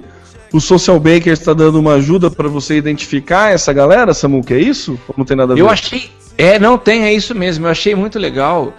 o 0.51 0.59
Social 0.59 0.99
Baker 0.99 1.31
está 1.31 1.53
dando 1.53 1.79
uma 1.79 1.93
ajuda 1.93 2.31
para 2.31 2.47
você 2.47 2.75
identificar 2.75 3.53
essa 3.53 3.71
galera, 3.71 4.11
Samu, 4.11 4.43
que 4.43 4.55
é 4.55 4.59
isso? 4.59 4.99
Ou 5.07 5.13
não 5.15 5.23
tem 5.23 5.37
nada 5.37 5.53
a 5.53 5.55
ver? 5.55 5.61
Eu 5.61 5.69
achei. 5.69 6.09
É, 6.35 6.57
não 6.57 6.79
tem, 6.79 7.03
é 7.03 7.13
isso 7.13 7.35
mesmo. 7.35 7.67
Eu 7.67 7.69
achei 7.69 7.93
muito 7.93 8.17
legal. 8.17 8.73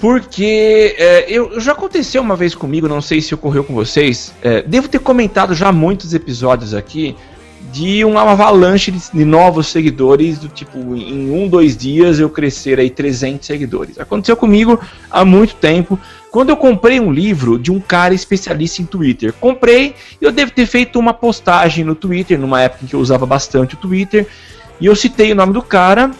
Porque 0.00 0.96
é, 0.98 1.26
eu, 1.28 1.60
já 1.60 1.70
aconteceu 1.70 2.20
uma 2.20 2.34
vez 2.34 2.52
comigo, 2.52 2.88
não 2.88 3.00
sei 3.00 3.20
se 3.20 3.32
ocorreu 3.32 3.62
com 3.62 3.74
vocês. 3.74 4.34
é, 4.42 4.60
devo 4.60 4.88
ter 4.88 4.98
comentado 4.98 5.54
já 5.54 5.70
muitos 5.70 6.12
episódios 6.14 6.74
aqui 6.74 7.14
de 7.74 8.04
uma 8.04 8.22
avalanche 8.22 8.92
de, 8.92 9.02
de 9.12 9.24
novos 9.24 9.66
seguidores, 9.66 10.38
do 10.38 10.48
tipo, 10.48 10.78
em 10.94 11.28
um, 11.32 11.48
dois 11.48 11.76
dias 11.76 12.20
eu 12.20 12.30
crescer 12.30 12.78
aí 12.78 12.88
300 12.88 13.44
seguidores. 13.44 13.98
Aconteceu 13.98 14.36
comigo 14.36 14.80
há 15.10 15.24
muito 15.24 15.56
tempo. 15.56 15.98
Quando 16.30 16.50
eu 16.50 16.56
comprei 16.56 17.00
um 17.00 17.12
livro 17.12 17.58
de 17.58 17.72
um 17.72 17.80
cara 17.80 18.14
especialista 18.14 18.80
em 18.80 18.84
Twitter, 18.84 19.32
comprei 19.40 19.96
e 20.20 20.24
eu 20.24 20.30
devo 20.30 20.52
ter 20.52 20.66
feito 20.66 21.00
uma 21.00 21.12
postagem 21.12 21.84
no 21.84 21.96
Twitter, 21.96 22.38
numa 22.38 22.62
época 22.62 22.84
em 22.84 22.86
que 22.86 22.94
eu 22.94 23.00
usava 23.00 23.26
bastante 23.26 23.74
o 23.74 23.78
Twitter, 23.78 24.24
e 24.80 24.86
eu 24.86 24.94
citei 24.94 25.32
o 25.32 25.34
nome 25.34 25.52
do 25.52 25.62
cara. 25.62 26.12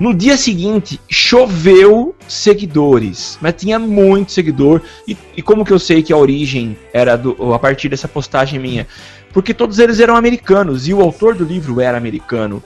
No 0.00 0.14
dia 0.14 0.38
seguinte, 0.38 0.98
choveu 1.10 2.16
seguidores, 2.26 3.38
mas 3.38 3.52
tinha 3.52 3.78
muito 3.78 4.32
seguidor. 4.32 4.80
E, 5.06 5.14
e 5.36 5.42
como 5.42 5.62
que 5.62 5.74
eu 5.74 5.78
sei 5.78 6.02
que 6.02 6.10
a 6.10 6.16
origem 6.16 6.74
era 6.90 7.16
do, 7.16 7.52
a 7.52 7.58
partir 7.58 7.90
dessa 7.90 8.08
postagem 8.08 8.58
minha? 8.58 8.86
Porque 9.30 9.52
todos 9.52 9.78
eles 9.78 10.00
eram 10.00 10.16
americanos 10.16 10.88
e 10.88 10.94
o 10.94 11.02
autor 11.02 11.34
do 11.34 11.44
livro 11.44 11.82
era 11.82 11.98
americano. 11.98 12.62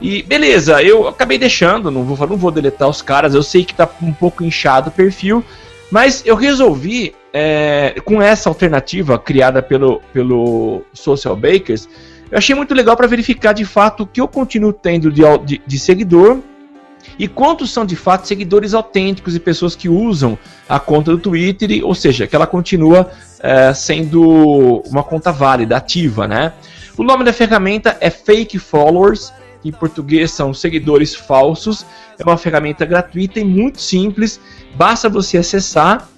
E 0.00 0.24
beleza, 0.24 0.82
eu 0.82 1.06
acabei 1.06 1.38
deixando, 1.38 1.88
não 1.88 2.02
vou, 2.02 2.26
não 2.26 2.36
vou 2.36 2.50
deletar 2.50 2.88
os 2.88 3.00
caras, 3.00 3.32
eu 3.32 3.44
sei 3.44 3.64
que 3.64 3.72
tá 3.72 3.88
um 4.02 4.12
pouco 4.12 4.42
inchado 4.42 4.88
o 4.88 4.92
perfil, 4.92 5.44
mas 5.88 6.24
eu 6.26 6.34
resolvi, 6.34 7.14
é, 7.32 7.94
com 8.04 8.20
essa 8.20 8.50
alternativa 8.50 9.16
criada 9.20 9.62
pelo, 9.62 10.02
pelo 10.12 10.82
Social 10.92 11.36
Bakers, 11.36 11.88
eu 12.28 12.36
achei 12.36 12.56
muito 12.56 12.74
legal 12.74 12.96
para 12.96 13.06
verificar 13.06 13.52
de 13.52 13.64
fato 13.64 14.02
o 14.02 14.06
que 14.06 14.20
eu 14.20 14.26
continuo 14.26 14.72
tendo 14.72 15.12
de, 15.12 15.22
de, 15.44 15.62
de 15.64 15.78
seguidor 15.78 16.40
e 17.18 17.26
quantos 17.26 17.70
são 17.70 17.84
de 17.84 17.96
fato 17.96 18.26
seguidores 18.26 18.74
autênticos 18.74 19.34
e 19.34 19.40
pessoas 19.40 19.74
que 19.74 19.88
usam 19.88 20.38
a 20.68 20.78
conta 20.78 21.10
do 21.10 21.18
Twitter, 21.18 21.84
ou 21.84 21.94
seja, 21.94 22.26
que 22.26 22.36
ela 22.36 22.46
continua 22.46 23.10
é, 23.40 23.72
sendo 23.72 24.82
uma 24.86 25.02
conta 25.02 25.32
válida, 25.32 25.76
ativa, 25.76 26.26
né? 26.26 26.52
O 26.96 27.02
nome 27.02 27.24
da 27.24 27.32
ferramenta 27.32 27.96
é 28.00 28.08
Fake 28.08 28.58
Followers, 28.58 29.32
que 29.62 29.68
em 29.68 29.72
português 29.72 30.30
são 30.30 30.54
seguidores 30.54 31.14
falsos. 31.14 31.84
É 32.18 32.22
uma 32.24 32.38
ferramenta 32.38 32.86
gratuita 32.86 33.38
e 33.38 33.44
muito 33.44 33.80
simples. 33.80 34.40
Basta 34.74 35.08
você 35.08 35.36
acessar, 35.36 36.08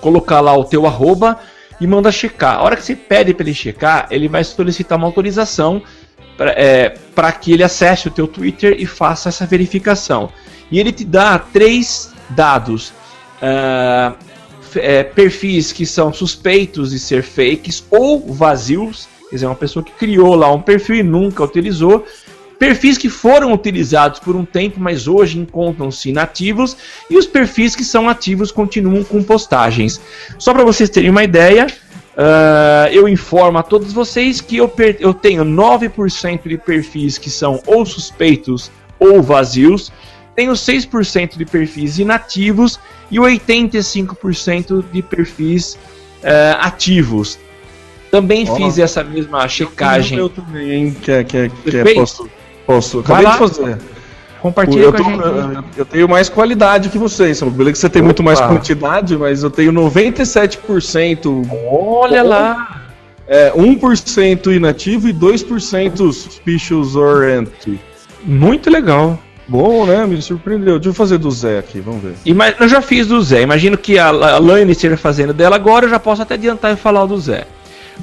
colocar 0.00 0.40
lá 0.40 0.56
o 0.56 0.64
teu 0.64 0.86
arroba 0.86 1.38
e 1.80 1.86
manda 1.86 2.10
checar. 2.10 2.56
A 2.56 2.62
hora 2.62 2.76
que 2.76 2.82
você 2.82 2.96
pede 2.96 3.32
para 3.32 3.44
ele 3.44 3.54
checar, 3.54 4.08
ele 4.10 4.28
vai 4.28 4.42
solicitar 4.42 4.98
uma 4.98 5.06
autorização 5.06 5.82
para 7.14 7.32
que 7.32 7.52
ele 7.52 7.64
acesse 7.64 8.08
o 8.08 8.10
teu 8.10 8.26
Twitter 8.26 8.76
e 8.78 8.86
faça 8.86 9.28
essa 9.28 9.44
verificação. 9.44 10.30
E 10.70 10.78
ele 10.78 10.92
te 10.92 11.04
dá 11.04 11.38
três 11.38 12.12
dados. 12.30 12.92
f- 14.62 14.80
é, 14.80 15.02
perfis 15.02 15.72
que 15.72 15.86
são 15.86 16.12
suspeitos 16.12 16.90
de 16.90 16.98
ser 16.98 17.22
fakes 17.22 17.84
ou 17.90 18.32
vazios, 18.32 19.08
quer 19.28 19.36
dizer, 19.36 19.46
uma 19.46 19.54
pessoa 19.54 19.84
que 19.84 19.92
criou 19.92 20.34
lá 20.34 20.52
um 20.52 20.60
perfil 20.60 20.96
e 20.96 21.02
nunca 21.02 21.42
utilizou, 21.42 22.04
perfis 22.58 22.98
que 22.98 23.08
foram 23.08 23.52
utilizados 23.52 24.20
por 24.20 24.36
um 24.36 24.44
tempo, 24.44 24.78
mas 24.78 25.08
hoje 25.08 25.38
encontram-se 25.38 26.10
inativos, 26.10 26.76
e 27.08 27.16
os 27.16 27.26
perfis 27.26 27.74
que 27.74 27.84
são 27.84 28.08
ativos 28.08 28.52
continuam 28.52 29.04
com 29.04 29.22
postagens. 29.22 30.00
Só 30.38 30.52
para 30.52 30.64
vocês 30.64 30.90
terem 30.90 31.08
uma 31.10 31.24
ideia, 31.24 31.66
ah, 32.20 32.88
eu 32.90 33.08
informo 33.08 33.58
a 33.58 33.62
todos 33.62 33.92
vocês 33.92 34.40
que 34.40 34.56
eu, 34.56 34.70
eu 34.98 35.14
tenho 35.14 35.44
9% 35.44 36.48
de 36.48 36.58
perfis 36.58 37.16
que 37.16 37.30
são 37.30 37.62
ou 37.64 37.86
suspeitos 37.86 38.72
ou 38.98 39.22
vazios, 39.22 39.92
tenho 40.34 40.52
6% 40.52 41.36
de 41.38 41.44
perfis 41.44 42.00
inativos 42.00 42.80
e 43.08 43.18
85% 43.18 44.84
de 44.92 45.00
perfis 45.00 45.78
eh, 46.22 46.56
ativos. 46.58 47.38
Também 48.10 48.44
Ó. 48.48 48.56
fiz 48.56 48.78
essa 48.78 49.04
mesma 49.04 49.46
checagem. 49.46 50.18
Eu 50.18 50.28
também, 50.28 50.70
hein? 50.70 50.96
Que, 51.00 51.12
é- 51.12 51.24
que, 51.24 51.36
é- 51.36 51.48
que 51.48 51.76
é- 51.76 51.94
posso, 51.94 52.28
posso. 52.66 52.98
Acabei 53.00 53.26
de 53.26 53.36
fazer. 53.38 53.78
Compartilha 54.40 54.82
Eu, 54.84 54.92
com 54.92 55.02
a 55.02 55.04
tô- 55.04 55.10
gente. 55.10 55.22
eu- 55.56 55.64
eu 55.78 55.84
tenho 55.84 56.08
mais 56.08 56.28
qualidade 56.28 56.88
que 56.88 56.98
vocês, 56.98 57.40
beleza 57.42 57.72
que 57.72 57.78
você 57.78 57.88
tem 57.88 58.02
muito 58.02 58.22
mais 58.22 58.38
Opa. 58.38 58.48
quantidade, 58.48 59.16
mas 59.16 59.42
eu 59.42 59.50
tenho 59.50 59.72
97% 59.72 61.42
Olha 61.70 62.22
lá. 62.22 62.82
é 63.26 63.52
1% 63.54 64.52
inativo 64.52 65.08
e 65.08 65.12
2% 65.12 66.12
suspicious 66.12 66.94
oriented. 66.96 67.80
Muito 68.24 68.70
legal. 68.70 69.18
Bom, 69.46 69.86
né? 69.86 70.04
Me 70.06 70.20
surpreendeu. 70.20 70.74
Deixa 70.78 70.90
eu 70.90 70.94
fazer 70.94 71.16
do 71.18 71.30
Zé 71.30 71.58
aqui, 71.58 71.80
vamos 71.80 72.02
ver. 72.02 72.14
Ima- 72.24 72.52
eu 72.60 72.68
já 72.68 72.82
fiz 72.82 73.06
do 73.06 73.20
Zé. 73.22 73.40
Imagino 73.42 73.78
que 73.78 73.98
a, 73.98 74.08
a 74.08 74.38
Laine 74.38 74.72
esteja 74.72 74.96
fazendo 74.96 75.32
dela 75.32 75.56
agora, 75.56 75.86
eu 75.86 75.90
já 75.90 75.98
posso 75.98 76.20
até 76.20 76.34
adiantar 76.34 76.72
e 76.72 76.76
falar 76.76 77.04
o 77.04 77.06
do 77.06 77.18
Zé. 77.18 77.46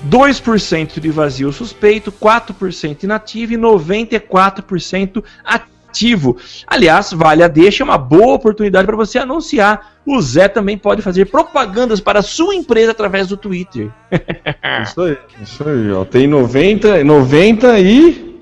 2% 0.10 1.00
de 1.00 1.10
vazio 1.10 1.52
suspeito, 1.54 2.12
4% 2.12 3.04
inativo 3.04 3.54
e 3.54 3.58
94% 3.58 5.24
ativo. 5.44 5.75
Aliás, 6.68 7.12
vale 7.14 7.44
a 7.44 7.48
deixa, 7.48 7.84
é 7.84 7.86
uma 7.86 7.98
boa 7.98 8.34
oportunidade 8.36 8.86
para 8.86 8.96
você 8.96 9.18
anunciar. 9.20 9.94
O 10.06 10.22
Zé 10.22 10.48
também 10.48 10.78
pode 10.78 11.02
fazer 11.02 11.26
propagandas 11.26 12.00
para 12.00 12.20
a 12.20 12.24
sua 12.24 12.54
empresa 12.56 12.92
através 12.92 13.28
do 13.28 13.38
Twitter. 13.38 13.90
Isso 14.84 15.02
aí, 15.02 15.18
isso 15.42 15.68
aí, 15.68 15.92
ó. 15.92 16.04
Tem 16.06 16.28
90, 16.28 17.04
90 17.04 17.80
e 17.80 18.36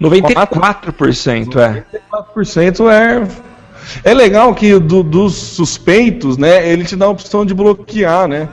94%, 0.00 1.56
é. 1.56 1.84
4% 2.10 2.90
é. 2.90 3.26
É 4.02 4.14
legal 4.14 4.54
que 4.54 4.78
do- 4.78 5.02
dos 5.02 5.34
suspeitos, 5.34 6.36
né? 6.38 6.66
Ele 6.68 6.84
te 6.84 6.96
dá 6.96 7.06
a 7.06 7.10
opção 7.10 7.44
de 7.44 7.52
bloquear, 7.54 8.26
né? 8.28 8.48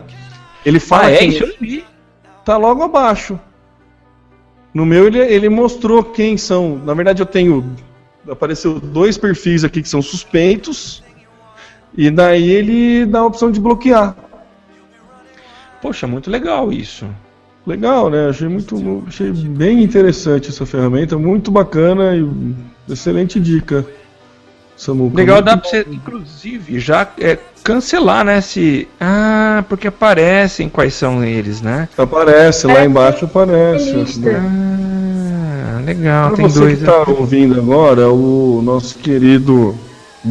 Ele 0.66 0.80
fala 0.80 1.06
Ah, 1.08 1.12
é 1.12 1.24
isso 1.24 1.44
eu 1.44 1.54
vi. 1.60 1.86
tá 2.44 2.58
logo 2.58 2.84
abaixo. 2.84 3.40
No 4.74 4.86
meu 4.86 5.08
ele, 5.08 5.20
ele 5.20 5.50
mostrou 5.50 6.04
quem 6.04 6.38
são. 6.38 6.78
Na 6.84 6.94
verdade 6.94 7.22
eu 7.22 7.26
tenho. 7.26 7.76
Apareceu 8.30 8.80
dois 8.80 9.18
perfis 9.18 9.64
aqui 9.64 9.82
que 9.82 9.90
são 9.90 10.02
suspeitos. 10.02 11.04
E 11.96 12.10
daí 12.10 12.50
ele 12.50 13.06
dá 13.06 13.20
a 13.20 13.26
opção 13.26 13.52
de 13.52 13.60
bloquear. 13.60 14.16
Poxa, 15.82 16.08
muito 16.08 16.30
legal 16.30 16.72
isso. 16.72 17.06
Legal, 17.66 18.10
né? 18.10 18.30
Achei 18.30 18.48
muito. 18.48 19.04
Achei 19.08 19.32
bem 19.32 19.84
interessante 19.84 20.50
essa 20.50 20.66
ferramenta, 20.66 21.18
muito 21.18 21.52
bacana 21.52 22.16
e 22.16 22.28
excelente 22.92 23.40
dica. 23.40 23.86
Samuca. 24.76 25.16
Legal, 25.16 25.44
dá 25.44 25.56
pra 25.58 25.70
você, 25.70 25.86
inclusive, 25.92 26.80
já 26.80 27.08
é, 27.20 27.38
cancelar, 27.64 28.26
né? 28.26 28.42
Se. 28.42 28.88
Ah, 29.00 29.64
porque 29.70 29.88
aparecem 29.88 30.70
quais 30.70 30.96
são 30.96 31.24
eles, 31.24 31.62
né? 31.62 31.88
Aparece, 31.96 32.66
lá 32.66 32.84
embaixo 32.84 33.26
aparece. 33.26 33.92
Lista. 33.92 34.42
Ah, 35.64 35.80
legal, 35.86 36.32
Para 36.32 36.48
você 36.48 36.60
dois. 36.60 36.78
que 36.80 36.86
está 36.86 37.04
ouvindo 37.12 37.60
agora, 37.60 38.10
o 38.10 38.62
nosso 38.64 38.98
querido 38.98 39.76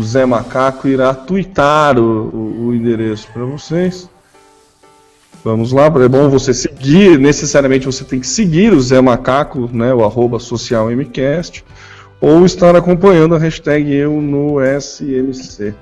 Zé 0.02 0.26
Macaco 0.26 0.88
irá 0.88 1.14
twittar 1.14 1.98
o, 1.98 2.02
o- 2.02 2.66
o 2.68 2.74
endereço 2.74 3.28
para 3.32 3.44
vocês. 3.44 4.08
Vamos 5.44 5.72
lá, 5.72 5.86
é 5.86 6.08
bom 6.08 6.28
você 6.28 6.52
seguir, 6.52 7.18
necessariamente 7.18 7.86
você 7.86 8.04
tem 8.04 8.18
que 8.20 8.26
seguir 8.26 8.72
o 8.72 8.80
Zé 8.80 9.00
Macaco, 9.00 9.70
né, 9.72 9.94
o 9.94 10.04
arroba 10.04 10.38
social 10.38 10.90
MCast, 10.90 11.64
ou 12.20 12.44
estar 12.44 12.74
acompanhando 12.76 13.34
a 13.34 13.38
hashtag 13.38 13.92
eu 13.94 14.12
no 14.20 14.56
SMC. 14.60 15.74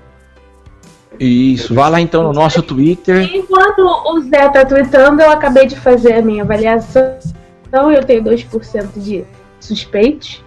Isso, 1.18 1.74
vá 1.74 1.88
lá 1.88 2.01
então 2.01 2.22
no 2.22 2.32
nosso 2.32 2.62
Twitter. 2.62 3.28
Enquanto 3.34 3.80
o 3.80 4.20
Zé 4.22 4.49
tá 4.51 4.64
tweetando, 4.64 5.22
eu 5.22 5.30
acabei 5.30 5.66
de 5.66 5.74
fazer 5.76 6.12
a 6.14 6.22
minha 6.22 6.44
avaliação. 6.44 7.16
Então 7.66 7.90
eu 7.90 8.05
tenho 8.05 8.22
2% 8.22 8.86
de 8.96 9.24
suspeitos, 9.61 10.42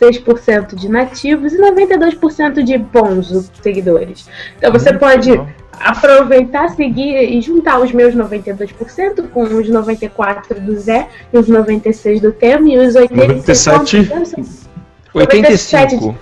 6% 0.00 0.74
de 0.74 0.88
nativos 0.88 1.52
e 1.52 1.58
92% 1.58 2.62
de 2.62 2.76
bons 2.78 3.50
seguidores. 3.62 4.28
Então 4.58 4.72
você 4.72 4.92
pode 4.92 5.40
aproveitar, 5.80 6.68
seguir 6.70 7.16
e 7.16 7.40
juntar 7.40 7.80
os 7.80 7.92
meus 7.92 8.14
92% 8.14 9.28
com 9.28 9.42
os 9.42 9.68
94% 9.68 10.60
do 10.60 10.76
Zé 10.78 11.08
e 11.32 11.38
os 11.38 11.48
96% 11.48 12.20
do 12.20 12.32
Temo 12.32 12.68
e 12.68 12.78
os 12.78 12.94
87% 12.94 14.08
97. 14.08 14.66
85. 15.14 16.18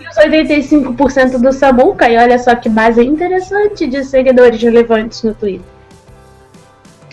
e 0.00 0.08
os 0.08 0.16
85% 0.16 1.40
do 1.40 1.52
Samuca. 1.52 2.08
E 2.08 2.16
olha 2.16 2.38
só 2.38 2.54
que 2.54 2.68
base 2.68 3.02
interessante 3.02 3.86
de 3.86 4.04
seguidores 4.04 4.60
relevantes 4.62 5.22
no 5.22 5.34
Twitter. 5.34 5.66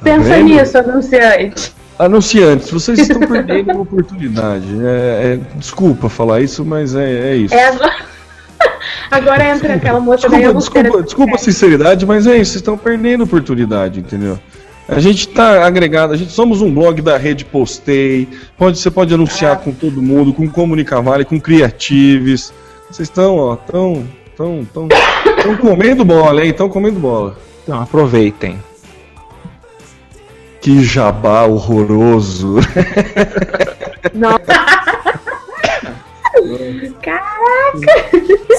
Pensa 0.04 0.24
vendo? 0.24 0.46
nisso, 0.46 0.78
anunciante. 0.78 1.76
Anunciantes, 2.00 2.70
vocês 2.72 3.00
estão 3.00 3.20
perdendo 3.20 3.72
uma 3.72 3.82
oportunidade. 3.84 4.66
É- 4.84 5.34
é- 5.34 5.58
desculpa 5.58 6.10
falar 6.10 6.42
isso, 6.42 6.66
mas 6.66 6.96
é, 6.96 7.32
é 7.32 7.36
isso. 7.36 7.54
É 7.54 7.66
agora... 9.12 9.46
entra 9.56 9.76
aquela 9.76 10.00
moça 10.00 10.28
da 10.28 10.38
Desculpa, 10.38 10.48
iogurteira 10.48 10.90
desculpa, 10.90 11.04
desculpa 11.04 11.36
a 11.36 11.38
sinceridade, 11.38 12.06
mas 12.06 12.26
é 12.26 12.38
isso, 12.38 12.52
vocês 12.52 12.62
estão 12.62 12.78
perdendo 12.78 13.24
oportunidade, 13.24 14.00
entendeu? 14.00 14.40
A 14.88 15.00
gente 15.00 15.28
tá 15.28 15.66
agregado, 15.66 16.12
a 16.12 16.18
gente 16.18 16.32
somos 16.32 16.62
um 16.62 16.74
blog 16.74 17.02
da 17.02 17.18
rede 17.18 17.46
Postei, 17.46 18.28
pode, 18.58 18.78
você 18.78 18.92
pode 18.92 19.14
anunciar 19.14 19.58
com 19.60 19.72
todo 19.72 20.02
mundo, 20.02 20.34
com 20.34 20.50
Comunicavale, 20.50 21.24
com 21.24 21.40
Criatives. 21.40 22.52
Vocês 22.90 23.08
estão, 23.08 23.38
ó, 23.38 23.56
tão, 23.56 24.06
tão, 24.36 24.68
tão, 24.74 24.90
tão 25.42 25.56
comendo 25.62 26.04
bola, 26.04 26.44
hein? 26.44 26.50
Estão 26.50 26.68
comendo 26.68 27.00
bola. 27.00 27.38
Então 27.64 27.82
aproveitem. 27.82 28.60
Que 30.62 30.84
jabá 30.84 31.44
horroroso. 31.46 32.58
Não. 34.14 34.40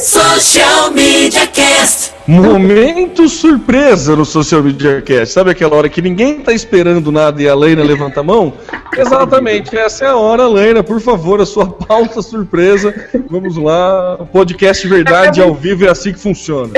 Social 0.00 0.90
Media 0.90 1.46
Cast. 1.46 2.12
Momento 2.26 3.28
surpresa 3.28 4.16
no 4.16 4.24
Social 4.24 4.64
Media 4.64 5.00
Cast. 5.00 5.32
Sabe 5.32 5.50
aquela 5.50 5.76
hora 5.76 5.88
que 5.88 6.02
ninguém 6.02 6.40
tá 6.40 6.52
esperando 6.52 7.12
nada 7.12 7.40
e 7.40 7.48
a 7.48 7.54
Leina 7.54 7.84
levanta 7.84 8.18
a 8.18 8.22
mão? 8.24 8.52
Exatamente, 8.98 9.76
essa 9.76 10.04
é 10.04 10.08
a 10.08 10.16
hora, 10.16 10.48
Leina. 10.48 10.82
Por 10.82 11.00
favor, 11.00 11.40
a 11.40 11.46
sua 11.46 11.66
pauta 11.70 12.20
surpresa. 12.20 12.92
Vamos 13.30 13.56
lá. 13.56 14.18
Podcast 14.32 14.86
Verdade 14.88 15.40
ao 15.40 15.54
vivo 15.54 15.84
é 15.84 15.88
assim 15.88 16.12
que 16.12 16.18
funciona. 16.18 16.72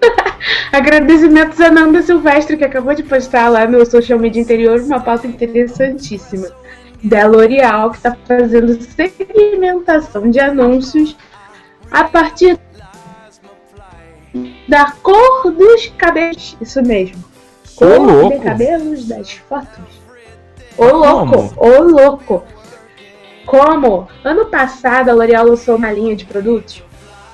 Agradecimentos 0.72 1.60
a 1.60 1.70
Nanda 1.70 2.02
Silvestre, 2.02 2.56
que 2.56 2.64
acabou 2.64 2.94
de 2.94 3.02
postar 3.02 3.48
lá 3.48 3.66
no 3.66 3.84
social 3.84 4.18
media 4.18 4.40
interior 4.40 4.80
uma 4.80 5.00
pauta 5.00 5.26
interessantíssima. 5.26 6.48
Da 7.02 7.26
L'Oreal, 7.26 7.90
que 7.90 7.96
está 7.96 8.14
fazendo 8.26 8.80
segmentação 8.82 10.30
de 10.30 10.38
anúncios 10.38 11.16
a 11.90 12.04
partir 12.04 12.58
da 14.68 14.92
cor 15.02 15.50
dos 15.50 15.86
cabelos. 15.96 16.56
Isso 16.60 16.82
mesmo. 16.82 17.24
Ô, 17.76 17.86
Cor 17.86 17.98
louco. 17.98 18.38
de 18.38 18.44
cabelos 18.44 19.06
das 19.06 19.32
fotos. 19.32 20.00
Ô 20.76 20.84
louco, 20.84 21.54
ô 21.56 21.82
louco. 21.82 22.44
Como 23.46 24.06
ano 24.22 24.46
passado 24.46 25.08
a 25.08 25.14
L'Oreal 25.14 25.46
lançou 25.46 25.76
uma 25.76 25.90
linha 25.90 26.14
de 26.14 26.26
produtos 26.26 26.84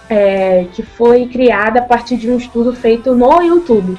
é, 0.09 0.67
que 0.73 0.83
foi 0.83 1.27
criada 1.27 1.81
a 1.81 1.83
partir 1.83 2.17
de 2.17 2.31
um 2.31 2.37
estudo 2.37 2.73
feito 2.73 3.15
no 3.15 3.43
YouTube. 3.43 3.99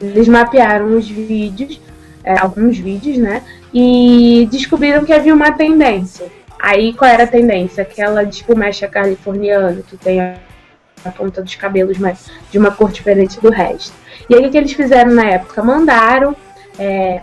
Eles 0.00 0.28
mapearam 0.28 0.96
os 0.96 1.08
vídeos, 1.08 1.80
é, 2.24 2.38
alguns 2.38 2.78
vídeos, 2.78 3.18
né? 3.18 3.42
E 3.72 4.48
descobriram 4.50 5.04
que 5.04 5.12
havia 5.12 5.34
uma 5.34 5.52
tendência. 5.52 6.26
Aí 6.58 6.92
qual 6.94 7.10
era 7.10 7.24
a 7.24 7.26
tendência? 7.26 7.82
Aquela 7.82 8.24
de 8.24 8.36
espumecha 8.36 8.88
californiana, 8.88 9.82
que 9.86 9.96
tem 9.96 10.20
a, 10.20 10.36
a 11.04 11.10
ponta 11.10 11.42
dos 11.42 11.54
cabelos 11.54 11.98
mais, 11.98 12.30
de 12.50 12.58
uma 12.58 12.70
cor 12.70 12.90
diferente 12.90 13.40
do 13.40 13.50
resto. 13.50 13.94
E 14.28 14.34
aí 14.34 14.46
o 14.46 14.50
que 14.50 14.56
eles 14.56 14.72
fizeram 14.72 15.12
na 15.12 15.24
época? 15.24 15.62
Mandaram 15.62 16.34
é, 16.78 17.20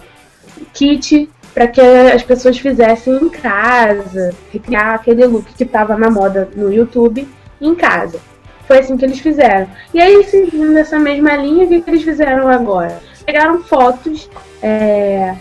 kit 0.74 1.30
para 1.54 1.68
que 1.68 1.82
as 1.82 2.22
pessoas 2.22 2.58
fizessem 2.58 3.16
em 3.16 3.30
casa, 3.30 4.34
recriar 4.52 4.96
aquele 4.96 5.26
look 5.26 5.54
que 5.54 5.64
estava 5.64 5.98
na 5.98 6.10
moda 6.10 6.50
no 6.54 6.72
YouTube 6.72 7.26
em 7.66 7.76
casa. 7.76 8.20
Foi 8.68 8.80
assim 8.80 8.98
que 8.98 9.06
eles 9.06 9.20
fizeram. 9.20 9.68
E 9.94 10.02
aí, 10.02 10.24
seguindo 10.24 10.76
essa 10.78 10.98
mesma 10.98 11.36
linha, 11.36 11.66
o 11.66 11.68
que, 11.68 11.84
eles 11.90 12.04
fizeram 12.04 12.48
agora? 12.48 13.00
Pegaram 13.26 13.64
fotos 13.64 14.30
é, 14.62 15.36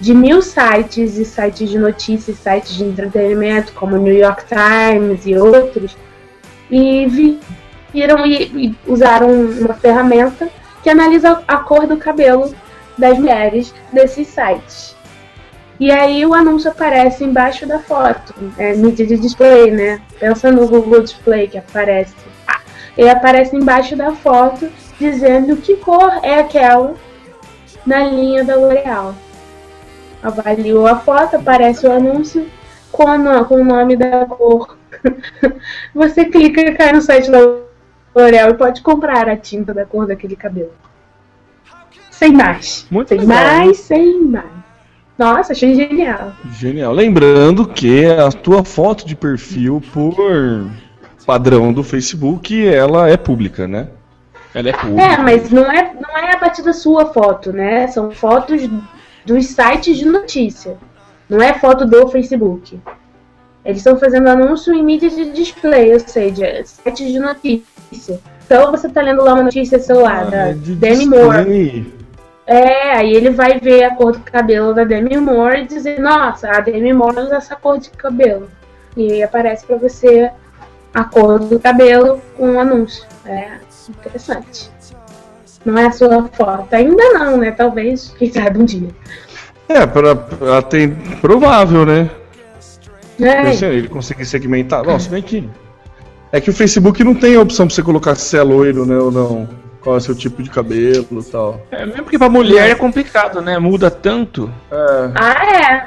de 0.00 0.14
mil 0.14 0.40
sites 0.40 1.16
e 1.18 1.24
sites 1.24 1.68
de 1.68 1.78
notícias, 1.78 2.38
sites 2.38 2.74
de 2.74 2.84
entretenimento, 2.84 3.72
como 3.74 3.96
New 3.96 4.14
York 4.14 4.44
Times 4.46 5.26
e 5.26 5.36
outros, 5.36 5.96
e 6.70 7.06
vi- 7.06 7.40
viram 7.92 8.24
e, 8.24 8.42
e 8.44 8.76
usaram 8.86 9.30
uma 9.30 9.74
ferramenta 9.74 10.48
que 10.82 10.88
analisa 10.88 11.42
a 11.46 11.58
cor 11.58 11.86
do 11.86 11.96
cabelo 11.98 12.54
das 12.98 13.18
mulheres 13.18 13.74
desses 13.92 14.28
sites. 14.28 14.96
E 15.82 15.90
aí 15.90 16.24
o 16.24 16.32
anúncio 16.32 16.70
aparece 16.70 17.24
embaixo 17.24 17.66
da 17.66 17.80
foto, 17.80 18.32
é 18.56 18.72
mídia 18.72 19.04
de 19.04 19.18
display, 19.18 19.72
né? 19.72 20.00
Pensa 20.20 20.48
no 20.48 20.68
Google 20.68 21.02
Display 21.02 21.48
que 21.48 21.58
aparece. 21.58 22.14
Ah, 22.46 22.60
ele 22.96 23.10
aparece 23.10 23.56
embaixo 23.56 23.96
da 23.96 24.12
foto 24.12 24.70
dizendo 24.96 25.56
que 25.56 25.74
cor 25.78 26.20
é 26.22 26.38
aquela 26.38 26.94
na 27.84 28.04
linha 28.04 28.44
da 28.44 28.54
L'Oreal. 28.54 29.12
Avaliou 30.22 30.86
a 30.86 31.00
foto, 31.00 31.34
aparece 31.34 31.84
o 31.84 31.90
anúncio 31.90 32.46
com, 32.92 33.08
a 33.08 33.44
com 33.44 33.56
o 33.56 33.64
nome 33.64 33.96
da 33.96 34.24
cor. 34.26 34.78
Você 35.92 36.26
clica 36.26 36.60
e 36.60 36.76
cai 36.76 36.92
no 36.92 37.02
site 37.02 37.28
da 37.28 37.40
L'Oreal 38.14 38.50
e 38.50 38.54
pode 38.54 38.82
comprar 38.82 39.28
a 39.28 39.36
tinta 39.36 39.74
da 39.74 39.84
cor 39.84 40.06
daquele 40.06 40.36
cabelo. 40.36 40.70
Sem 42.08 42.32
mais. 42.32 42.86
Muito 42.88 43.08
sem 43.08 43.18
legal, 43.18 43.36
mais, 43.36 43.78
sem 43.78 44.22
mais. 44.22 44.61
Nossa, 45.22 45.52
achei 45.52 45.76
genial. 45.76 46.32
Genial. 46.58 46.92
Lembrando 46.92 47.64
que 47.64 48.06
a 48.06 48.28
tua 48.32 48.64
foto 48.64 49.06
de 49.06 49.14
perfil, 49.14 49.80
por 49.92 50.16
padrão 51.24 51.72
do 51.72 51.84
Facebook, 51.84 52.66
ela 52.66 53.08
é 53.08 53.16
pública, 53.16 53.68
né? 53.68 53.86
Ela 54.52 54.70
é 54.70 54.72
pública. 54.72 55.00
É, 55.00 55.16
mas 55.18 55.48
não 55.48 55.70
é, 55.70 55.92
não 55.94 56.18
é 56.18 56.34
a 56.34 56.38
partir 56.38 56.62
da 56.62 56.72
sua 56.72 57.06
foto, 57.06 57.52
né? 57.52 57.86
São 57.86 58.10
fotos 58.10 58.68
dos 59.24 59.46
sites 59.46 59.96
de 59.96 60.06
notícia. 60.06 60.76
Não 61.30 61.40
é 61.40 61.54
foto 61.54 61.86
do 61.86 62.08
Facebook. 62.08 62.80
Eles 63.64 63.78
estão 63.78 63.96
fazendo 63.96 64.26
anúncio 64.26 64.74
em 64.74 64.82
mídia 64.84 65.08
de 65.08 65.30
display, 65.30 65.92
ou 65.92 66.00
seja, 66.00 66.64
sites 66.64 67.12
de 67.12 67.20
notícia. 67.20 68.20
Então 68.44 68.72
você 68.72 68.88
tá 68.88 69.00
lendo 69.00 69.22
lá 69.22 69.34
uma 69.34 69.44
notícia, 69.44 69.78
sei 69.78 69.94
lá, 69.94 70.24
da 70.24 70.48
é 70.48 70.52
de 70.52 70.74
Demi 70.74 71.06
Moore. 71.06 72.01
É, 72.52 72.96
aí 72.96 73.14
ele 73.14 73.30
vai 73.30 73.58
ver 73.58 73.84
a 73.84 73.94
cor 73.94 74.12
do 74.12 74.20
cabelo 74.20 74.74
da 74.74 74.84
Demi 74.84 75.16
Moore 75.16 75.62
e 75.62 75.66
dizer, 75.66 75.98
nossa, 75.98 76.50
a 76.50 76.60
Demi 76.60 76.92
Moore 76.92 77.20
usa 77.20 77.36
essa 77.36 77.56
cor 77.56 77.78
de 77.78 77.88
cabelo. 77.88 78.46
E 78.94 79.10
aí 79.10 79.22
aparece 79.22 79.64
pra 79.64 79.78
você 79.78 80.30
a 80.92 81.02
cor 81.02 81.38
do 81.38 81.58
cabelo 81.58 82.20
com 82.36 82.50
um 82.50 82.60
anúncio. 82.60 83.06
É 83.24 83.52
interessante. 83.88 84.70
Não 85.64 85.78
é 85.78 85.86
a 85.86 85.92
sua 85.92 86.28
foto. 86.28 86.74
Ainda 86.74 87.02
não, 87.14 87.38
né? 87.38 87.52
Talvez, 87.52 88.14
quem 88.18 88.30
sabe 88.30 88.58
um 88.58 88.66
dia. 88.66 88.90
É, 89.66 89.86
pra, 89.86 90.14
pra 90.14 90.60
tem 90.60 90.90
provável, 91.22 91.86
né? 91.86 92.10
É, 93.18 93.52
Se 93.52 93.64
ele 93.64 93.88
conseguir 93.88 94.26
segmentar. 94.26 94.84
Nossa, 94.84 95.08
bem 95.08 95.22
que. 95.22 95.48
É 96.30 96.38
que 96.38 96.50
o 96.50 96.52
Facebook 96.52 97.02
não 97.02 97.14
tem 97.14 97.34
a 97.34 97.40
opção 97.40 97.66
pra 97.66 97.74
você 97.74 97.82
colocar 97.82 98.14
se 98.14 98.36
é 98.36 98.42
loiro, 98.42 98.84
né? 98.84 98.98
Ou 98.98 99.10
não. 99.10 99.48
Qual 99.82 99.96
é 99.96 99.98
o 99.98 100.00
seu 100.00 100.14
tipo 100.14 100.42
de 100.42 100.48
cabelo 100.50 101.06
e 101.10 101.24
tal. 101.24 101.60
É, 101.70 101.84
mesmo 101.84 102.04
porque 102.04 102.18
pra 102.18 102.28
mulher 102.28 102.70
é 102.70 102.74
complicado, 102.74 103.40
né? 103.40 103.58
Muda 103.58 103.90
tanto. 103.90 104.48
É. 104.70 105.10
Ah, 105.16 105.44
é. 105.44 105.86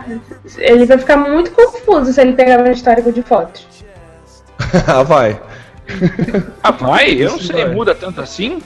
Ele 0.58 0.86
vai 0.86 0.98
ficar 0.98 1.16
muito 1.18 1.52
confuso 1.52 2.12
se 2.12 2.20
ele 2.20 2.34
pegar 2.34 2.58
meu 2.58 2.74
histórico 2.74 3.12
de 3.12 3.22
fotos. 3.22 3.66
ah, 4.88 5.04
vai. 5.04 5.40
Ah, 6.62 6.72
vai? 6.72 7.12
Eu 7.12 7.32
não 7.32 7.40
sei, 7.40 7.64
vai. 7.66 7.74
muda 7.74 7.96
tanto 7.96 8.20
assim? 8.22 8.62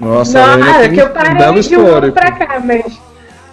Nossa, 0.00 0.38
não, 0.38 0.50
a 0.54 0.54
Helena 0.70 0.84
é 0.84 0.88
que 0.88 1.00
eu 1.02 1.10
parei 1.10 1.60
de 1.62 1.76
um 1.76 1.86
ano 1.86 2.12
pra 2.12 2.32
cá, 2.32 2.58
mas 2.60 2.98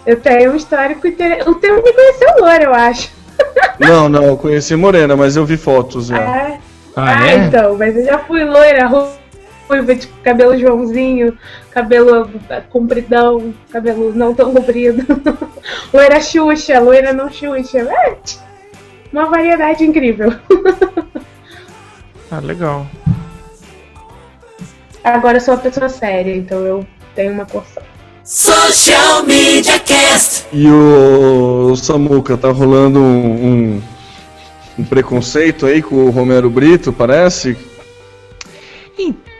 eu 0.06 0.16
tenho 0.18 0.52
um 0.52 0.56
histórico 0.56 1.06
interessante. 1.06 1.48
O 1.50 1.54
teu 1.56 1.82
me 1.82 1.92
conheceu 1.92 2.28
loura, 2.40 2.62
eu 2.64 2.74
acho. 2.74 3.10
Não, 3.78 4.08
não, 4.08 4.24
eu 4.24 4.36
conheci 4.36 4.74
Morena, 4.74 5.14
mas 5.16 5.36
eu 5.36 5.44
vi 5.46 5.56
fotos 5.56 6.06
já. 6.06 6.16
Ah, 6.18 6.58
Ah, 6.96 7.16
ah, 7.20 7.28
é? 7.28 7.36
então, 7.36 7.76
mas 7.78 7.94
eu 7.96 8.04
já 8.04 8.18
fui 8.18 8.42
loira, 8.44 8.86
ru- 8.88 9.06
ruiva, 9.68 9.94
tipo, 9.94 10.12
cabelo 10.22 10.58
Joãozinho, 10.58 11.36
cabelo 11.70 12.30
ah, 12.48 12.60
compridão, 12.62 13.54
cabelo 13.70 14.12
não 14.14 14.34
tão 14.34 14.52
comprido. 14.52 15.04
loira 15.92 16.20
Xuxa, 16.20 16.80
loira 16.80 17.12
não 17.12 17.30
Xuxa. 17.30 17.80
É, 17.80 18.16
uma 19.12 19.26
variedade 19.26 19.84
incrível. 19.84 20.32
Ah, 22.30 22.40
legal. 22.40 22.86
Agora 25.02 25.38
eu 25.38 25.40
sou 25.40 25.54
uma 25.54 25.60
pessoa 25.62 25.88
séria, 25.88 26.36
então 26.36 26.58
eu 26.58 26.86
tenho 27.14 27.32
uma 27.32 27.46
cor 27.46 27.64
só. 27.72 27.80
Social 28.22 29.24
Media 29.24 29.78
Cast. 29.78 30.44
E 30.52 30.68
o 30.68 31.74
Samuca, 31.74 32.36
tá 32.36 32.50
rolando 32.50 32.98
um, 32.98 33.46
um, 33.46 33.82
um 34.80 34.84
preconceito 34.84 35.64
aí 35.64 35.80
com 35.80 36.04
o 36.04 36.10
Romero 36.10 36.50
Brito, 36.50 36.92
parece? 36.92 37.56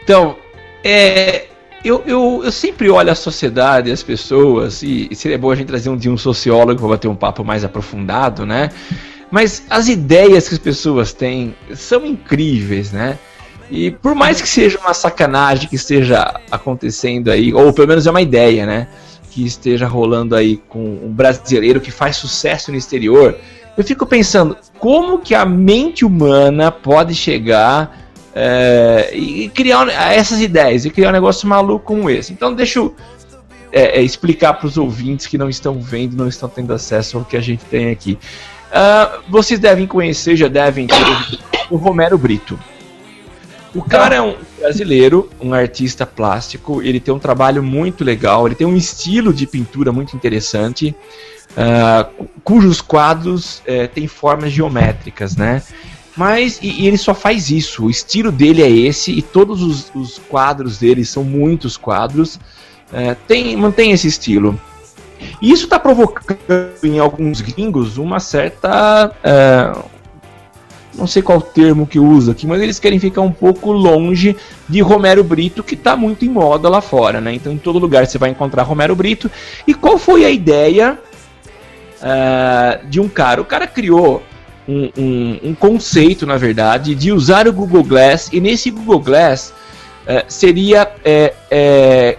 Então, 0.09 0.37
é, 0.83 1.45
eu, 1.85 2.01
eu, 2.07 2.41
eu 2.43 2.51
sempre 2.51 2.89
olho 2.89 3.11
a 3.11 3.15
sociedade, 3.15 3.91
as 3.91 4.01
pessoas, 4.01 4.81
e, 4.81 5.07
e 5.11 5.15
seria 5.15 5.37
bom 5.37 5.51
a 5.51 5.55
gente 5.55 5.67
trazer 5.67 5.87
um 5.91 5.95
de 5.95 6.09
um 6.09 6.17
sociólogo 6.17 6.79
para 6.79 6.89
bater 6.89 7.07
um 7.07 7.15
papo 7.15 7.43
mais 7.43 7.63
aprofundado, 7.63 8.43
né? 8.43 8.71
Mas 9.29 9.67
as 9.69 9.87
ideias 9.87 10.49
que 10.49 10.55
as 10.55 10.59
pessoas 10.59 11.13
têm 11.13 11.53
são 11.75 12.07
incríveis, 12.07 12.91
né? 12.91 13.19
E 13.69 13.91
por 13.91 14.15
mais 14.15 14.41
que 14.41 14.49
seja 14.49 14.79
uma 14.79 14.95
sacanagem 14.95 15.69
que 15.69 15.75
esteja 15.75 16.41
acontecendo 16.49 17.29
aí, 17.29 17.53
ou 17.53 17.71
pelo 17.71 17.89
menos 17.89 18.07
é 18.07 18.09
uma 18.09 18.23
ideia, 18.23 18.65
né? 18.65 18.87
Que 19.29 19.45
esteja 19.45 19.85
rolando 19.85 20.35
aí 20.35 20.57
com 20.57 20.79
um 21.05 21.13
brasileiro 21.13 21.79
que 21.79 21.91
faz 21.91 22.15
sucesso 22.15 22.71
no 22.71 22.77
exterior, 22.79 23.37
eu 23.77 23.83
fico 23.83 24.07
pensando, 24.07 24.57
como 24.79 25.19
que 25.19 25.35
a 25.35 25.45
mente 25.45 26.03
humana 26.03 26.71
pode 26.71 27.13
chegar 27.13 28.08
é, 28.35 29.09
e 29.13 29.49
criar 29.49 29.85
um- 29.87 29.89
essas 29.89 30.39
ideias 30.41 30.85
e 30.85 30.89
criar 30.89 31.09
um 31.09 31.13
negócio 31.13 31.47
maluco 31.47 31.85
como 31.85 32.09
esse. 32.09 32.31
Então 32.33 32.53
deixa 32.53 32.79
eu 32.79 32.95
é, 33.71 33.99
é, 33.99 34.01
explicar 34.01 34.53
para 34.55 34.65
os 34.67 34.77
ouvintes 34.77 35.27
que 35.27 35.37
não 35.37 35.47
estão 35.49 35.79
vendo, 35.79 36.15
não 36.17 36.27
estão 36.27 36.49
tendo 36.49 36.73
acesso 36.73 37.17
ao 37.19 37.25
que 37.25 37.37
a 37.37 37.41
gente 37.41 37.63
tem 37.65 37.91
aqui. 37.91 38.17
Ah, 38.71 39.19
vocês 39.29 39.59
devem 39.59 39.85
conhecer, 39.85 40.35
já 40.35 40.47
devem 40.47 40.87
ter 40.87 40.95
o 41.69 41.75
Romero 41.75 42.17
Brito. 42.17 42.59
O 43.75 43.83
cara 43.83 44.15
é 44.15 44.21
um 44.21 44.35
brasileiro, 44.59 45.29
um 45.39 45.53
artista 45.53 46.03
plástico, 46.03 46.81
ele 46.81 46.99
tem 46.99 47.13
um 47.13 47.19
trabalho 47.19 47.61
muito 47.61 48.03
legal, 48.03 48.47
ele 48.47 48.55
tem 48.55 48.65
um 48.65 48.75
estilo 48.75 49.31
de 49.31 49.45
pintura 49.45 49.91
muito 49.91 50.15
interessante, 50.15 50.95
ah, 51.55 52.07
cu- 52.17 52.27
cujos 52.43 52.81
quadros 52.81 53.61
eh, 53.67 53.85
têm 53.85 54.07
formas 54.07 54.51
geométricas, 54.51 55.35
né? 55.35 55.61
Mas 56.19 56.59
e, 56.61 56.81
e 56.81 56.87
ele 56.87 56.97
só 56.97 57.13
faz 57.13 57.49
isso. 57.49 57.85
O 57.85 57.89
estilo 57.89 58.29
dele 58.29 58.61
é 58.61 58.69
esse 58.69 59.09
e 59.09 59.21
todos 59.21 59.63
os, 59.63 59.89
os 59.95 60.19
quadros 60.27 60.77
dele 60.77 61.05
são 61.05 61.23
muitos 61.23 61.77
quadros. 61.77 62.37
eh, 62.91 63.15
tem, 63.25 63.55
mantém 63.55 63.93
esse 63.93 64.07
estilo. 64.09 64.59
E 65.41 65.49
isso 65.49 65.63
está 65.63 65.79
provocando 65.79 66.37
em 66.83 66.99
alguns 66.99 67.39
gringos 67.39 67.97
uma 67.97 68.19
certa. 68.19 69.15
eh, 69.23 69.73
não 70.93 71.07
sei 71.07 71.21
qual 71.21 71.41
termo 71.41 71.87
que 71.87 71.99
usa 71.99 72.33
aqui, 72.33 72.45
mas 72.45 72.61
eles 72.61 72.79
querem 72.79 72.99
ficar 72.99 73.21
um 73.21 73.31
pouco 73.31 73.71
longe 73.71 74.35
de 74.67 74.81
Romero 74.81 75.23
Brito, 75.23 75.63
que 75.63 75.75
está 75.75 75.95
muito 75.95 76.25
em 76.25 76.29
moda 76.29 76.67
lá 76.67 76.81
fora, 76.81 77.21
né? 77.21 77.33
Então 77.33 77.53
em 77.53 77.57
todo 77.57 77.79
lugar 77.79 78.05
você 78.05 78.17
vai 78.17 78.31
encontrar 78.31 78.63
Romero 78.63 78.93
Brito. 78.93 79.31
E 79.65 79.73
qual 79.73 79.97
foi 79.97 80.25
a 80.25 80.29
ideia 80.29 80.99
ah, 82.01 82.79
de 82.89 82.99
um 82.99 83.07
cara? 83.07 83.39
O 83.39 83.45
cara 83.45 83.65
criou 83.65 84.21
um, 84.69 84.91
um- 84.97 85.39
um 85.49 85.55
conceito, 85.55 86.25
na 86.25 86.37
verdade, 86.37 86.93
de 86.93 87.11
usar 87.11 87.47
o 87.47 87.53
Google 87.53 87.83
Glass, 87.83 88.29
e 88.31 88.39
nesse 88.39 88.69
Google 88.69 88.99
Glass 88.99 89.53
eh, 90.05 90.23
seria 90.27 90.87
eh, 91.03 92.17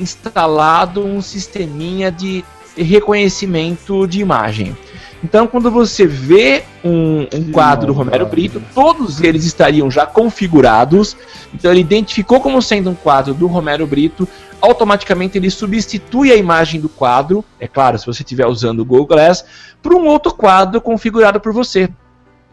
instalado 0.00 1.04
um 1.04 1.20
sisteminha 1.22 2.10
de 2.10 2.44
reconhecimento 2.76 4.06
de 4.06 4.20
imagem. 4.20 4.76
Então, 5.24 5.46
quando 5.46 5.70
você 5.70 6.06
vê 6.06 6.64
um, 6.84 7.26
um 7.32 7.52
quadro 7.52 7.86
do 7.88 7.92
Romero 7.92 8.26
Brito, 8.26 8.60
todos 8.74 9.20
eles 9.20 9.44
estariam 9.44 9.90
já 9.90 10.04
configurados. 10.04 11.16
Então, 11.54 11.70
ele 11.70 11.80
identificou 11.80 12.40
como 12.40 12.60
sendo 12.60 12.90
um 12.90 12.94
quadro 12.94 13.32
do 13.32 13.46
Romero 13.46 13.86
Brito. 13.86 14.26
Automaticamente, 14.60 15.38
ele 15.38 15.48
substitui 15.50 16.32
a 16.32 16.36
imagem 16.36 16.80
do 16.80 16.88
quadro, 16.88 17.44
é 17.60 17.68
claro, 17.68 17.98
se 17.98 18.06
você 18.06 18.22
estiver 18.22 18.46
usando 18.46 18.80
o 18.80 18.84
Google 18.84 19.06
Glass, 19.06 19.44
para 19.82 19.94
um 19.94 20.06
outro 20.06 20.34
quadro 20.34 20.80
configurado 20.80 21.40
por 21.40 21.52
você. 21.52 21.88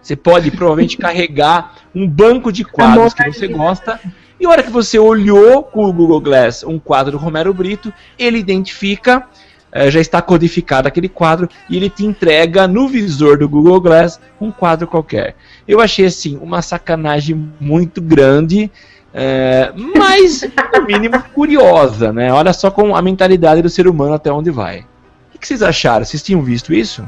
Você 0.02 0.16
pode 0.16 0.50
provavelmente 0.52 0.98
carregar 0.98 1.76
um 1.94 2.08
banco 2.08 2.52
de 2.52 2.64
quadros 2.64 3.14
que 3.14 3.32
você 3.32 3.48
gosta. 3.48 4.00
E 4.40 4.46
a 4.46 4.50
hora 4.50 4.64
que 4.64 4.72
você 4.72 4.98
olhou 4.98 5.64
com 5.64 5.86
o 5.86 5.94
Google 5.94 6.22
Glass 6.22 6.64
um 6.64 6.80
quadro 6.80 7.12
do 7.12 7.18
Romero 7.18 7.54
Brito, 7.54 7.94
ele 8.18 8.38
identifica, 8.38 9.28
eh, 9.72 9.90
já 9.92 10.00
está 10.00 10.22
codificado 10.22 10.88
aquele 10.88 11.10
quadro, 11.10 11.48
e 11.70 11.78
ele 11.78 11.90
te 11.90 12.06
entrega 12.06 12.68
no 12.68 12.88
visor 12.88 13.38
do 13.38 13.48
Google 13.48 13.80
Glass 13.82 14.20
um 14.40 14.52
quadro 14.52 14.88
qualquer. 14.88 15.36
Eu 15.68 15.80
achei 15.80 16.06
assim 16.06 16.38
uma 16.42 16.62
sacanagem 16.62 17.52
muito 17.60 18.02
grande, 18.02 18.72
eh, 19.14 19.72
mas 19.96 20.42
no 20.74 20.86
mínimo 20.86 21.22
curiosa, 21.34 22.12
né? 22.12 22.32
Olha 22.32 22.54
só 22.54 22.70
com 22.72 22.96
a 22.96 23.02
mentalidade 23.02 23.62
do 23.62 23.70
ser 23.70 23.88
humano 23.88 24.14
até 24.14 24.32
onde 24.32 24.52
vai. 24.52 24.80
O 24.80 25.32
que 25.34 25.40
que 25.40 25.48
vocês 25.48 25.62
acharam? 25.64 26.06
Vocês 26.06 26.22
tinham 26.24 26.42
visto 26.42 26.74
isso? 26.74 27.04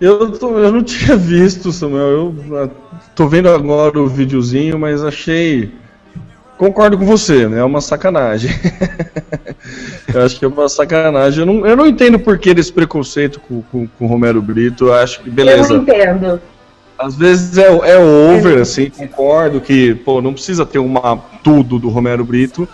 Eu, 0.00 0.30
tô- 0.32 0.58
eu 0.58 0.72
não 0.72 0.82
tinha 0.84 1.16
visto, 1.16 1.72
Samuel. 1.72 2.34
Eu 2.48 2.64
ah, 2.64 2.68
tô 3.14 3.26
vendo 3.28 3.48
agora 3.48 4.00
o 4.00 4.06
videozinho, 4.08 4.78
mas 4.78 5.02
achei. 5.02 5.72
Concordo 6.56 6.96
com 6.96 7.04
você, 7.04 7.46
né? 7.48 7.60
É 7.60 7.64
uma 7.64 7.80
sacanagem. 7.80 8.50
eu 10.12 10.22
acho 10.24 10.38
que 10.38 10.44
é 10.44 10.48
uma 10.48 10.68
sacanagem. 10.68 11.40
Eu 11.40 11.46
não, 11.46 11.66
eu 11.66 11.76
não 11.76 11.86
entendo 11.86 12.18
por 12.18 12.38
que 12.38 12.54
desse 12.54 12.72
preconceito 12.72 13.40
com, 13.40 13.62
com, 13.62 13.86
com 13.86 14.04
o 14.04 14.08
Romero 14.08 14.40
Brito. 14.40 14.86
Eu 14.86 14.94
acho 14.94 15.22
que, 15.22 15.28
Eu 15.28 15.34
beleza. 15.34 15.74
não 15.74 15.82
entendo. 15.82 16.40
Às 16.98 17.14
vezes 17.14 17.58
é, 17.58 17.66
é 17.66 17.98
over, 17.98 18.58
assim, 18.58 18.88
concordo 18.88 19.60
que, 19.60 19.94
pô, 19.96 20.22
não 20.22 20.32
precisa 20.32 20.64
ter 20.64 20.78
uma 20.78 21.18
tudo 21.44 21.78
do 21.78 21.90
Romero 21.90 22.24
Brito. 22.24 22.66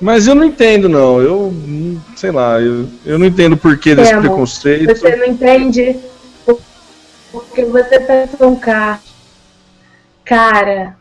Mas 0.00 0.26
eu 0.26 0.34
não 0.34 0.44
entendo, 0.44 0.88
não. 0.88 1.20
Eu, 1.20 1.54
sei 2.16 2.32
lá, 2.32 2.60
eu, 2.60 2.88
eu 3.06 3.16
não 3.16 3.26
entendo 3.26 3.56
por 3.56 3.78
que 3.78 3.94
desse 3.94 4.16
preconceito. 4.18 4.88
Você 4.88 5.14
não 5.14 5.26
entende 5.26 5.96
porque 7.30 7.64
você 7.64 8.00
pensa 8.00 8.46
um 8.46 8.56
cara. 8.56 9.00
Cara, 10.24 10.96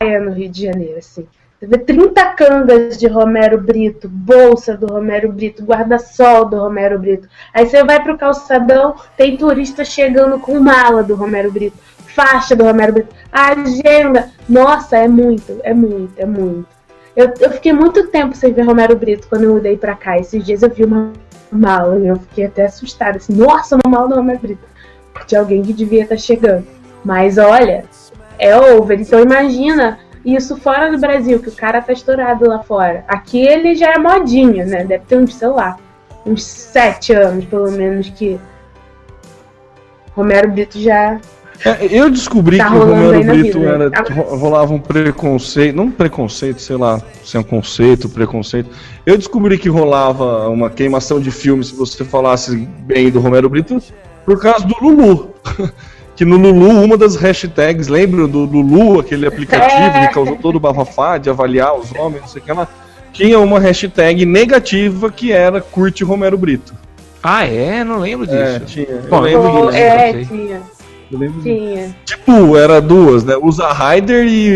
é 0.00 0.18
no 0.18 0.32
Rio 0.32 0.50
de 0.50 0.64
Janeiro, 0.64 0.98
assim. 0.98 1.26
Você 1.58 1.66
vê 1.66 1.78
30 1.78 2.22
cangas 2.34 2.98
de 2.98 3.06
Romero 3.06 3.58
Brito, 3.58 4.10
bolsa 4.10 4.76
do 4.76 4.86
Romero 4.86 5.32
Brito, 5.32 5.64
guarda-sol 5.64 6.44
do 6.44 6.56
Romero 6.58 6.98
Brito. 6.98 7.26
Aí 7.52 7.66
você 7.66 7.82
vai 7.82 8.02
pro 8.02 8.18
calçadão, 8.18 8.96
tem 9.16 9.38
turista 9.38 9.82
chegando 9.82 10.38
com 10.38 10.60
mala 10.60 11.02
do 11.02 11.14
Romero 11.14 11.50
Brito, 11.50 11.78
faixa 12.14 12.54
do 12.54 12.62
Romero 12.62 12.92
Brito, 12.92 13.14
agenda. 13.32 14.30
Nossa, 14.46 14.98
é 14.98 15.08
muito, 15.08 15.58
é 15.62 15.72
muito, 15.72 16.12
é 16.18 16.26
muito. 16.26 16.66
Eu, 17.16 17.32
eu 17.40 17.50
fiquei 17.52 17.72
muito 17.72 18.08
tempo 18.08 18.36
sem 18.36 18.52
ver 18.52 18.60
Romero 18.60 18.94
Brito 18.94 19.26
quando 19.26 19.44
eu 19.44 19.54
mudei 19.54 19.78
pra 19.78 19.94
cá. 19.94 20.18
Esses 20.18 20.44
dias 20.44 20.62
eu 20.62 20.68
vi 20.68 20.84
uma 20.84 21.14
mala 21.50 21.98
e 21.98 22.06
eu 22.06 22.16
fiquei 22.16 22.44
até 22.44 22.66
assustada. 22.66 23.16
Assim, 23.16 23.32
Nossa, 23.32 23.76
uma 23.76 23.90
mala 23.90 24.08
do 24.08 24.16
Romero 24.16 24.40
Brito. 24.40 24.66
De 25.26 25.34
alguém 25.34 25.62
que 25.62 25.72
devia 25.72 26.02
estar 26.02 26.18
chegando. 26.18 26.66
Mas 27.02 27.38
olha, 27.38 27.86
é 28.38 28.54
over. 28.54 29.00
Então 29.00 29.18
imagina 29.18 29.98
isso 30.34 30.56
fora 30.56 30.90
do 30.90 30.98
Brasil, 30.98 31.38
que 31.38 31.48
o 31.48 31.52
cara 31.52 31.80
tá 31.80 31.92
estourado 31.92 32.48
lá 32.48 32.58
fora. 32.62 33.04
Aqui 33.06 33.38
ele 33.38 33.74
já 33.76 33.92
é 33.92 33.98
modinha, 33.98 34.64
né? 34.64 34.84
Deve 34.84 35.04
ter 35.06 35.16
uns, 35.18 35.34
sei 35.34 35.48
lá, 35.48 35.76
uns 36.24 36.42
sete 36.42 37.12
anos, 37.12 37.44
pelo 37.44 37.70
menos, 37.70 38.08
que 38.10 38.38
Romero 40.14 40.50
Brito 40.50 40.80
já. 40.80 41.20
É, 41.64 41.86
eu 41.90 42.10
descobri 42.10 42.58
Tá 42.58 42.68
que 42.68 42.74
o 42.76 42.78
Romero 42.84 43.24
Brito 43.24 43.60
vida. 43.60 43.70
era, 43.70 44.02
ro- 44.14 44.36
rolava 44.36 44.74
um 44.74 44.78
preconceito, 44.78 45.74
não 45.74 45.84
um 45.84 45.90
preconceito, 45.90 46.60
sei 46.60 46.76
lá, 46.76 47.00
se 47.22 47.36
é 47.36 47.40
um 47.40 47.42
conceito, 47.42 48.08
preconceito. 48.08 48.68
Eu 49.06 49.16
descobri 49.16 49.56
que 49.56 49.68
rolava 49.68 50.48
uma 50.48 50.68
queimação 50.68 51.18
de 51.20 51.30
filme 51.30 51.64
se 51.64 51.74
você 51.74 52.04
falasse 52.04 52.56
bem 52.56 53.10
do 53.10 53.20
Romero 53.20 53.48
Brito 53.48 53.80
por 54.24 54.40
causa 54.40 54.66
do 54.66 54.74
Lulu. 54.82 55.34
que 56.16 56.24
no 56.24 56.36
Lulu, 56.36 56.82
uma 56.82 56.96
das 56.96 57.14
hashtags, 57.14 57.88
lembra 57.88 58.26
do 58.26 58.40
Lulu, 58.44 59.00
aquele 59.00 59.26
aplicativo 59.26 59.80
É. 59.98 60.06
que 60.08 60.14
causou 60.14 60.36
todo 60.36 60.56
o 60.56 60.60
bafafá 60.60 61.18
de 61.18 61.28
avaliar 61.30 61.78
os 61.78 61.92
homens, 61.94 62.22
não 62.22 62.28
sei 62.28 62.40
o 62.40 62.44
que 62.44 62.52
lá, 62.52 62.66
tinha 63.12 63.38
uma 63.38 63.58
hashtag 63.60 64.24
negativa 64.26 65.10
que 65.10 65.30
era 65.32 65.60
curte 65.60 66.02
Romero 66.02 66.36
Brito. 66.38 66.74
Ah, 67.22 67.44
é? 67.46 67.82
Não 67.84 67.98
lembro 67.98 68.26
disso. 68.26 68.38
É, 68.38 68.58
tinha. 68.60 68.86
Bom, 69.08 69.20
lembro 69.20 69.46
eu 69.48 69.66
disso. 69.66 69.76
é, 69.78 70.24
tinha, 70.24 70.62
Eu 71.12 71.18
lembro 71.18 71.42
tinha. 71.42 71.96
Tipo, 72.04 72.56
era 72.56 72.80
duas, 72.80 73.24
né? 73.24 73.36
Usa 73.36 73.66
Raider 73.72 74.24
e, 74.26 74.48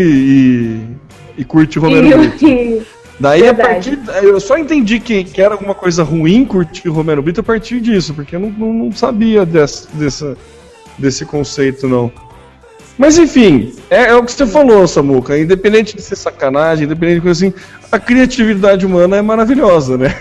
e, 1.37 1.41
e 1.41 1.43
curte 1.45 1.77
Romero 1.79 2.17
Brito. 2.17 2.47
E, 2.47 2.81
Daí, 3.19 3.47
a 3.47 3.53
Verdade. 3.53 3.97
partir. 3.97 4.25
Eu 4.25 4.39
só 4.39 4.57
entendi 4.57 4.99
que, 4.99 5.23
que 5.23 5.39
era 5.41 5.53
alguma 5.53 5.75
coisa 5.75 6.01
ruim 6.03 6.43
curtir 6.43 6.87
Romero 6.89 7.21
Brito 7.21 7.41
a 7.41 7.43
partir 7.43 7.79
disso, 7.79 8.13
porque 8.15 8.35
eu 8.35 8.39
não, 8.39 8.49
não, 8.49 8.73
não 8.73 8.91
sabia 8.91 9.45
desse, 9.45 9.87
desse, 9.93 10.35
desse 11.01 11.25
conceito, 11.25 11.87
não. 11.87 12.11
Mas 12.97 13.17
enfim, 13.17 13.73
é, 13.89 14.09
é 14.09 14.15
o 14.15 14.23
que 14.23 14.31
você 14.31 14.45
falou, 14.45 14.87
Samuca. 14.87 15.37
Independente 15.37 15.95
de 15.95 16.01
ser 16.01 16.15
sacanagem, 16.15 16.85
independente 16.85 17.15
de 17.15 17.21
coisa 17.21 17.47
assim, 17.47 17.53
a 17.91 17.97
criatividade 17.97 18.85
humana 18.85 19.17
é 19.17 19.21
maravilhosa, 19.21 19.97
né? 19.97 20.13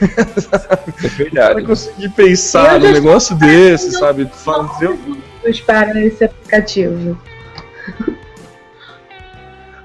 É 1.05 1.09
verdade. 1.09 1.63
conseguir 1.65 2.09
pensar 2.11 2.81
num 2.81 2.93
negócio 2.93 3.37
desse, 3.37 3.93
sabe? 3.93 4.27
Fazer. 4.33 4.89
produtos 4.89 5.61
para 5.61 6.05
esse 6.05 6.25
aplicativo. 6.25 7.19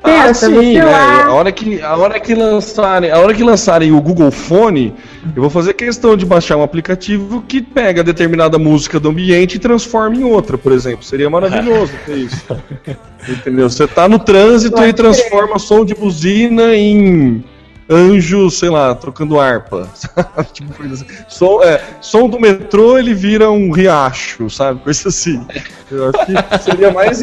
Ah, 0.06 0.28
Pensa, 0.28 0.47
sim, 0.47 0.76
né? 0.76 0.84
A 1.24 1.34
hora 1.34 1.51
que 1.51 1.82
a 1.82 1.95
hora 1.95 2.20
que 2.20 2.36
lançarem, 2.36 3.10
a 3.10 3.18
hora 3.18 3.34
que 3.34 3.43
lançarem 3.43 3.91
o 3.91 3.99
Google 3.99 4.30
Phone, 4.30 4.93
eu 5.36 5.41
vou 5.41 5.49
fazer 5.49 5.74
questão 5.74 6.16
de 6.16 6.26
baixar 6.26 6.58
um 6.58 6.62
aplicativo 6.62 7.43
que 7.47 7.62
pega 7.62 8.03
determinada 8.03 8.60
música 8.60 8.99
do 8.99 9.10
ambiente 9.10 9.56
e 9.56 9.60
transforma 9.60 10.16
em 10.16 10.24
outra, 10.24 10.58
por 10.58 10.72
exemplo. 10.72 11.03
Seria 11.03 11.30
maravilhoso 11.30 11.91
ter 12.06 12.18
isso. 12.18 12.45
Entendeu? 13.28 13.68
Você 13.68 13.88
tá 13.88 14.08
no 14.08 14.20
trânsito 14.20 14.76
Pode 14.76 14.89
e 14.89 14.93
transforma 14.93 15.58
som 15.58 15.84
de 15.84 15.95
buzina 15.95 16.76
em 16.76 17.43
anjo, 17.89 18.49
sei 18.49 18.69
lá, 18.69 18.93
trocando 18.95 19.39
harpa. 19.39 19.89
sabe? 19.95 20.47
Tipo, 20.53 20.73
coisa 20.73 20.93
assim. 20.93 21.05
som, 21.27 21.63
é, 21.63 21.81
som 22.01 22.27
do 22.27 22.39
metrô 22.39 22.97
ele 22.97 23.13
vira 23.13 23.49
um 23.51 23.71
riacho, 23.71 24.49
sabe? 24.49 24.81
Coisa 24.81 25.09
assim. 25.09 25.45
Eu 25.91 26.09
acho 26.09 26.25
que 26.25 26.63
seria 26.63 26.91
mais, 26.91 27.19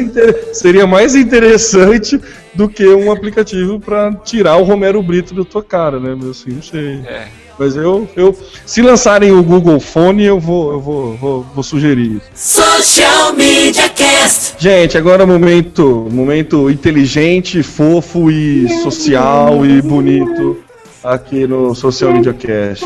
seria 0.53 0.87
mais 0.87 1.15
interessante 1.15 2.19
do 2.53 2.69
que 2.69 2.87
um 2.87 3.11
aplicativo 3.11 3.79
pra 3.79 4.13
tirar 4.13 4.57
o 4.57 4.63
Romero 4.63 5.01
Brito 5.03 5.33
da 5.33 5.43
tua 5.43 5.63
cara, 5.63 5.99
né? 5.99 6.17
Assim, 6.29 6.51
não 6.51 6.61
sei. 6.61 7.01
É. 7.05 7.42
Mas 7.63 7.77
eu, 7.77 8.09
eu, 8.17 8.37
se 8.65 8.81
lançarem 8.81 9.31
o 9.31 9.41
Google 9.41 9.79
Phone, 9.79 10.21
eu 10.21 10.37
vou, 10.37 10.73
eu 10.73 10.81
vou, 10.81 11.15
vou, 11.15 11.45
vou 11.55 11.63
sugerir 11.63 12.17
isso. 12.17 12.61
Social 12.61 13.31
Media 13.33 13.87
Cast. 13.87 14.55
Gente, 14.59 14.97
agora 14.97 15.23
é 15.23 15.25
momento, 15.25 16.09
momento 16.11 16.69
inteligente, 16.69 17.63
fofo 17.63 18.29
e 18.29 18.67
social 18.83 19.65
e 19.65 19.81
bonito 19.81 20.57
aqui 21.01 21.47
no 21.47 21.73
Social 21.73 22.11
Media 22.11 22.33
Cast. 22.33 22.85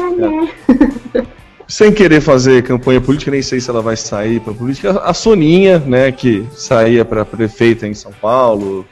Sem 1.67 1.91
querer 1.91 2.21
fazer 2.21 2.61
campanha 2.61 3.01
política, 3.01 3.31
nem 3.31 3.41
sei 3.41 3.59
se 3.59 3.71
ela 3.71 3.81
vai 3.81 3.97
sair 3.97 4.39
para 4.39 4.53
política. 4.53 4.91
A 4.99 5.11
Soninha, 5.11 5.79
né, 5.79 6.11
que 6.11 6.45
saía 6.55 7.03
para 7.03 7.25
prefeita 7.25 7.87
em 7.87 7.95
São 7.95 8.11
Paulo. 8.11 8.85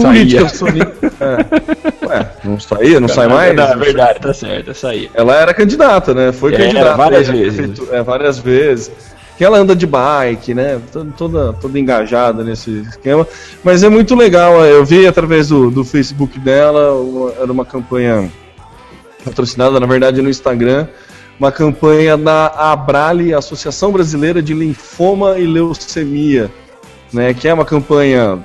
Saía. 0.00 0.12
Política 0.12 0.48
Soninha. 0.48 0.92
É. 1.20 2.06
Ué, 2.06 2.28
não 2.44 2.60
saía, 2.60 3.00
não 3.00 3.08
sai 3.08 3.26
mais? 3.26 3.54
Não, 3.56 3.64
é 3.64 3.76
verdade, 3.76 4.20
tá 4.20 4.32
certo, 4.32 4.70
essa 4.70 4.90
aí. 4.90 5.10
Ela 5.12 5.34
era 5.36 5.52
candidata, 5.52 6.14
né? 6.14 6.30
Foi 6.30 6.54
Era, 6.54 6.62
candidata 6.64 6.96
várias 6.96 7.28
aí 7.28 7.36
à 7.48 7.50
vezes. 7.50 7.92
É, 7.92 8.02
várias 8.04 8.38
vezes. 8.38 8.92
Que 9.36 9.44
ela 9.44 9.58
anda 9.58 9.74
de 9.74 9.84
bike, 9.86 10.54
né? 10.54 10.80
Toda, 10.92 11.10
toda, 11.16 11.52
toda 11.54 11.78
engajada 11.78 12.44
nesse 12.44 12.70
esquema. 12.88 13.26
Mas 13.64 13.82
é 13.82 13.88
muito 13.88 14.14
legal. 14.14 14.64
Eu 14.64 14.84
vi 14.84 15.06
através 15.08 15.48
do, 15.48 15.70
do 15.72 15.84
Facebook 15.84 16.38
dela, 16.38 16.92
uma- 16.94 17.32
era 17.32 17.50
uma 17.52 17.64
campanha 17.64 18.30
patrocinada, 19.24 19.78
na 19.80 19.86
verdade, 19.86 20.22
no 20.22 20.30
Instagram. 20.30 20.86
Uma 21.38 21.50
campanha 21.52 22.16
da 22.16 22.46
Abrale, 22.46 23.34
Associação 23.34 23.90
Brasileira 23.92 24.40
de 24.40 24.54
Linfoma 24.54 25.36
e 25.38 25.46
Leucemia, 25.46 26.48
né? 27.12 27.34
Que 27.34 27.48
é 27.48 27.54
uma 27.54 27.64
campanha 27.64 28.38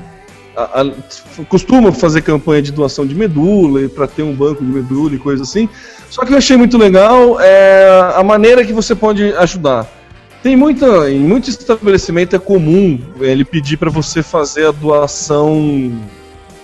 a- 0.56 0.82
a- 0.82 1.44
costuma 1.50 1.92
fazer 1.92 2.22
campanha 2.22 2.62
de 2.62 2.72
doação 2.72 3.06
de 3.06 3.16
medula 3.16 3.88
para 3.90 4.08
ter 4.08 4.24
um 4.24 4.34
banco 4.34 4.64
de 4.64 4.72
medula 4.72 5.16
e 5.16 5.18
coisa 5.18 5.44
assim. 5.44 5.68
Só 6.10 6.24
que 6.26 6.34
eu 6.34 6.38
achei 6.38 6.56
muito 6.58 6.78
legal 6.78 7.40
é, 7.42 8.12
a 8.16 8.24
maneira 8.24 8.64
que 8.64 8.72
você 8.74 8.94
pode 8.94 9.34
ajudar. 9.34 9.88
Tem 10.44 10.56
muita, 10.56 11.10
em 11.10 11.20
muito 11.20 11.50
estabelecimento 11.50 12.36
é 12.36 12.40
comum 12.40 13.00
ele 13.22 13.46
pedir 13.46 13.78
para 13.78 13.90
você 13.90 14.22
fazer 14.22 14.68
a 14.68 14.72
doação 14.72 15.92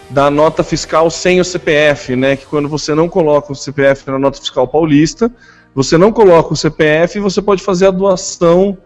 da 0.09 0.29
nota 0.29 0.63
fiscal 0.63 1.09
sem 1.09 1.39
o 1.39 1.45
CPF, 1.45 2.15
né? 2.15 2.35
Que 2.35 2.45
quando 2.45 2.67
você 2.67 2.93
não 2.93 3.07
coloca 3.07 3.51
o 3.51 3.55
CPF 3.55 4.03
na 4.09 4.19
nota 4.19 4.39
fiscal 4.39 4.67
paulista, 4.67 5.31
você 5.73 5.97
não 5.97 6.11
coloca 6.11 6.53
o 6.53 6.57
CPF, 6.57 7.19
você 7.19 7.41
pode 7.41 7.63
fazer 7.63 7.87
a 7.87 7.91
doação 7.91 8.77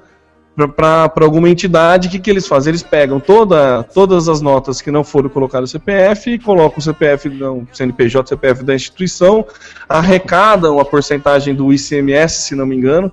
para 0.55 1.11
alguma 1.21 1.49
entidade, 1.49 2.07
o 2.07 2.11
que, 2.11 2.19
que 2.19 2.29
eles 2.29 2.47
fazem? 2.47 2.71
Eles 2.71 2.83
pegam 2.83 3.19
toda, 3.19 3.83
todas 3.83 4.29
as 4.29 4.39
notas 4.39 4.81
que 4.81 4.91
não 4.91 5.03
foram 5.03 5.29
colocadas 5.29 5.73
no 5.73 5.79
CPF 5.79 6.31
e 6.31 6.39
colocam 6.39 6.77
o 6.77 6.81
CPF, 6.81 7.27
não, 7.29 7.67
CNPJ, 7.73 8.29
CPF 8.29 8.63
da 8.63 8.75
instituição, 8.75 9.45
arrecadam 9.89 10.79
a 10.79 10.85
porcentagem 10.85 11.55
do 11.55 11.73
ICMS, 11.73 12.43
se 12.43 12.55
não 12.55 12.67
me 12.67 12.75
engano, 12.75 13.11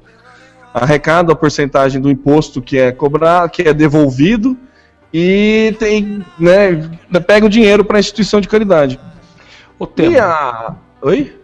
arrecadam 0.74 1.32
a 1.32 1.36
porcentagem 1.36 2.00
do 2.00 2.10
imposto 2.10 2.60
que 2.60 2.78
é 2.78 2.92
cobrado, 2.92 3.50
que 3.50 3.62
é 3.62 3.72
devolvido 3.72 4.56
e 5.12 5.74
tem, 5.78 6.24
né, 6.38 6.90
pega 7.26 7.46
o 7.46 7.48
dinheiro 7.48 7.84
para 7.84 7.96
a 7.96 8.00
instituição 8.00 8.40
de 8.40 8.48
caridade. 8.48 9.00
O 9.78 9.86
tema. 9.86 10.18
a... 10.20 10.74
Oi? 11.02 11.34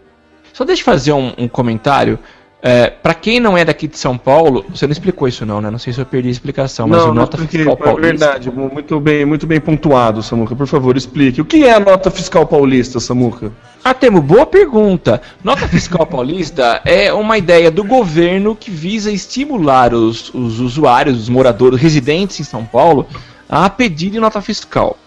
Só 0.53 0.63
deixa 0.63 0.81
eu 0.81 0.85
fazer 0.85 1.11
um, 1.11 1.33
um 1.37 1.47
comentário. 1.47 2.17
É, 2.59 2.89
para 2.89 3.13
quem 3.13 3.39
não 3.39 3.55
é 3.55 3.63
daqui 3.63 3.87
de 3.87 3.99
São 3.99 4.17
Paulo, 4.17 4.65
você 4.69 4.87
não 4.87 4.91
explicou 4.91 5.27
isso 5.27 5.45
não, 5.45 5.61
né? 5.61 5.69
Não 5.69 5.77
sei 5.77 5.93
se 5.93 6.01
eu 6.01 6.05
perdi 6.05 6.29
a 6.29 6.31
explicação, 6.31 6.87
mas 6.87 7.03
não, 7.03 7.11
o 7.11 7.13
nota 7.13 7.37
expliquei, 7.37 7.59
fiscal 7.59 7.77
é 7.79 7.83
paulista. 7.83 8.07
verdade, 8.07 8.51
muito 8.51 8.99
bem, 8.99 9.25
muito 9.25 9.45
bem 9.45 9.61
pontuado, 9.61 10.23
Samuca. 10.23 10.55
Por 10.55 10.65
favor, 10.65 10.97
explique. 10.97 11.39
O 11.39 11.45
que 11.45 11.65
é 11.65 11.73
a 11.73 11.79
nota 11.79 12.09
fiscal 12.09 12.47
paulista, 12.47 12.99
Samuca? 12.99 13.51
Ah, 13.83 13.93
Temo, 13.93 14.21
boa 14.21 14.45
pergunta. 14.45 15.21
Nota 15.43 15.67
fiscal 15.67 16.05
paulista 16.07 16.81
é 16.83 17.13
uma 17.13 17.37
ideia 17.37 17.69
do 17.69 17.83
governo 17.83 18.55
que 18.55 18.71
visa 18.71 19.11
estimular 19.11 19.93
os, 19.93 20.33
os 20.33 20.59
usuários, 20.59 21.17
os 21.21 21.29
moradores, 21.29 21.79
residentes 21.79 22.39
em 22.39 22.43
São 22.43 22.65
Paulo, 22.65 23.07
a 23.47 23.69
pedirem 23.69 24.19
nota 24.19 24.41
fiscal. 24.41 24.97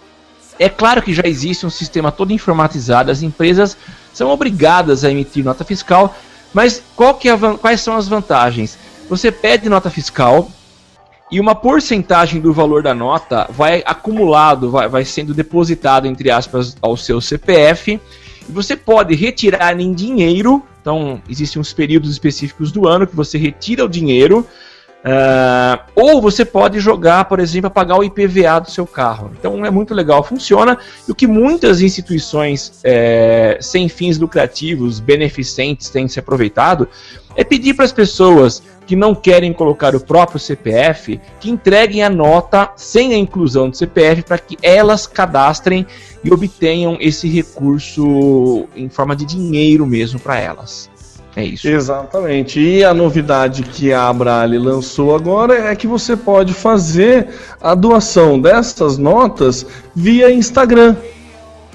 É 0.56 0.68
claro 0.68 1.02
que 1.02 1.12
já 1.12 1.22
existe 1.24 1.66
um 1.66 1.70
sistema 1.70 2.12
todo 2.12 2.32
informatizado, 2.32 3.10
as 3.10 3.22
empresas 3.22 3.76
são 4.12 4.30
obrigadas 4.30 5.04
a 5.04 5.10
emitir 5.10 5.42
nota 5.42 5.64
fiscal, 5.64 6.14
mas 6.52 6.78
é 6.78 7.56
quais 7.58 7.80
são 7.80 7.96
as 7.96 8.08
vantagens? 8.08 8.78
Você 9.08 9.30
pede 9.30 9.68
nota 9.68 9.90
fiscal 9.90 10.50
e 11.30 11.38
uma 11.38 11.54
porcentagem 11.54 12.40
do 12.40 12.52
valor 12.52 12.82
da 12.82 12.94
nota 12.94 13.46
vai 13.50 13.82
acumulado, 13.86 14.70
vai, 14.70 14.88
vai 14.88 15.04
sendo 15.04 15.32
depositado, 15.32 16.06
entre 16.06 16.30
aspas, 16.30 16.76
ao 16.82 16.96
seu 16.96 17.20
CPF, 17.20 18.00
e 18.48 18.52
você 18.52 18.76
pode 18.76 19.14
retirar 19.14 19.78
em 19.78 19.92
dinheiro, 19.92 20.62
então 20.80 21.22
existem 21.28 21.60
uns 21.60 21.72
períodos 21.72 22.10
específicos 22.10 22.72
do 22.72 22.88
ano 22.88 23.06
que 23.06 23.14
você 23.14 23.38
retira 23.38 23.84
o 23.84 23.88
dinheiro 23.88 24.44
Uh, 25.00 25.80
ou 25.94 26.20
você 26.20 26.44
pode 26.44 26.78
jogar, 26.78 27.24
por 27.24 27.40
exemplo, 27.40 27.70
pagar 27.70 27.96
o 27.98 28.04
IPVA 28.04 28.60
do 28.60 28.70
seu 28.70 28.86
carro. 28.86 29.30
Então 29.38 29.64
é 29.64 29.70
muito 29.70 29.94
legal, 29.94 30.22
funciona. 30.22 30.76
E 31.08 31.10
o 31.10 31.14
que 31.14 31.26
muitas 31.26 31.80
instituições 31.80 32.80
é, 32.84 33.58
sem 33.60 33.88
fins 33.88 34.18
lucrativos, 34.18 35.00
beneficentes, 35.00 35.88
têm 35.88 36.06
se 36.06 36.18
aproveitado 36.18 36.86
é 37.34 37.44
pedir 37.44 37.74
para 37.74 37.84
as 37.84 37.92
pessoas 37.92 38.62
que 38.86 38.96
não 38.96 39.14
querem 39.14 39.52
colocar 39.52 39.94
o 39.94 40.00
próprio 40.00 40.40
CPF 40.40 41.20
que 41.38 41.48
entreguem 41.48 42.02
a 42.02 42.10
nota 42.10 42.72
sem 42.74 43.14
a 43.14 43.16
inclusão 43.16 43.70
do 43.70 43.76
CPF 43.76 44.22
para 44.22 44.36
que 44.36 44.58
elas 44.60 45.06
cadastrem 45.06 45.86
e 46.24 46.32
obtenham 46.32 46.98
esse 47.00 47.28
recurso 47.28 48.66
em 48.74 48.88
forma 48.88 49.14
de 49.14 49.24
dinheiro 49.24 49.86
mesmo 49.86 50.18
para 50.18 50.38
elas. 50.38 50.89
É 51.36 51.44
isso. 51.44 51.68
Exatamente. 51.68 52.60
E 52.60 52.84
a 52.84 52.92
novidade 52.92 53.62
que 53.62 53.92
a 53.92 54.08
Abrali 54.08 54.58
lançou 54.58 55.14
agora 55.14 55.54
é 55.70 55.76
que 55.76 55.86
você 55.86 56.16
pode 56.16 56.52
fazer 56.52 57.28
a 57.60 57.74
doação 57.74 58.40
dessas 58.40 58.98
notas 58.98 59.64
via 59.94 60.32
Instagram. 60.32 60.96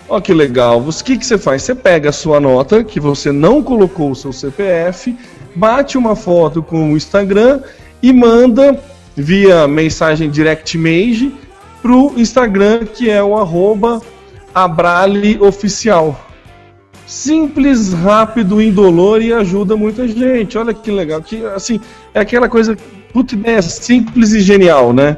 Olha 0.08 0.22
que 0.22 0.34
legal. 0.34 0.80
O 0.80 1.03
que, 1.03 1.18
que 1.18 1.26
você 1.26 1.38
faz? 1.38 1.64
Você 1.64 1.74
pega 1.74 2.10
a 2.10 2.14
sua 2.14 2.39
nota, 2.39 2.84
que 2.84 2.99
você 2.99 3.32
não 3.32 3.64
colocou 3.64 4.12
o 4.12 4.16
seu 4.16 4.32
CPF, 4.32 5.16
bate 5.56 5.97
uma 5.97 6.16
foto 6.16 6.62
com 6.62 6.91
o 6.91 6.97
Instagram 6.97 7.62
e 8.03 8.12
manda 8.14 8.80
via 9.16 9.68
mensagem 9.68 10.30
direct 10.30 10.78
message 10.78 11.34
pro 11.82 12.14
Instagram, 12.18 12.86
que 12.86 13.10
é 13.10 13.24
o 13.24 13.38
arroba 13.38 14.01
Abrali 14.53 15.39
Oficial. 15.39 16.25
Simples, 17.08 17.93
rápido, 17.93 18.62
indolor 18.62 19.22
e 19.22 19.32
ajuda 19.32 19.76
muita 19.76 20.08
gente. 20.08 20.58
Olha 20.58 20.74
que 20.74 20.89
legal. 20.89 21.22
Que, 21.22 21.45
assim, 21.45 21.80
é 22.14 22.20
aquela 22.20 22.49
coisa, 22.49 22.76
puta 23.14 23.36
ideia 23.36 23.62
simples 23.62 24.34
e 24.34 24.41
genial, 24.41 24.91
né? 24.91 25.18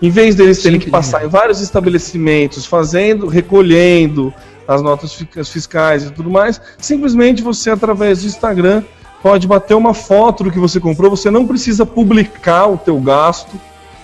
Em 0.00 0.10
vez 0.10 0.34
deles 0.34 0.62
terem 0.62 0.78
que 0.78 0.90
passar 0.90 1.24
em 1.24 1.28
vários 1.28 1.60
estabelecimentos, 1.60 2.66
fazendo, 2.66 3.26
recolhendo 3.26 4.32
as 4.66 4.82
notas 4.82 5.14
fiscais 5.48 6.04
e 6.04 6.10
tudo 6.10 6.28
mais, 6.28 6.60
simplesmente 6.78 7.42
você, 7.42 7.70
através 7.70 8.22
do 8.22 8.26
Instagram, 8.26 8.82
pode 9.22 9.46
bater 9.46 9.74
uma 9.74 9.94
foto 9.94 10.44
do 10.44 10.50
que 10.50 10.58
você 10.58 10.80
comprou. 10.80 11.10
Você 11.10 11.30
não 11.30 11.46
precisa 11.46 11.86
publicar 11.86 12.66
o 12.66 12.76
teu 12.76 12.98
gasto, 12.98 13.60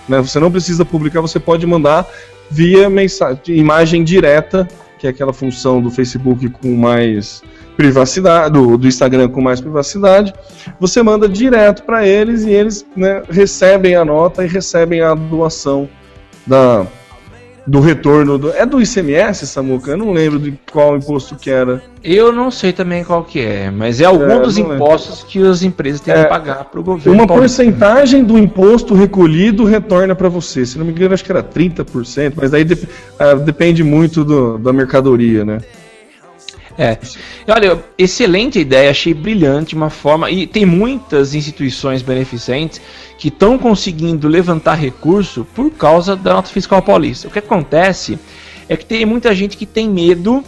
né? 0.07 0.21
Você 0.21 0.39
não 0.39 0.51
precisa 0.51 0.85
publicar, 0.85 1.21
você 1.21 1.39
pode 1.39 1.65
mandar 1.65 2.07
via 2.49 2.89
mensagem, 2.89 3.39
imagem 3.47 4.03
direta 4.03 4.67
que 5.03 5.07
é 5.07 5.09
aquela 5.09 5.33
função 5.33 5.81
do 5.81 5.91
Facebook 5.91 6.47
com 6.47 6.77
mais 6.77 7.43
privacidade, 7.75 8.53
do, 8.53 8.77
do 8.77 8.87
Instagram 8.87 9.27
com 9.27 9.41
mais 9.41 9.59
privacidade, 9.59 10.33
você 10.79 11.03
manda 11.03 11.27
direto 11.27 11.83
para 11.83 12.07
eles 12.07 12.45
e 12.45 12.51
eles 12.51 12.85
né, 12.95 13.21
recebem 13.29 13.95
a 13.97 14.05
nota 14.05 14.45
e 14.45 14.47
recebem 14.47 15.01
a 15.01 15.13
doação 15.13 15.89
da, 16.47 16.87
do 17.65 17.79
retorno 17.79 18.37
do. 18.37 18.51
É 18.51 18.65
do 18.65 18.81
ICMS, 18.81 19.47
Samuca? 19.47 19.91
Eu 19.91 19.97
não 19.97 20.11
lembro 20.11 20.39
de 20.39 20.53
qual 20.71 20.97
imposto 20.97 21.35
que 21.35 21.49
era. 21.49 21.81
Eu 22.03 22.31
não 22.31 22.51
sei 22.51 22.73
também 22.73 23.03
qual 23.03 23.23
que 23.23 23.39
é, 23.39 23.71
mas 23.71 24.01
é 24.01 24.05
algum 24.05 24.29
é, 24.29 24.39
dos 24.39 24.57
impostos 24.57 25.19
lembro. 25.19 25.29
que 25.29 25.47
as 25.47 25.63
empresas 25.63 26.01
têm 26.01 26.13
é, 26.13 26.23
que 26.23 26.29
pagar 26.29 26.65
para 26.65 26.79
o 26.79 26.83
governo. 26.83 27.13
Uma 27.13 27.27
porcentagem 27.27 28.23
do 28.23 28.37
imposto 28.37 28.93
recolhido 28.93 29.63
retorna 29.63 30.13
para 30.13 30.27
você. 30.27 30.65
Se 30.65 30.77
não 30.77 30.85
me 30.85 30.91
engano, 30.91 31.13
acho 31.13 31.23
que 31.23 31.31
era 31.31 31.43
30%, 31.43 32.33
mas 32.35 32.53
aí 32.53 32.63
uh, 32.63 33.39
depende 33.39 33.83
muito 33.83 34.25
do, 34.25 34.57
da 34.57 34.73
mercadoria, 34.73 35.45
né? 35.45 35.59
É. 36.77 36.97
Olha, 37.47 37.83
excelente 37.97 38.59
ideia, 38.59 38.89
achei 38.89 39.13
brilhante 39.13 39.75
uma 39.75 39.89
forma. 39.89 40.29
E 40.31 40.47
tem 40.47 40.65
muitas 40.65 41.35
instituições 41.35 42.01
beneficentes 42.01 42.81
que 43.17 43.27
estão 43.27 43.57
conseguindo 43.57 44.27
levantar 44.27 44.75
recurso 44.75 45.45
por 45.53 45.69
causa 45.71 46.15
da 46.15 46.33
nota 46.33 46.49
fiscal 46.49 46.81
paulista. 46.81 47.27
O 47.27 47.31
que 47.31 47.39
acontece 47.39 48.17
é 48.67 48.75
que 48.75 48.85
tem 48.85 49.05
muita 49.05 49.33
gente 49.35 49.55
que 49.55 49.65
tem 49.65 49.89
medo 49.89 50.43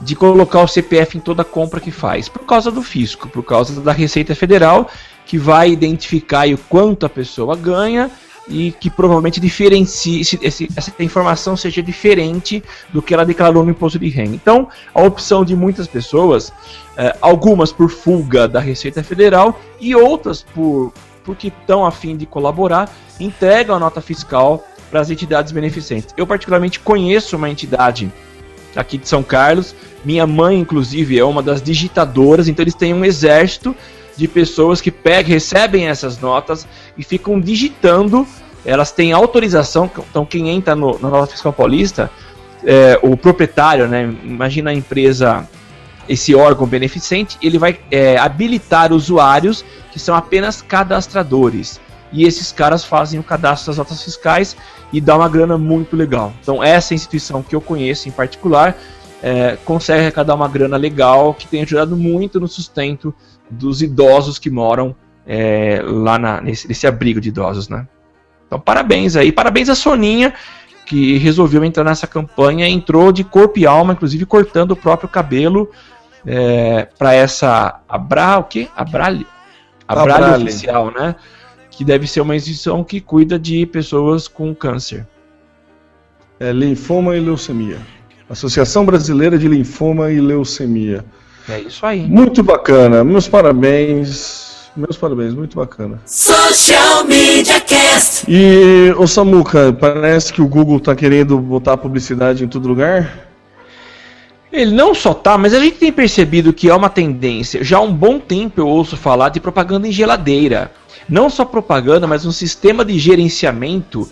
de 0.00 0.14
colocar 0.14 0.62
o 0.62 0.68
CPF 0.68 1.18
em 1.18 1.20
toda 1.20 1.42
compra 1.42 1.80
que 1.80 1.90
faz, 1.90 2.28
por 2.28 2.46
causa 2.46 2.70
do 2.70 2.82
fisco, 2.82 3.28
por 3.28 3.42
causa 3.42 3.80
da 3.80 3.92
Receita 3.92 4.34
Federal, 4.34 4.88
que 5.26 5.36
vai 5.36 5.70
identificar 5.70 6.48
o 6.48 6.56
quanto 6.56 7.04
a 7.04 7.08
pessoa 7.08 7.56
ganha 7.56 8.08
e 8.48 8.72
que 8.72 8.88
provavelmente 8.90 9.40
diferencie 9.40 10.20
esse, 10.20 10.68
essa 10.76 10.92
informação 11.00 11.56
seja 11.56 11.82
diferente 11.82 12.62
do 12.92 13.02
que 13.02 13.12
ela 13.12 13.24
declarou 13.24 13.62
no 13.64 13.70
imposto 13.70 13.98
de 13.98 14.08
renda. 14.08 14.34
Então, 14.34 14.68
a 14.94 15.02
opção 15.02 15.44
de 15.44 15.54
muitas 15.54 15.86
pessoas, 15.86 16.52
eh, 16.96 17.16
algumas 17.20 17.70
por 17.72 17.90
fuga 17.90 18.48
da 18.48 18.60
Receita 18.60 19.02
Federal 19.02 19.60
e 19.80 19.94
outras 19.94 20.42
por 20.42 20.92
porque 21.24 21.48
estão 21.48 21.84
a 21.84 21.90
fim 21.90 22.16
de 22.16 22.24
colaborar, 22.24 22.90
entregam 23.20 23.76
a 23.76 23.78
nota 23.78 24.00
fiscal 24.00 24.66
para 24.90 25.00
as 25.00 25.10
entidades 25.10 25.52
beneficentes. 25.52 26.14
Eu 26.16 26.26
particularmente 26.26 26.80
conheço 26.80 27.36
uma 27.36 27.50
entidade 27.50 28.10
aqui 28.74 28.96
de 28.96 29.06
São 29.06 29.22
Carlos, 29.22 29.74
minha 30.02 30.26
mãe 30.26 30.58
inclusive 30.58 31.18
é 31.18 31.24
uma 31.24 31.42
das 31.42 31.60
digitadoras, 31.60 32.48
então 32.48 32.62
eles 32.62 32.74
têm 32.74 32.94
um 32.94 33.04
exército 33.04 33.76
de 34.18 34.26
pessoas 34.26 34.80
que 34.80 34.90
pegam, 34.90 35.30
recebem 35.30 35.86
essas 35.86 36.18
notas 36.18 36.66
e 36.98 37.04
ficam 37.04 37.40
digitando. 37.40 38.26
Elas 38.64 38.90
têm 38.90 39.12
autorização, 39.12 39.88
então 40.10 40.26
quem 40.26 40.50
entra 40.50 40.74
no, 40.74 40.98
na 40.98 41.08
nota 41.08 41.32
fiscal 41.32 41.52
paulista, 41.52 42.10
é, 42.64 42.98
o 43.00 43.16
proprietário, 43.16 43.86
né, 43.86 44.12
imagina 44.24 44.70
a 44.70 44.74
empresa, 44.74 45.48
esse 46.08 46.34
órgão 46.34 46.66
beneficente, 46.66 47.38
ele 47.40 47.58
vai 47.58 47.78
é, 47.92 48.18
habilitar 48.18 48.92
usuários 48.92 49.64
que 49.92 50.00
são 50.00 50.16
apenas 50.16 50.60
cadastradores. 50.60 51.80
E 52.12 52.24
esses 52.24 52.50
caras 52.50 52.84
fazem 52.84 53.20
o 53.20 53.22
cadastro 53.22 53.68
das 53.68 53.78
notas 53.78 54.02
fiscais 54.02 54.56
e 54.92 55.00
dá 55.00 55.16
uma 55.16 55.28
grana 55.28 55.56
muito 55.56 55.94
legal. 55.94 56.32
Então 56.42 56.62
essa 56.62 56.92
instituição 56.92 57.42
que 57.42 57.54
eu 57.54 57.60
conheço 57.60 58.08
em 58.08 58.12
particular 58.12 58.76
é, 59.22 59.56
consegue 59.64 60.00
arrecadar 60.00 60.34
uma 60.34 60.48
grana 60.48 60.76
legal 60.76 61.32
que 61.32 61.46
tem 61.46 61.62
ajudado 61.62 61.96
muito 61.96 62.40
no 62.40 62.48
sustento 62.48 63.14
dos 63.50 63.82
idosos 63.82 64.38
que 64.38 64.50
moram 64.50 64.94
é, 65.26 65.82
lá 65.84 66.18
na, 66.18 66.40
nesse, 66.40 66.66
nesse, 66.68 66.86
abrigo 66.86 67.20
de 67.20 67.28
idosos, 67.28 67.68
né? 67.68 67.86
Então, 68.46 68.58
parabéns 68.58 69.14
aí, 69.14 69.30
parabéns 69.30 69.68
a 69.68 69.74
Soninha 69.74 70.32
que 70.86 71.18
resolveu 71.18 71.62
entrar 71.64 71.84
nessa 71.84 72.06
campanha, 72.06 72.66
entrou 72.66 73.12
de 73.12 73.22
corpo 73.22 73.58
e 73.58 73.66
alma, 73.66 73.92
inclusive 73.92 74.24
cortando 74.24 74.70
o 74.70 74.76
próprio 74.76 75.06
cabelo 75.06 75.70
é, 76.26 76.88
para 76.98 77.12
essa 77.12 77.80
Abra, 77.86 78.38
o 78.38 78.44
quê? 78.44 78.68
Abralho, 78.74 79.26
Abralho 79.86 80.42
oficial, 80.42 80.90
né? 80.90 81.14
Que 81.70 81.84
deve 81.84 82.06
ser 82.06 82.22
uma 82.22 82.34
instituição 82.34 82.82
que 82.82 83.00
cuida 83.00 83.38
de 83.38 83.66
pessoas 83.66 84.26
com 84.26 84.54
câncer. 84.54 85.06
É 86.40 86.52
linfoma 86.52 87.16
e 87.16 87.20
leucemia. 87.20 87.78
Associação 88.28 88.84
Brasileira 88.84 89.38
de 89.38 89.48
Linfoma 89.48 90.10
e 90.10 90.20
Leucemia. 90.20 91.04
É 91.48 91.60
isso 91.60 91.84
aí. 91.86 92.00
Muito 92.00 92.42
bacana. 92.42 93.02
Meus 93.02 93.26
parabéns. 93.26 94.70
Meus 94.76 94.96
parabéns, 94.96 95.34
muito 95.34 95.56
bacana. 95.56 96.00
Social 96.06 97.04
Media 97.04 97.60
Cast. 97.60 98.24
E, 98.28 98.94
o 98.96 99.06
Samuca, 99.08 99.72
parece 99.72 100.32
que 100.32 100.40
o 100.40 100.46
Google 100.46 100.78
tá 100.78 100.94
querendo 100.94 101.38
botar 101.38 101.76
publicidade 101.76 102.44
em 102.44 102.48
todo 102.48 102.68
lugar? 102.68 103.28
Ele 104.52 104.70
não 104.70 104.94
só 104.94 105.12
tá, 105.12 105.36
mas 105.36 105.52
a 105.52 105.60
gente 105.60 105.76
tem 105.76 105.92
percebido 105.92 106.52
que 106.52 106.70
é 106.70 106.74
uma 106.74 106.88
tendência. 106.88 107.64
Já 107.64 107.78
há 107.78 107.80
um 107.80 107.92
bom 107.92 108.18
tempo 108.18 108.60
eu 108.60 108.68
ouço 108.68 108.96
falar 108.96 109.30
de 109.30 109.40
propaganda 109.40 109.88
em 109.88 109.92
geladeira. 109.92 110.70
Não 111.08 111.28
só 111.28 111.44
propaganda, 111.44 112.06
mas 112.06 112.24
um 112.24 112.32
sistema 112.32 112.84
de 112.84 112.98
gerenciamento 112.98 114.08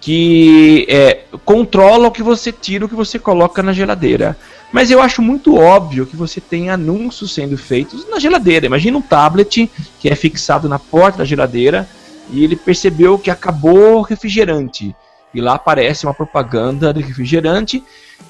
que 0.00 0.86
é, 0.88 1.20
controla 1.44 2.08
o 2.08 2.10
que 2.10 2.22
você 2.22 2.50
tira, 2.52 2.84
o 2.84 2.88
que 2.88 2.94
você 2.94 3.18
coloca 3.18 3.62
na 3.62 3.72
geladeira. 3.72 4.36
Mas 4.72 4.90
eu 4.90 5.00
acho 5.02 5.20
muito 5.20 5.56
óbvio 5.56 6.06
que 6.06 6.16
você 6.16 6.40
tem 6.40 6.70
anúncios 6.70 7.34
sendo 7.34 7.58
feitos 7.58 8.08
na 8.08 8.18
geladeira. 8.18 8.66
Imagina 8.66 8.98
um 8.98 9.02
tablet 9.02 9.70
que 9.98 10.08
é 10.08 10.14
fixado 10.14 10.68
na 10.68 10.78
porta 10.78 11.18
da 11.18 11.24
geladeira 11.24 11.88
e 12.30 12.44
ele 12.44 12.54
percebeu 12.54 13.18
que 13.18 13.30
acabou 13.30 13.98
o 13.98 14.02
refrigerante. 14.02 14.94
E 15.34 15.40
lá 15.40 15.54
aparece 15.54 16.06
uma 16.06 16.14
propaganda 16.14 16.92
de 16.92 17.02
refrigerante. 17.02 17.82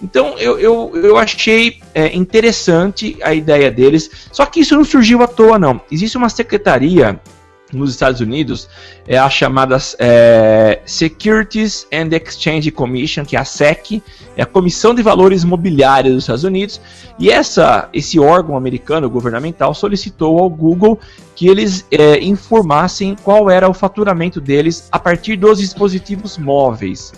Então 0.02 0.38
eu, 0.38 0.58
eu, 0.58 0.92
eu 0.94 1.18
achei 1.18 1.78
é, 1.94 2.14
interessante 2.16 3.18
a 3.22 3.34
ideia 3.34 3.70
deles. 3.70 4.10
Só 4.32 4.46
que 4.46 4.60
isso 4.60 4.76
não 4.76 4.84
surgiu 4.84 5.22
à 5.22 5.26
toa, 5.26 5.58
não. 5.58 5.80
Existe 5.90 6.16
uma 6.16 6.28
secretaria 6.28 7.20
nos 7.72 7.90
Estados 7.90 8.20
Unidos 8.20 8.68
é 9.06 9.18
a 9.18 9.30
chamada 9.30 9.76
é, 9.98 10.80
Securities 10.84 11.86
and 11.92 12.08
Exchange 12.14 12.70
Commission, 12.70 13.24
que 13.24 13.36
é 13.36 13.40
a 13.40 13.44
SEC, 13.44 14.02
é 14.36 14.42
a 14.42 14.46
Comissão 14.46 14.94
de 14.94 15.02
Valores 15.02 15.44
Mobiliários 15.44 16.14
dos 16.14 16.24
Estados 16.24 16.44
Unidos, 16.44 16.80
e 17.18 17.30
essa, 17.30 17.88
esse 17.92 18.18
órgão 18.18 18.56
americano 18.56 19.08
governamental 19.08 19.74
solicitou 19.74 20.38
ao 20.38 20.48
Google 20.48 20.98
que 21.34 21.48
eles 21.48 21.86
é, 21.90 22.18
informassem 22.20 23.16
qual 23.22 23.50
era 23.50 23.68
o 23.68 23.74
faturamento 23.74 24.40
deles 24.40 24.88
a 24.90 24.98
partir 24.98 25.36
dos 25.36 25.58
dispositivos 25.58 26.38
móveis. 26.38 27.12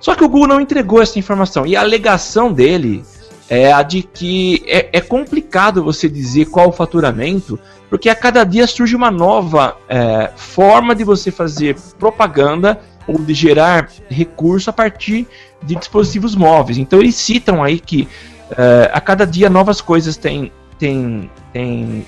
Só 0.00 0.14
que 0.14 0.24
o 0.24 0.28
Google 0.28 0.48
não 0.48 0.60
entregou 0.60 1.02
essa 1.02 1.18
informação, 1.18 1.66
e 1.66 1.74
a 1.74 1.80
alegação 1.80 2.52
dele 2.52 3.04
é 3.48 3.72
a 3.72 3.82
de 3.82 4.02
que 4.02 4.62
é, 4.66 4.88
é 4.92 5.00
complicado 5.00 5.82
você 5.82 6.08
dizer 6.08 6.46
qual 6.46 6.68
o 6.68 6.72
faturamento, 6.72 7.58
porque 7.88 8.08
a 8.08 8.14
cada 8.14 8.44
dia 8.44 8.66
surge 8.66 8.94
uma 8.94 9.10
nova 9.10 9.76
é, 9.88 10.30
forma 10.36 10.94
de 10.94 11.04
você 11.04 11.30
fazer 11.30 11.76
propaganda 11.98 12.80
ou 13.06 13.18
de 13.18 13.32
gerar 13.32 13.88
recurso 14.08 14.68
a 14.68 14.72
partir 14.72 15.26
de 15.62 15.74
dispositivos 15.74 16.36
móveis. 16.36 16.76
Então 16.76 17.00
eles 17.00 17.14
citam 17.14 17.62
aí 17.62 17.80
que 17.80 18.06
é, 18.50 18.90
a 18.92 19.00
cada 19.00 19.26
dia 19.26 19.48
novas 19.48 19.80
coisas 19.80 20.16
têm, 20.16 20.52
têm, 20.78 21.30
têm 21.52 22.06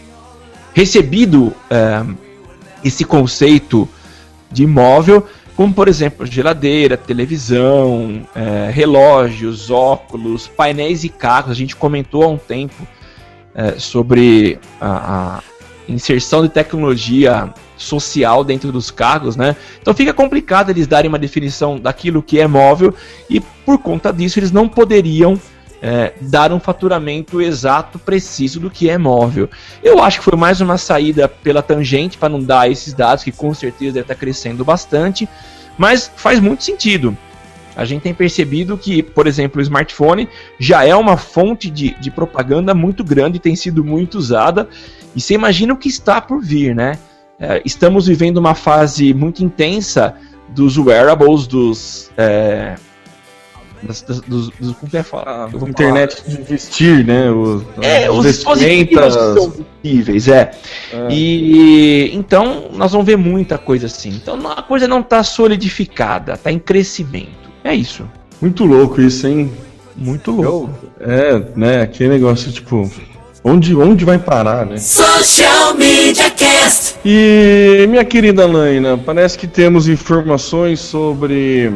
recebido 0.74 1.54
é, 1.70 2.04
esse 2.84 3.04
conceito 3.04 3.88
de 4.50 4.66
móvel, 4.66 5.26
como 5.60 5.74
por 5.74 5.88
exemplo 5.88 6.24
geladeira, 6.24 6.96
televisão, 6.96 8.26
é, 8.34 8.70
relógios, 8.70 9.70
óculos, 9.70 10.48
painéis 10.48 11.04
e 11.04 11.10
carros. 11.10 11.50
A 11.50 11.54
gente 11.54 11.76
comentou 11.76 12.22
há 12.22 12.28
um 12.28 12.38
tempo 12.38 12.88
é, 13.54 13.72
sobre 13.72 14.58
a, 14.80 15.36
a, 15.36 15.42
inserção 15.86 16.40
de 16.40 16.48
tecnologia 16.48 17.52
social 17.76 18.42
dentro 18.42 18.72
dos 18.72 18.90
carros, 18.90 19.36
né? 19.36 19.54
Então 19.82 19.92
fica 19.92 20.14
complicado 20.14 20.70
eles 20.70 20.86
darem 20.86 21.10
uma 21.10 21.18
definição 21.18 21.78
daquilo 21.78 22.22
que 22.22 22.40
é 22.40 22.46
móvel 22.46 22.94
e 23.28 23.38
por 23.38 23.76
conta 23.76 24.10
disso 24.10 24.38
eles 24.38 24.50
não 24.50 24.66
poderiam 24.66 25.38
é, 25.82 26.12
dar 26.20 26.52
um 26.52 26.60
faturamento 26.60 27.40
exato, 27.40 27.98
preciso 27.98 28.60
do 28.60 28.70
que 28.70 28.90
é 28.90 28.98
móvel. 28.98 29.48
Eu 29.82 30.02
acho 30.02 30.18
que 30.18 30.24
foi 30.24 30.36
mais 30.36 30.60
uma 30.60 30.76
saída 30.76 31.28
pela 31.28 31.62
tangente 31.62 32.18
para 32.18 32.28
não 32.28 32.42
dar 32.42 32.70
esses 32.70 32.92
dados, 32.92 33.24
que 33.24 33.32
com 33.32 33.52
certeza 33.54 33.92
deve 33.92 34.04
estar 34.04 34.14
crescendo 34.14 34.64
bastante, 34.64 35.28
mas 35.78 36.10
faz 36.16 36.40
muito 36.40 36.64
sentido. 36.64 37.16
A 37.76 37.84
gente 37.84 38.02
tem 38.02 38.12
percebido 38.12 38.76
que, 38.76 39.02
por 39.02 39.26
exemplo, 39.26 39.58
o 39.58 39.62
smartphone 39.62 40.28
já 40.58 40.84
é 40.84 40.94
uma 40.94 41.16
fonte 41.16 41.70
de, 41.70 41.94
de 41.98 42.10
propaganda 42.10 42.74
muito 42.74 43.02
grande, 43.02 43.38
tem 43.38 43.56
sido 43.56 43.84
muito 43.84 44.18
usada, 44.18 44.68
e 45.14 45.20
você 45.20 45.34
imagina 45.34 45.72
o 45.72 45.76
que 45.76 45.88
está 45.88 46.20
por 46.20 46.42
vir, 46.42 46.74
né? 46.74 46.98
É, 47.38 47.62
estamos 47.64 48.06
vivendo 48.06 48.36
uma 48.36 48.54
fase 48.54 49.14
muito 49.14 49.42
intensa 49.42 50.14
dos 50.48 50.76
wearables, 50.76 51.46
dos 51.46 52.10
é, 52.18 52.74
das, 53.82 54.02
das, 54.02 54.20
dos, 54.20 54.50
dos, 54.50 54.76
como 54.76 54.90
é 54.92 55.02
falar? 55.02 55.48
Ah, 55.52 55.68
internet 55.68 56.22
de 56.26 56.42
vestir, 56.42 57.04
né? 57.04 57.30
Os, 57.30 57.62
é, 57.80 58.10
os 58.10 58.24
dispositivos 58.24 59.14
são 59.14 59.52
visíveis, 59.82 60.28
é. 60.28 60.50
é. 60.92 61.08
E 61.10 62.10
então 62.14 62.70
nós 62.72 62.92
vamos 62.92 63.06
ver 63.06 63.16
muita 63.16 63.58
coisa 63.58 63.86
assim. 63.86 64.10
Então 64.10 64.38
a 64.50 64.62
coisa 64.62 64.86
não 64.86 65.00
está 65.00 65.22
solidificada, 65.22 66.34
está 66.34 66.52
em 66.52 66.58
crescimento. 66.58 67.50
É 67.64 67.74
isso. 67.74 68.04
Muito 68.40 68.64
louco 68.64 69.00
isso, 69.00 69.26
hein? 69.26 69.50
Muito 69.96 70.30
louco. 70.30 70.70
É, 71.00 71.42
né? 71.56 71.82
Aquele 71.82 72.10
negócio 72.10 72.50
tipo. 72.52 72.90
Onde, 73.42 73.74
onde 73.74 74.04
vai 74.04 74.18
parar, 74.18 74.66
né? 74.66 74.76
Social 74.76 75.74
Media 75.74 76.28
Cast. 76.30 76.96
E 77.02 77.86
minha 77.88 78.04
querida 78.04 78.46
Laina, 78.46 78.98
parece 78.98 79.38
que 79.38 79.46
temos 79.46 79.88
informações 79.88 80.78
sobre 80.80 81.72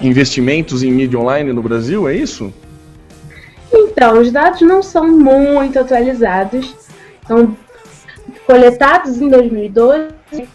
investimentos 0.00 0.82
em 0.82 0.90
mídia 0.90 1.18
online 1.18 1.52
no 1.52 1.62
Brasil, 1.62 2.08
é 2.08 2.14
isso? 2.14 2.52
Então, 3.72 4.20
os 4.20 4.30
dados 4.30 4.60
não 4.62 4.82
são 4.82 5.06
muito 5.08 5.78
atualizados. 5.78 6.74
São 7.26 7.56
coletados 8.46 9.20
em 9.20 9.28
2012, 9.28 10.08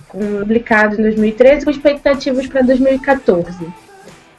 publicados 0.10 1.00
em 1.00 1.04
2013, 1.04 1.66
com 1.66 1.72
expectativas 1.72 2.48
para 2.48 2.62
2014. 2.62 3.68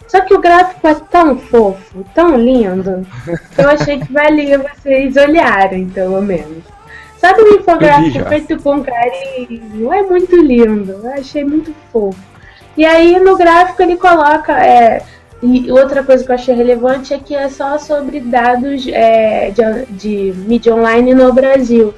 Só 0.09 0.20
que 0.20 0.34
o 0.34 0.40
gráfico 0.40 0.86
é 0.86 0.94
tão 0.94 1.38
fofo, 1.38 2.05
tão 2.14 2.36
lindo, 2.36 3.07
que 3.55 3.61
eu 3.61 3.68
achei 3.68 3.98
que 3.98 4.12
valia 4.12 4.59
vocês 4.59 5.16
olharem, 5.16 5.88
pelo 5.88 6.20
menos. 6.20 6.62
Sabe 7.18 7.40
um 7.42 7.55
infográfico 7.55 8.28
feito 8.28 8.62
com 8.62 8.82
carinho? 8.82 9.92
É 9.92 10.03
muito 10.03 10.36
lindo, 10.36 10.92
eu 10.92 11.12
achei 11.14 11.44
muito 11.44 11.74
fofo. 11.90 12.31
E 12.76 12.84
aí 12.84 13.18
no 13.20 13.36
gráfico 13.36 13.82
ele 13.82 13.96
coloca. 13.96 14.52
É, 14.64 15.02
e 15.42 15.70
outra 15.72 16.04
coisa 16.04 16.24
que 16.24 16.30
eu 16.30 16.34
achei 16.34 16.54
relevante 16.54 17.12
é 17.12 17.18
que 17.18 17.34
é 17.34 17.48
só 17.48 17.78
sobre 17.78 18.20
dados 18.20 18.86
é, 18.86 19.50
de, 19.50 19.86
de 19.86 20.38
mídia 20.38 20.74
online 20.74 21.14
no 21.14 21.32
Brasil. 21.32 21.94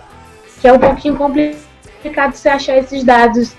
Que 0.60 0.68
é 0.68 0.72
um 0.72 0.78
pouquinho 0.78 1.16
complicado 1.16 2.34
você 2.34 2.48
achar 2.48 2.76
esses 2.78 3.04
dados 3.04 3.54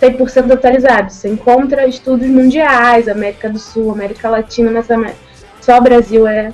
100% 0.00 0.52
atualizados. 0.52 1.14
Você 1.14 1.28
encontra 1.28 1.86
estudos 1.86 2.26
mundiais, 2.26 3.08
América 3.08 3.48
do 3.48 3.58
Sul, 3.58 3.92
América 3.92 4.28
Latina, 4.28 4.70
mas 4.70 5.14
só 5.60 5.80
Brasil 5.80 6.26
é, 6.26 6.52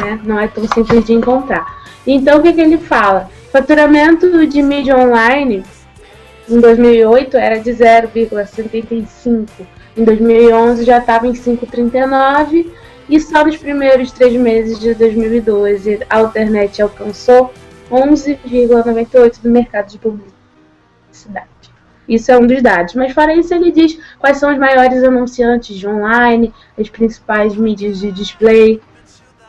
né, 0.00 0.20
não 0.24 0.38
é 0.38 0.48
tão 0.48 0.66
simples 0.68 1.04
de 1.04 1.12
encontrar. 1.12 1.82
Então 2.06 2.38
o 2.38 2.42
que, 2.42 2.52
que 2.52 2.60
ele 2.60 2.78
fala? 2.78 3.28
Faturamento 3.52 4.46
de 4.46 4.62
mídia 4.62 4.96
online 4.96 5.62
em 6.52 6.60
2008 6.60 7.36
era 7.36 7.58
de 7.58 7.70
0,75. 7.70 9.48
Em 9.96 10.04
2011 10.04 10.84
já 10.84 10.98
estava 10.98 11.26
em 11.26 11.32
5,39 11.32 12.70
e 13.08 13.20
só 13.20 13.44
nos 13.44 13.56
primeiros 13.56 14.12
três 14.12 14.34
meses 14.34 14.78
de 14.78 14.94
2012 14.94 16.00
a 16.08 16.18
Alternet 16.18 16.80
alcançou 16.80 17.52
11,98 17.90 19.42
do 19.42 19.50
mercado 19.50 19.90
de 19.90 19.98
publicidade. 19.98 21.52
Isso 22.08 22.30
é 22.30 22.38
um 22.38 22.46
dos 22.46 22.62
dados. 22.62 22.94
Mas 22.94 23.12
fora 23.12 23.34
isso, 23.34 23.54
ele 23.54 23.70
diz 23.70 23.98
quais 24.18 24.38
são 24.38 24.52
os 24.52 24.58
maiores 24.58 25.02
anunciantes 25.02 25.76
de 25.76 25.86
online, 25.86 26.52
as 26.78 26.88
principais 26.88 27.54
mídias 27.56 27.98
de 28.00 28.10
display, 28.10 28.80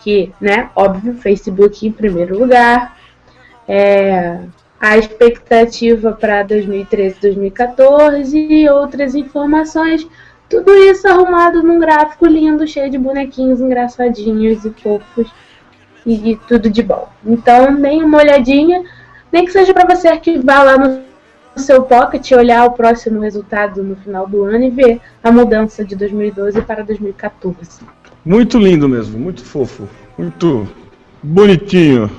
que, 0.02 0.32
né, 0.40 0.70
óbvio, 0.76 1.16
Facebook 1.16 1.88
em 1.88 1.92
primeiro 1.92 2.38
lugar, 2.38 2.98
é, 3.68 4.40
a 4.84 4.98
expectativa 4.98 6.12
para 6.12 6.44
2013 6.44 7.16
2014 7.22 8.38
e 8.38 8.70
outras 8.70 9.16
informações. 9.16 10.06
Tudo 10.50 10.74
isso 10.74 11.08
arrumado 11.08 11.64
num 11.64 11.80
gráfico 11.80 12.26
lindo, 12.26 12.68
cheio 12.68 12.92
de 12.92 12.98
bonequinhos 12.98 13.62
engraçadinhos 13.62 14.66
e 14.66 14.72
fofos 14.72 15.32
e, 16.06 16.32
e 16.32 16.36
tudo 16.36 16.70
de 16.70 16.84
bom. 16.84 17.08
Então, 17.26 17.74
deem 17.74 18.04
uma 18.04 18.18
olhadinha, 18.18 18.84
nem 19.32 19.46
que 19.46 19.54
seja 19.54 19.74
para 19.74 19.96
você 19.96 20.10
arquivar 20.10 20.66
lá 20.66 20.78
no 20.78 21.02
seu 21.56 21.84
pocket, 21.84 22.30
olhar 22.34 22.66
o 22.66 22.72
próximo 22.72 23.22
resultado 23.22 23.82
no 23.82 23.96
final 23.96 24.28
do 24.28 24.44
ano 24.44 24.66
e 24.66 24.70
ver 24.70 25.00
a 25.24 25.32
mudança 25.32 25.86
de 25.86 25.96
2012 25.96 26.62
para 26.62 26.84
2014. 26.84 27.86
Muito 28.26 28.58
lindo 28.58 28.90
mesmo, 28.90 29.18
muito 29.18 29.46
fofo, 29.46 29.88
muito 30.18 30.68
bonitinho. 31.24 32.12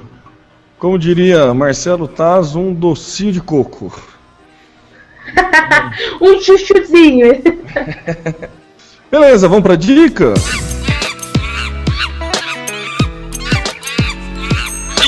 Como 0.84 0.98
diria 0.98 1.54
Marcelo 1.54 2.06
Taz, 2.06 2.54
um 2.54 2.74
docinho 2.74 3.32
de 3.32 3.40
coco. 3.40 3.90
um 6.20 6.38
chuchuzinho. 6.42 7.42
Beleza, 9.10 9.48
vamos 9.48 9.64
pra 9.64 9.76
dica? 9.76 10.34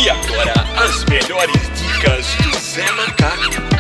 E 0.02 0.08
agora, 0.08 0.54
as 0.78 1.04
melhores 1.04 1.70
dicas 1.74 2.26
do 2.36 2.58
Zé 2.58 2.90
Macaco. 2.92 3.75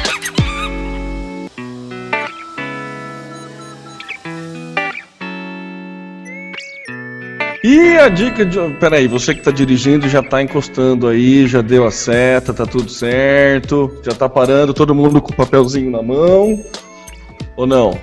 E 7.68 7.98
a 7.98 8.08
dica 8.08 8.46
de. 8.46 8.60
Peraí, 8.78 9.08
você 9.08 9.34
que 9.34 9.42
tá 9.42 9.50
dirigindo 9.50 10.08
já 10.08 10.22
tá 10.22 10.40
encostando 10.40 11.08
aí, 11.08 11.48
já 11.48 11.60
deu 11.60 11.84
a 11.84 11.90
seta, 11.90 12.54
tá 12.54 12.64
tudo 12.64 12.88
certo, 12.88 13.92
já 14.04 14.12
tá 14.12 14.28
parando, 14.28 14.72
todo 14.72 14.94
mundo 14.94 15.20
com 15.20 15.32
o 15.32 15.36
papelzinho 15.36 15.90
na 15.90 16.00
mão. 16.00 16.62
Ou 17.56 17.66
não? 17.66 17.98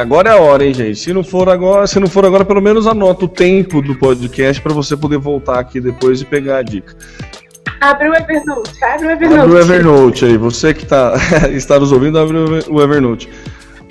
Agora 0.00 0.30
é 0.30 0.32
a 0.34 0.36
hora, 0.36 0.64
hein, 0.64 0.72
gente? 0.72 1.00
Se 1.00 1.12
não 1.12 1.24
for 1.24 1.48
agora, 1.48 1.84
se 1.88 1.98
não 1.98 2.06
for 2.06 2.24
agora, 2.24 2.44
pelo 2.44 2.62
menos 2.62 2.86
anota 2.86 3.24
o 3.24 3.28
tempo 3.28 3.82
do 3.82 3.96
podcast 3.96 4.62
para 4.62 4.72
você 4.72 4.96
poder 4.96 5.18
voltar 5.18 5.58
aqui 5.58 5.80
depois 5.80 6.20
e 6.20 6.24
pegar 6.24 6.58
a 6.58 6.62
dica. 6.62 6.94
Abre 7.80 8.08
o 8.08 8.14
Evernote, 8.14 8.84
abre 8.84 9.06
o 9.08 9.10
Evernote. 9.10 9.40
Abre 9.40 9.52
o 9.52 9.58
Evernote 9.58 10.24
aí, 10.26 10.36
você 10.36 10.72
que 10.72 10.86
tá, 10.86 11.14
está 11.50 11.80
nos 11.80 11.90
ouvindo, 11.90 12.20
abre 12.20 12.36
o 12.70 12.80
Evernote. 12.80 13.28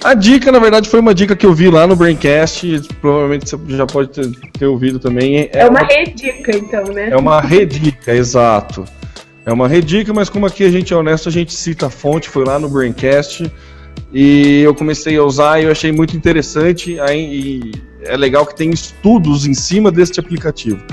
A 0.04 0.16
dica, 0.16 0.52
na 0.52 0.58
verdade, 0.58 0.89
foi 0.89 0.99
uma 0.99 1.14
dica 1.14 1.36
que 1.36 1.45
eu 1.45 1.54
vi 1.54 1.70
lá 1.70 1.86
no 1.86 1.95
Braincast, 1.95 2.82
provavelmente 2.99 3.52
você 3.52 3.76
já 3.76 3.86
pode 3.86 4.10
ter, 4.10 4.28
ter 4.58 4.66
ouvido 4.66 4.97
também. 4.97 5.38
É, 5.38 5.49
é 5.54 5.70
uma, 5.70 5.80
uma 5.80 5.88
redica, 5.88 6.58
então, 6.58 6.84
né? 6.86 7.10
É 7.10 7.16
uma 7.16 7.39
redica, 7.39 8.12
exato. 8.12 8.84
É 9.45 9.54
uma 9.54 9.68
redica, 9.68 10.12
mas 10.12 10.28
como 10.28 10.47
aqui 10.47 10.64
a 10.64 10.72
gente 10.72 10.91
é 10.91 10.95
honesto, 10.95 11.30
a 11.30 11.32
gente 11.32 11.54
cita 11.54 11.86
a 11.86 11.89
fonte, 11.89 12.30
foi 12.30 12.43
lá 12.45 12.58
no 12.58 12.68
Braincast 12.68 13.52
e 14.12 14.62
eu 14.62 14.74
comecei 14.74 15.18
a 15.18 15.24
usar 15.24 15.60
e 15.60 15.66
eu 15.66 15.72
achei 15.72 15.91
muito 15.91 16.18
interessante. 16.18 16.99
Aí, 16.99 17.72
é 18.04 18.18
legal 18.18 18.45
que 18.45 18.56
tem 18.56 18.72
estudos 18.72 19.45
em 19.45 19.54
cima 19.54 19.91
deste 19.91 20.20
aplicativo. 20.20 20.84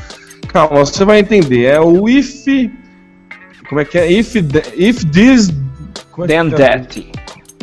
Calma, 0.49 0.85
você 0.85 1.05
vai 1.05 1.19
entender. 1.19 1.65
É 1.65 1.81
o 1.81 2.09
if. 2.09 2.45
Como 3.69 3.81
é 3.81 3.85
que 3.85 3.99
é? 3.99 4.11
If, 4.11 4.35
if 4.77 5.05
this. 5.07 5.51
É 6.19 6.27
then 6.27 6.51
that. 6.51 7.11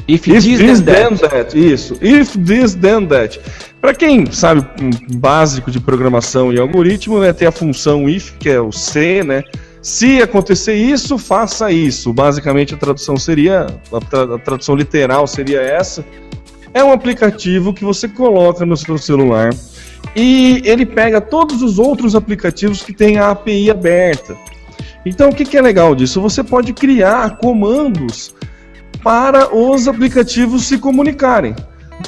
If, 0.07 0.27
If 0.27 0.45
this, 0.45 0.59
this 0.59 0.81
then, 0.81 1.15
that. 1.15 1.57
Isso. 1.57 1.97
If 2.01 2.37
this, 2.37 2.75
then 2.75 3.07
that. 3.07 3.39
Para 3.81 3.93
quem 3.93 4.31
sabe 4.31 4.65
um 4.81 5.17
básico 5.17 5.71
de 5.71 5.79
programação 5.79 6.53
e 6.53 6.59
algoritmo, 6.59 7.19
né, 7.19 7.33
tem 7.33 7.47
a 7.47 7.51
função 7.51 8.07
if, 8.07 8.33
que 8.37 8.49
é 8.49 8.59
o 8.59 8.71
C, 8.71 9.23
né? 9.23 9.43
Se 9.81 10.21
acontecer 10.21 10.73
isso, 10.73 11.17
faça 11.17 11.71
isso. 11.71 12.11
Basicamente 12.11 12.73
a 12.73 12.77
tradução 12.77 13.17
seria, 13.17 13.67
a, 13.91 13.99
tra 13.99 14.35
a 14.35 14.39
tradução 14.39 14.75
literal 14.75 15.27
seria 15.27 15.61
essa. 15.61 16.03
É 16.73 16.83
um 16.83 16.91
aplicativo 16.91 17.73
que 17.73 17.85
você 17.85 18.07
coloca 18.07 18.65
no 18.65 18.75
seu 18.75 18.97
celular 18.97 19.51
e 20.15 20.61
ele 20.65 20.85
pega 20.85 21.21
todos 21.21 21.61
os 21.61 21.79
outros 21.79 22.15
aplicativos 22.15 22.83
que 22.83 22.93
têm 22.93 23.17
a 23.17 23.31
API 23.31 23.69
aberta. 23.69 24.35
Então, 25.05 25.29
o 25.29 25.35
que, 25.35 25.45
que 25.45 25.55
é 25.55 25.61
legal 25.61 25.93
disso? 25.93 26.19
Você 26.19 26.43
pode 26.43 26.73
criar 26.73 27.37
comandos 27.37 28.33
para 29.05 29.55
os 29.55 29.87
aplicativos 29.87 30.65
se 30.65 30.79
comunicarem. 30.79 31.55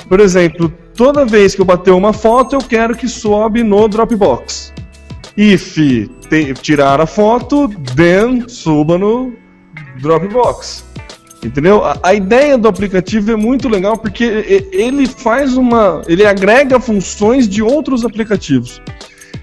Por 0.09 0.19
exemplo, 0.19 0.73
toda 0.95 1.27
vez 1.27 1.53
que 1.53 1.61
eu 1.61 1.65
bater 1.65 1.91
uma 1.91 2.11
foto, 2.11 2.55
eu 2.55 2.59
quero 2.59 2.97
que 2.97 3.07
sobe 3.07 3.61
no 3.61 3.87
Dropbox. 3.87 4.73
If 5.37 5.75
te, 5.75 6.53
tirar 6.55 6.99
a 6.99 7.05
foto, 7.05 7.69
then 7.95 8.49
suba 8.49 8.97
no 8.97 9.31
Dropbox. 10.01 10.83
Entendeu? 11.45 11.85
A, 11.85 11.99
a, 12.01 12.15
ideia 12.15 12.57
do 12.57 12.67
aplicativo 12.67 13.31
é 13.31 13.35
muito 13.35 13.69
legal 13.69 13.95
porque 13.95 14.67
ele 14.71 15.05
faz 15.05 15.55
uma. 15.55 16.01
ele 16.07 16.25
agrega 16.25 16.79
funções 16.79 17.47
de 17.47 17.61
outros 17.61 18.03
aplicativos. 18.03 18.81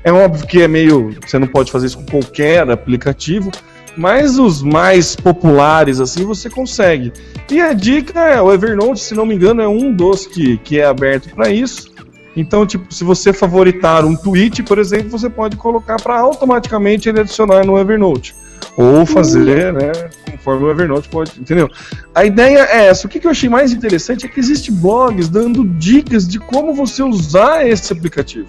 É 0.02 0.10
óbvio 0.10 0.44
que 0.44 0.60
é 0.60 0.66
meio. 0.66 1.16
Você 1.24 1.38
não 1.38 1.46
pode 1.46 1.70
fazer 1.70 1.86
isso 1.86 1.98
com 1.98 2.06
qualquer 2.06 2.68
aplicativo, 2.68 3.52
mas 3.96 4.38
os 4.38 4.62
mais 4.62 5.14
populares, 5.16 6.00
assim, 6.00 6.24
você 6.24 6.50
consegue. 6.50 7.12
E 7.50 7.60
a 7.60 7.72
dica 7.72 8.20
é: 8.20 8.40
o 8.40 8.52
Evernote, 8.52 9.00
se 9.00 9.14
não 9.14 9.26
me 9.26 9.34
engano, 9.34 9.62
é 9.62 9.68
um 9.68 9.92
dos 9.92 10.26
que, 10.26 10.58
que 10.58 10.80
é 10.80 10.86
aberto 10.86 11.34
para 11.34 11.50
isso. 11.50 11.92
Então, 12.36 12.66
tipo, 12.66 12.92
se 12.92 13.04
você 13.04 13.32
favoritar 13.32 14.04
um 14.04 14.16
tweet, 14.16 14.62
por 14.64 14.78
exemplo, 14.78 15.10
você 15.10 15.30
pode 15.30 15.56
colocar 15.56 15.96
para 15.96 16.18
automaticamente 16.18 17.08
ele 17.08 17.20
adicionar 17.20 17.64
no 17.64 17.78
Evernote. 17.78 18.34
Ou 18.76 19.06
fazer, 19.06 19.72
né, 19.72 19.92
conforme 20.30 20.64
o 20.64 20.70
Evernote 20.70 21.08
pode, 21.08 21.32
entendeu? 21.38 21.70
A 22.12 22.24
ideia 22.24 22.66
é 22.70 22.86
essa. 22.86 23.06
O 23.06 23.10
que, 23.10 23.20
que 23.20 23.26
eu 23.26 23.30
achei 23.30 23.48
mais 23.48 23.72
interessante 23.72 24.26
é 24.26 24.28
que 24.28 24.40
existe 24.40 24.72
blogs 24.72 25.28
dando 25.28 25.64
dicas 25.64 26.26
de 26.26 26.40
como 26.40 26.74
você 26.74 27.02
usar 27.02 27.68
esse 27.68 27.92
aplicativo. 27.92 28.48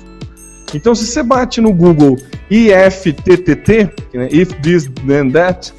Então, 0.76 0.93
se 0.93 1.05
você 1.07 1.23
bate 1.23 1.61
no 1.61 1.73
Google 1.73 2.17
IFTTT, 2.51 3.89
né, 4.13 4.28
If 4.30 4.51
This 4.61 4.89
Then 5.07 5.32
That, 5.32 5.73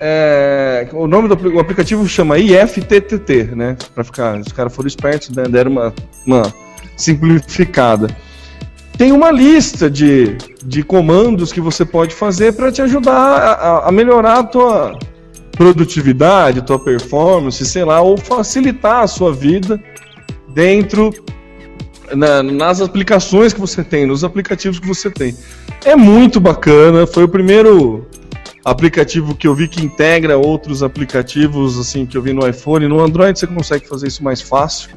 é, 0.00 0.88
o 0.92 1.06
nome 1.06 1.28
do 1.28 1.58
aplicativo 1.58 2.06
chama 2.06 2.38
IFTTT, 2.38 3.54
né? 3.56 3.76
Para 3.94 4.04
ficar, 4.04 4.38
os 4.38 4.52
caras 4.52 4.74
foram 4.74 4.86
espertos, 4.86 5.30
né, 5.30 5.44
deram 5.44 5.72
uma, 5.72 5.94
uma 6.24 6.54
simplificada. 6.96 8.08
Tem 8.96 9.10
uma 9.10 9.30
lista 9.30 9.90
de, 9.90 10.36
de 10.64 10.82
comandos 10.82 11.52
que 11.52 11.60
você 11.60 11.84
pode 11.84 12.14
fazer 12.14 12.52
para 12.52 12.70
te 12.70 12.80
ajudar 12.82 13.12
a, 13.12 13.88
a, 13.88 13.92
melhorar 13.92 14.38
a 14.38 14.44
tua 14.44 14.98
produtividade, 15.52 16.62
tua 16.62 16.78
performance, 16.78 17.64
sei 17.66 17.84
lá, 17.84 18.00
ou 18.00 18.16
facilitar 18.16 19.02
a 19.02 19.06
sua 19.06 19.32
vida 19.32 19.82
dentro 20.54 21.12
na, 22.14 22.42
nas 22.42 22.80
aplicações 22.80 23.52
que 23.52 23.60
você 23.60 23.82
tem, 23.82 24.06
nos 24.06 24.24
aplicativos 24.24 24.78
que 24.78 24.86
você 24.86 25.10
tem. 25.10 25.36
É 25.84 25.96
muito 25.96 26.40
bacana, 26.40 27.06
foi 27.06 27.24
o 27.24 27.28
primeiro 27.28 28.06
aplicativo 28.64 29.34
que 29.34 29.46
eu 29.46 29.54
vi 29.54 29.68
que 29.68 29.84
integra 29.84 30.36
outros 30.36 30.82
aplicativos 30.82 31.78
assim 31.78 32.04
que 32.04 32.16
eu 32.16 32.22
vi 32.22 32.32
no 32.32 32.46
iPhone. 32.48 32.88
No 32.88 33.00
Android 33.00 33.38
você 33.38 33.46
consegue 33.46 33.88
fazer 33.88 34.08
isso 34.08 34.24
mais 34.24 34.40
fácil. 34.40 34.90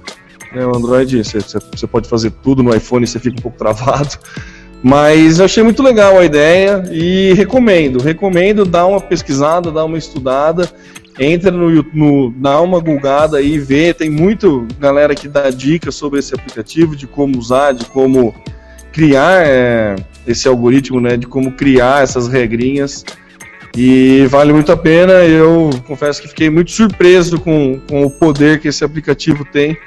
Né? 0.51 0.65
O 0.65 0.75
Android, 0.75 1.23
você, 1.23 1.39
você 1.39 1.87
pode 1.87 2.09
fazer 2.09 2.31
tudo 2.43 2.63
no 2.63 2.75
iPhone, 2.75 3.05
você 3.05 3.19
fica 3.19 3.37
um 3.37 3.41
pouco 3.41 3.57
travado. 3.57 4.17
Mas 4.81 5.39
eu 5.39 5.45
achei 5.45 5.61
muito 5.61 5.83
legal 5.83 6.17
a 6.17 6.25
ideia 6.25 6.83
e 6.91 7.33
recomendo. 7.33 8.01
Recomendo 8.01 8.65
dar 8.65 8.85
uma 8.85 9.01
pesquisada, 9.01 9.71
dar 9.71 9.85
uma 9.85 9.97
estudada. 9.97 10.69
Entra 11.19 11.51
no, 11.51 11.85
no 11.93 12.31
dá 12.31 12.61
uma 12.61 12.79
gulgada 12.79 13.41
e 13.41 13.59
vê. 13.59 13.93
Tem 13.93 14.09
muito 14.09 14.65
galera 14.79 15.13
que 15.13 15.27
dá 15.27 15.49
dicas 15.49 15.95
sobre 15.95 16.19
esse 16.19 16.33
aplicativo, 16.33 16.95
de 16.95 17.05
como 17.05 17.37
usar, 17.37 17.73
de 17.73 17.83
como 17.85 18.33
criar 18.93 19.45
é, 19.45 19.97
esse 20.25 20.47
algoritmo, 20.47 21.01
né? 21.01 21.17
De 21.17 21.27
como 21.27 21.51
criar 21.51 22.03
essas 22.03 22.29
regrinhas. 22.29 23.03
E 23.75 24.25
vale 24.27 24.53
muito 24.53 24.71
a 24.71 24.77
pena. 24.77 25.11
Eu 25.25 25.69
confesso 25.85 26.21
que 26.21 26.29
fiquei 26.29 26.49
muito 26.49 26.71
surpreso 26.71 27.37
com, 27.39 27.81
com 27.89 28.05
o 28.05 28.09
poder 28.09 28.61
que 28.61 28.69
esse 28.69 28.85
aplicativo 28.85 29.43
tem. 29.43 29.77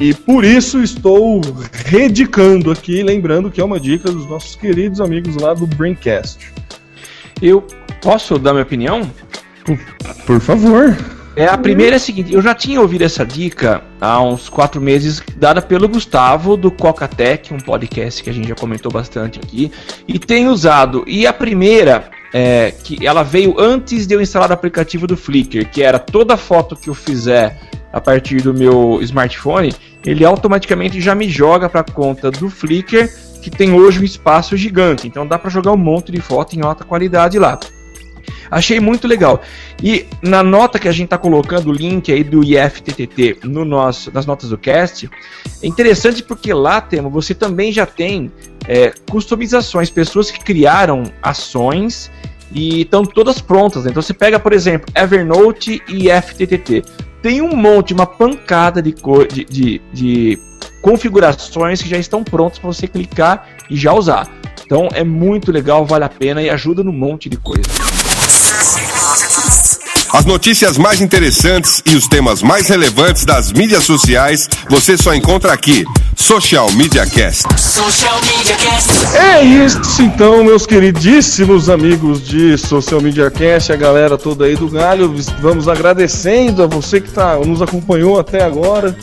E 0.00 0.14
por 0.14 0.44
isso 0.44 0.80
estou 0.80 1.40
redicando 1.84 2.70
aqui, 2.70 3.02
lembrando 3.02 3.50
que 3.50 3.60
é 3.60 3.64
uma 3.64 3.78
dica 3.78 4.10
dos 4.10 4.28
nossos 4.28 4.56
queridos 4.56 5.00
amigos 5.00 5.36
lá 5.36 5.54
do 5.54 5.66
Braincast. 5.66 6.52
Eu 7.40 7.66
posso 8.00 8.38
dar 8.38 8.52
minha 8.52 8.62
opinião? 8.62 9.10
Por, 9.64 9.78
por 10.26 10.40
favor. 10.40 10.96
É, 11.34 11.46
a 11.46 11.56
primeira 11.56 11.94
é 11.94 11.96
a 11.96 12.00
seguinte, 12.00 12.34
eu 12.34 12.42
já 12.42 12.54
tinha 12.54 12.78
ouvido 12.78 13.04
essa 13.04 13.24
dica 13.24 13.82
há 13.98 14.22
uns 14.22 14.50
quatro 14.50 14.82
meses, 14.82 15.22
dada 15.36 15.62
pelo 15.62 15.88
Gustavo 15.88 16.58
do 16.58 16.70
Coca-Tech, 16.70 17.54
um 17.54 17.58
podcast 17.58 18.22
que 18.22 18.28
a 18.28 18.32
gente 18.34 18.48
já 18.48 18.54
comentou 18.54 18.92
bastante 18.92 19.40
aqui, 19.42 19.72
e 20.06 20.18
tenho 20.18 20.50
usado. 20.50 21.02
E 21.06 21.26
a 21.26 21.32
primeira, 21.32 22.10
é, 22.34 22.70
que 22.84 23.06
ela 23.06 23.22
veio 23.22 23.58
antes 23.58 24.06
de 24.06 24.14
eu 24.14 24.20
instalar 24.20 24.50
o 24.50 24.52
aplicativo 24.52 25.06
do 25.06 25.16
Flickr, 25.16 25.70
que 25.70 25.82
era 25.82 25.98
toda 25.98 26.36
foto 26.36 26.76
que 26.76 26.90
eu 26.90 26.94
fizer 26.94 27.58
a 27.90 28.00
partir 28.00 28.42
do 28.42 28.52
meu 28.52 28.98
smartphone, 29.00 29.74
ele 30.04 30.26
automaticamente 30.26 31.00
já 31.00 31.14
me 31.14 31.30
joga 31.30 31.66
para 31.66 31.80
a 31.80 31.84
conta 31.84 32.30
do 32.30 32.50
Flickr, 32.50 33.08
que 33.40 33.50
tem 33.50 33.72
hoje 33.72 34.00
um 34.00 34.04
espaço 34.04 34.54
gigante. 34.54 35.08
Então 35.08 35.26
dá 35.26 35.38
para 35.38 35.48
jogar 35.48 35.72
um 35.72 35.78
monte 35.78 36.12
de 36.12 36.20
foto 36.20 36.54
em 36.54 36.62
alta 36.62 36.84
qualidade 36.84 37.38
lá. 37.38 37.58
Achei 38.52 38.78
muito 38.78 39.08
legal. 39.08 39.40
E 39.82 40.04
na 40.20 40.42
nota 40.42 40.78
que 40.78 40.86
a 40.86 40.92
gente 40.92 41.06
está 41.06 41.16
colocando 41.16 41.70
o 41.70 41.72
link 41.72 42.12
aí 42.12 42.22
do 42.22 42.44
IFTTT 42.44 43.38
no 43.44 43.64
nosso, 43.64 44.12
nas 44.12 44.26
notas 44.26 44.50
do 44.50 44.58
cast, 44.58 45.08
é 45.62 45.66
interessante 45.66 46.22
porque 46.22 46.52
lá, 46.52 46.78
Temo, 46.78 47.08
você 47.08 47.34
também 47.34 47.72
já 47.72 47.86
tem 47.86 48.30
é, 48.68 48.92
customizações, 49.10 49.88
pessoas 49.88 50.30
que 50.30 50.38
criaram 50.38 51.04
ações 51.22 52.10
e 52.52 52.82
estão 52.82 53.06
todas 53.06 53.40
prontas. 53.40 53.84
Né? 53.84 53.90
Então 53.90 54.02
você 54.02 54.12
pega, 54.12 54.38
por 54.38 54.52
exemplo, 54.52 54.92
Evernote 54.94 55.82
e 55.88 56.10
IFTTT 56.10 56.82
tem 57.22 57.40
um 57.40 57.56
monte, 57.56 57.94
uma 57.94 58.04
pancada 58.04 58.82
de, 58.82 58.94
de, 59.32 59.44
de, 59.44 59.80
de 59.92 60.38
configurações 60.82 61.80
que 61.80 61.88
já 61.88 61.96
estão 61.96 62.22
prontas 62.22 62.58
para 62.58 62.70
você 62.70 62.86
clicar 62.86 63.48
e 63.70 63.76
já 63.76 63.94
usar. 63.94 64.28
Então 64.66 64.88
é 64.92 65.04
muito 65.04 65.52
legal, 65.52 65.86
vale 65.86 66.04
a 66.04 66.08
pena 66.08 66.42
e 66.42 66.50
ajuda 66.50 66.82
num 66.82 66.92
monte 66.92 67.28
de 67.28 67.36
coisa. 67.36 67.62
As 70.12 70.26
notícias 70.26 70.76
mais 70.76 71.00
interessantes 71.00 71.82
e 71.86 71.96
os 71.96 72.06
temas 72.06 72.42
mais 72.42 72.68
relevantes 72.68 73.24
das 73.24 73.50
mídias 73.50 73.84
sociais 73.84 74.46
você 74.68 74.94
só 74.94 75.14
encontra 75.14 75.54
aqui. 75.54 75.86
Social 76.14 76.70
Media 76.72 77.06
Cast. 77.06 77.48
Social 77.58 78.20
Media 78.20 78.54
Cast. 78.56 79.16
É 79.16 79.42
isso 79.42 80.02
então, 80.02 80.44
meus 80.44 80.66
queridíssimos 80.66 81.70
amigos 81.70 82.28
de 82.28 82.58
Social 82.58 83.00
Media 83.00 83.30
Cast, 83.30 83.72
a 83.72 83.76
galera 83.76 84.18
toda 84.18 84.44
aí 84.44 84.54
do 84.54 84.68
Galho. 84.68 85.14
Vamos 85.40 85.66
agradecendo 85.66 86.62
a 86.62 86.66
você 86.66 87.00
que 87.00 87.10
tá, 87.10 87.38
nos 87.38 87.62
acompanhou 87.62 88.20
até 88.20 88.44
agora 88.44 88.94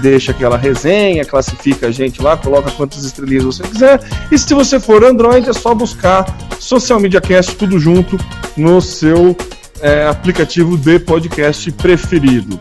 deixa 0.00 0.32
aquela 0.32 0.56
resenha, 0.56 1.24
classifica 1.24 1.88
a 1.88 1.90
gente 1.90 2.20
lá, 2.20 2.36
coloca 2.36 2.70
quantas 2.72 3.04
estrelinhas 3.04 3.44
você 3.44 3.62
quiser. 3.62 4.00
E 4.30 4.38
se 4.38 4.52
você 4.54 4.80
for 4.80 5.04
Android, 5.04 5.48
é 5.48 5.52
só 5.52 5.74
buscar 5.74 6.26
Social 6.58 7.00
Media 7.00 7.20
Cast 7.20 7.54
tudo 7.56 7.78
junto 7.78 8.18
no 8.56 8.80
seu 8.80 9.36
é, 9.80 10.06
aplicativo 10.06 10.76
de 10.76 10.98
podcast 10.98 11.70
preferido. 11.72 12.60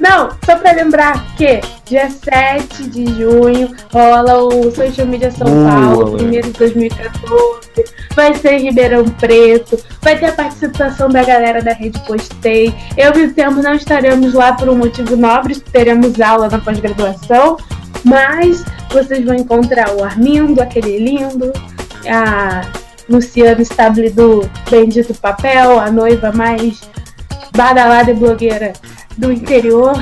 Não, 0.00 0.30
só 0.44 0.56
pra 0.56 0.72
lembrar 0.72 1.24
que 1.36 1.60
dia 1.84 2.10
7 2.10 2.88
de 2.88 3.06
junho 3.14 3.72
rola 3.92 4.36
o 4.42 4.70
Social 4.72 5.06
Media 5.06 5.30
São 5.30 5.46
Boa, 5.46 5.70
Paulo, 5.70 6.16
primeiro 6.16 6.50
de 6.50 6.58
2014. 6.58 7.62
Vai 8.16 8.34
ser 8.34 8.54
em 8.54 8.64
Ribeirão 8.64 9.04
Preto. 9.04 9.78
Vai 10.00 10.18
ter 10.18 10.26
a 10.26 10.32
participação 10.32 11.08
da 11.08 11.22
galera 11.22 11.62
da 11.62 11.72
Rede 11.72 12.00
Postei. 12.00 12.74
Eu 12.96 13.14
e 13.14 13.26
o 13.26 13.32
Tempo 13.32 13.62
não 13.62 13.74
estaremos 13.74 14.34
lá 14.34 14.54
por 14.54 14.68
um 14.68 14.76
motivo 14.76 15.16
nobre, 15.16 15.54
teremos 15.54 16.20
aula 16.20 16.48
na 16.48 16.58
pós-graduação. 16.58 17.56
Mas 18.02 18.64
vocês 18.90 19.24
vão 19.24 19.36
encontrar 19.36 19.94
o 19.94 20.02
Armindo, 20.02 20.60
aquele 20.60 20.98
lindo, 20.98 21.52
a 22.08 22.62
Luciana 23.08 23.62
Stable 23.62 24.10
do 24.10 24.50
Bendito 24.68 25.14
Papel, 25.14 25.78
a 25.78 25.90
noiva 25.92 26.32
mais 26.32 26.80
badalada 27.56 28.10
e 28.10 28.14
blogueira 28.14 28.72
do 29.16 29.32
interior. 29.32 29.94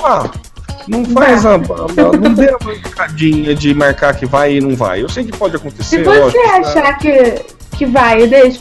vá. 0.00 0.30
Não 0.88 1.04
faz 1.04 1.46
a, 1.46 1.54
a- 1.54 1.58
não 2.20 2.34
dê 2.34 2.48
a 2.50 2.58
bancadinha 2.58 3.54
de 3.54 3.72
marcar 3.74 4.14
que 4.16 4.26
vai 4.26 4.56
e 4.56 4.60
não 4.60 4.74
vai. 4.74 5.00
Eu 5.02 5.08
sei 5.08 5.24
que 5.24 5.30
pode 5.36 5.54
acontecer. 5.54 5.98
Se 5.98 6.02
você 6.02 6.18
lógico, 6.18 6.42
né? 6.42 6.52
achar 6.58 6.98
que, 6.98 7.34
que 7.76 7.86
vai 7.86 8.26
des- 8.26 8.60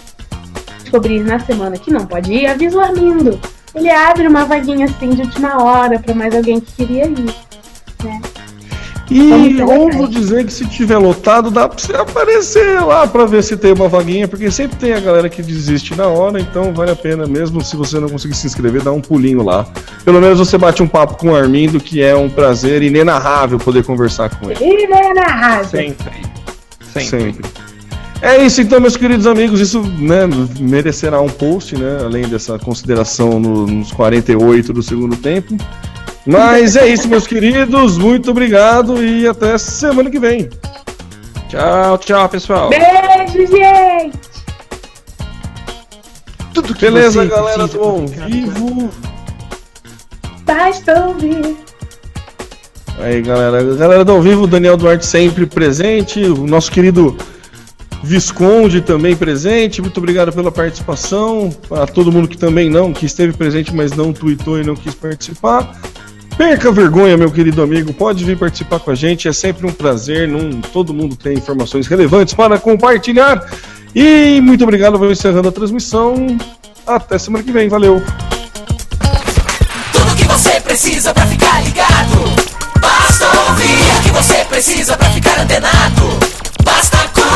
descobrir 0.84 1.22
na 1.22 1.40
semana 1.40 1.76
que 1.78 1.92
não 1.92 2.06
pode 2.06 2.32
ir, 2.32 2.46
avisa 2.46 2.78
o 2.78 2.82
Armindo. 2.82 3.40
Ele 3.76 3.90
abre 3.90 4.28
uma 4.28 4.46
vaguinha 4.46 4.86
assim 4.86 5.10
de 5.10 5.22
última 5.22 5.62
hora 5.64 6.00
pra 6.00 6.16
mais 6.16 6.36
alguém 6.36 6.60
que 6.60 6.72
queria 6.74 7.06
ir. 7.06 7.36
E 9.12 9.30
Vamos 9.30 9.56
ter 9.56 9.64
ouvo 9.64 9.86
legais. 10.04 10.10
dizer 10.10 10.46
que 10.46 10.54
se 10.54 10.68
tiver 10.68 10.98
lotado, 11.00 11.50
dá 11.50 11.68
pra 11.68 11.80
você 11.80 11.96
aparecer 11.96 12.80
lá 12.80 13.08
pra 13.08 13.26
ver 13.26 13.44
se 13.44 13.58
tem 13.58 13.74
uma 13.74 13.88
vaguinha, 13.88 14.28
porque 14.28 14.52
sempre 14.52 14.78
tem 14.78 14.94
a 14.94 15.00
galera 15.00 15.28
que 15.28 15.42
desiste 15.42 15.96
na 15.96 16.08
hora, 16.08 16.40
então 16.40 16.72
vale 16.74 16.92
a 16.92 16.96
pena 16.96 17.26
mesmo 17.26 17.60
se 17.64 17.76
você 17.76 18.00
não 18.00 18.08
conseguir 18.08 18.36
se 18.36 18.46
inscrever, 18.46 18.84
dar 18.84 18.92
um 18.92 19.02
pulinho 19.02 19.42
lá. 19.42 19.66
Pelo 20.06 20.22
menos 20.22 20.38
você 20.38 20.60
bate 20.60 20.84
um 20.84 20.88
papo 20.88 21.16
com 21.16 21.30
o 21.30 21.36
Armindo, 21.36 21.80
que 21.80 22.04
é 22.04 22.16
um 22.16 22.30
prazer 22.30 22.84
inenarrável 22.84 23.58
poder 23.58 23.84
conversar 23.84 24.30
com 24.30 24.52
ele. 24.52 24.64
Ele 24.64 24.88
na 24.88 25.24
rádio. 25.24 25.72
Sempre. 25.72 26.14
Sempre. 26.94 27.34
Sempre. 27.34 27.59
É 28.22 28.44
isso 28.44 28.62
então, 28.62 28.80
meus 28.82 28.98
queridos 28.98 29.26
amigos. 29.26 29.62
Isso 29.62 29.82
né, 29.82 30.22
merecerá 30.60 31.22
um 31.22 31.30
post, 31.30 31.76
né? 31.78 32.00
Além 32.04 32.28
dessa 32.28 32.60
consideração 32.60 33.40
no- 33.40 33.66
nos 33.66 33.92
48 33.94 34.74
do 34.74 34.84
segundo 34.84 35.16
tempo. 35.16 35.56
Mas 36.26 36.76
é 36.76 36.86
isso, 36.88 37.08
meus 37.08 37.26
queridos. 37.26 37.98
Muito 37.98 38.32
obrigado 38.32 39.02
e 39.04 39.26
até 39.28 39.58
semana 39.58 40.10
que 40.10 40.20
vem. 40.20 40.50
Tchau, 41.48 41.98
tchau, 41.98 42.30
pessoal. 42.30 42.70
Beijo, 42.70 43.48
gente! 43.52 44.20
Tudo 46.54 46.74
que 46.76 46.86
Beleza, 46.86 47.22
você 47.24 47.28
galera 47.30 47.68
do 47.68 47.82
ao 47.82 48.06
vivo. 48.06 48.90
Basta 50.46 51.06
ouvir. 51.08 51.56
Aí, 53.02 53.22
galera. 53.22 53.64
Galera 53.76 54.04
do 54.04 54.12
ao 54.12 54.22
vivo, 54.22 54.46
Daniel 54.46 54.76
Duarte 54.76 55.06
sempre 55.06 55.46
presente. 55.46 56.22
O 56.22 56.46
nosso 56.46 56.70
querido 56.72 57.16
Visconde 58.04 58.82
também 58.82 59.16
presente. 59.16 59.82
Muito 59.82 59.98
obrigado 59.98 60.32
pela 60.32 60.52
participação. 60.52 61.54
A 61.72 61.86
todo 61.86 62.12
mundo 62.12 62.28
que 62.28 62.38
também 62.38 62.70
não, 62.70 62.94
que 62.94 63.06
esteve 63.06 63.34
presente, 63.34 63.74
mas 63.74 63.92
não 63.92 64.14
tweetou 64.14 64.60
e 64.60 64.64
não 64.64 64.76
quis 64.76 64.96
participar. 64.96 65.76
Perca 66.38 66.72
vergonha, 66.72 67.18
meu 67.18 67.30
querido 67.30 67.62
amigo. 67.62 67.94
Pode 67.94 68.24
vir 68.24 68.38
participar 68.38 68.80
com 68.80 68.92
a 68.92 68.96
gente. 68.96 69.28
É 69.28 69.34
sempre 69.34 69.68
um 69.68 69.74
prazer. 69.74 70.26
Não, 70.26 70.62
todo 70.62 70.94
mundo 70.94 71.16
tem 71.16 71.38
informações 71.38 71.86
relevantes 71.88 72.34
para 72.34 72.58
compartilhar. 72.58 73.46
E 73.94 74.40
muito 74.42 74.64
obrigado. 74.64 74.98
Vou 74.98 75.12
encerrando 75.12 75.50
a 75.50 75.52
transmissão. 75.52 76.38
Até 76.88 77.18
semana 77.18 77.44
que 77.44 77.52
vem. 77.52 77.68
Valeu. 77.68 78.02
Tudo 79.92 80.16
que 80.16 80.24
você 80.24 80.62
precisa 80.62 81.14
pra 81.14 81.26
ficar 81.26 81.62
ligado. 81.66 82.16
Basta 82.80 83.26
ouvir 83.50 83.98
o 83.98 84.04
que 84.04 84.10
você 84.12 84.46
precisa 84.46 84.96
pra 84.96 85.10
ficar 85.10 85.42
antenado. 85.42 86.29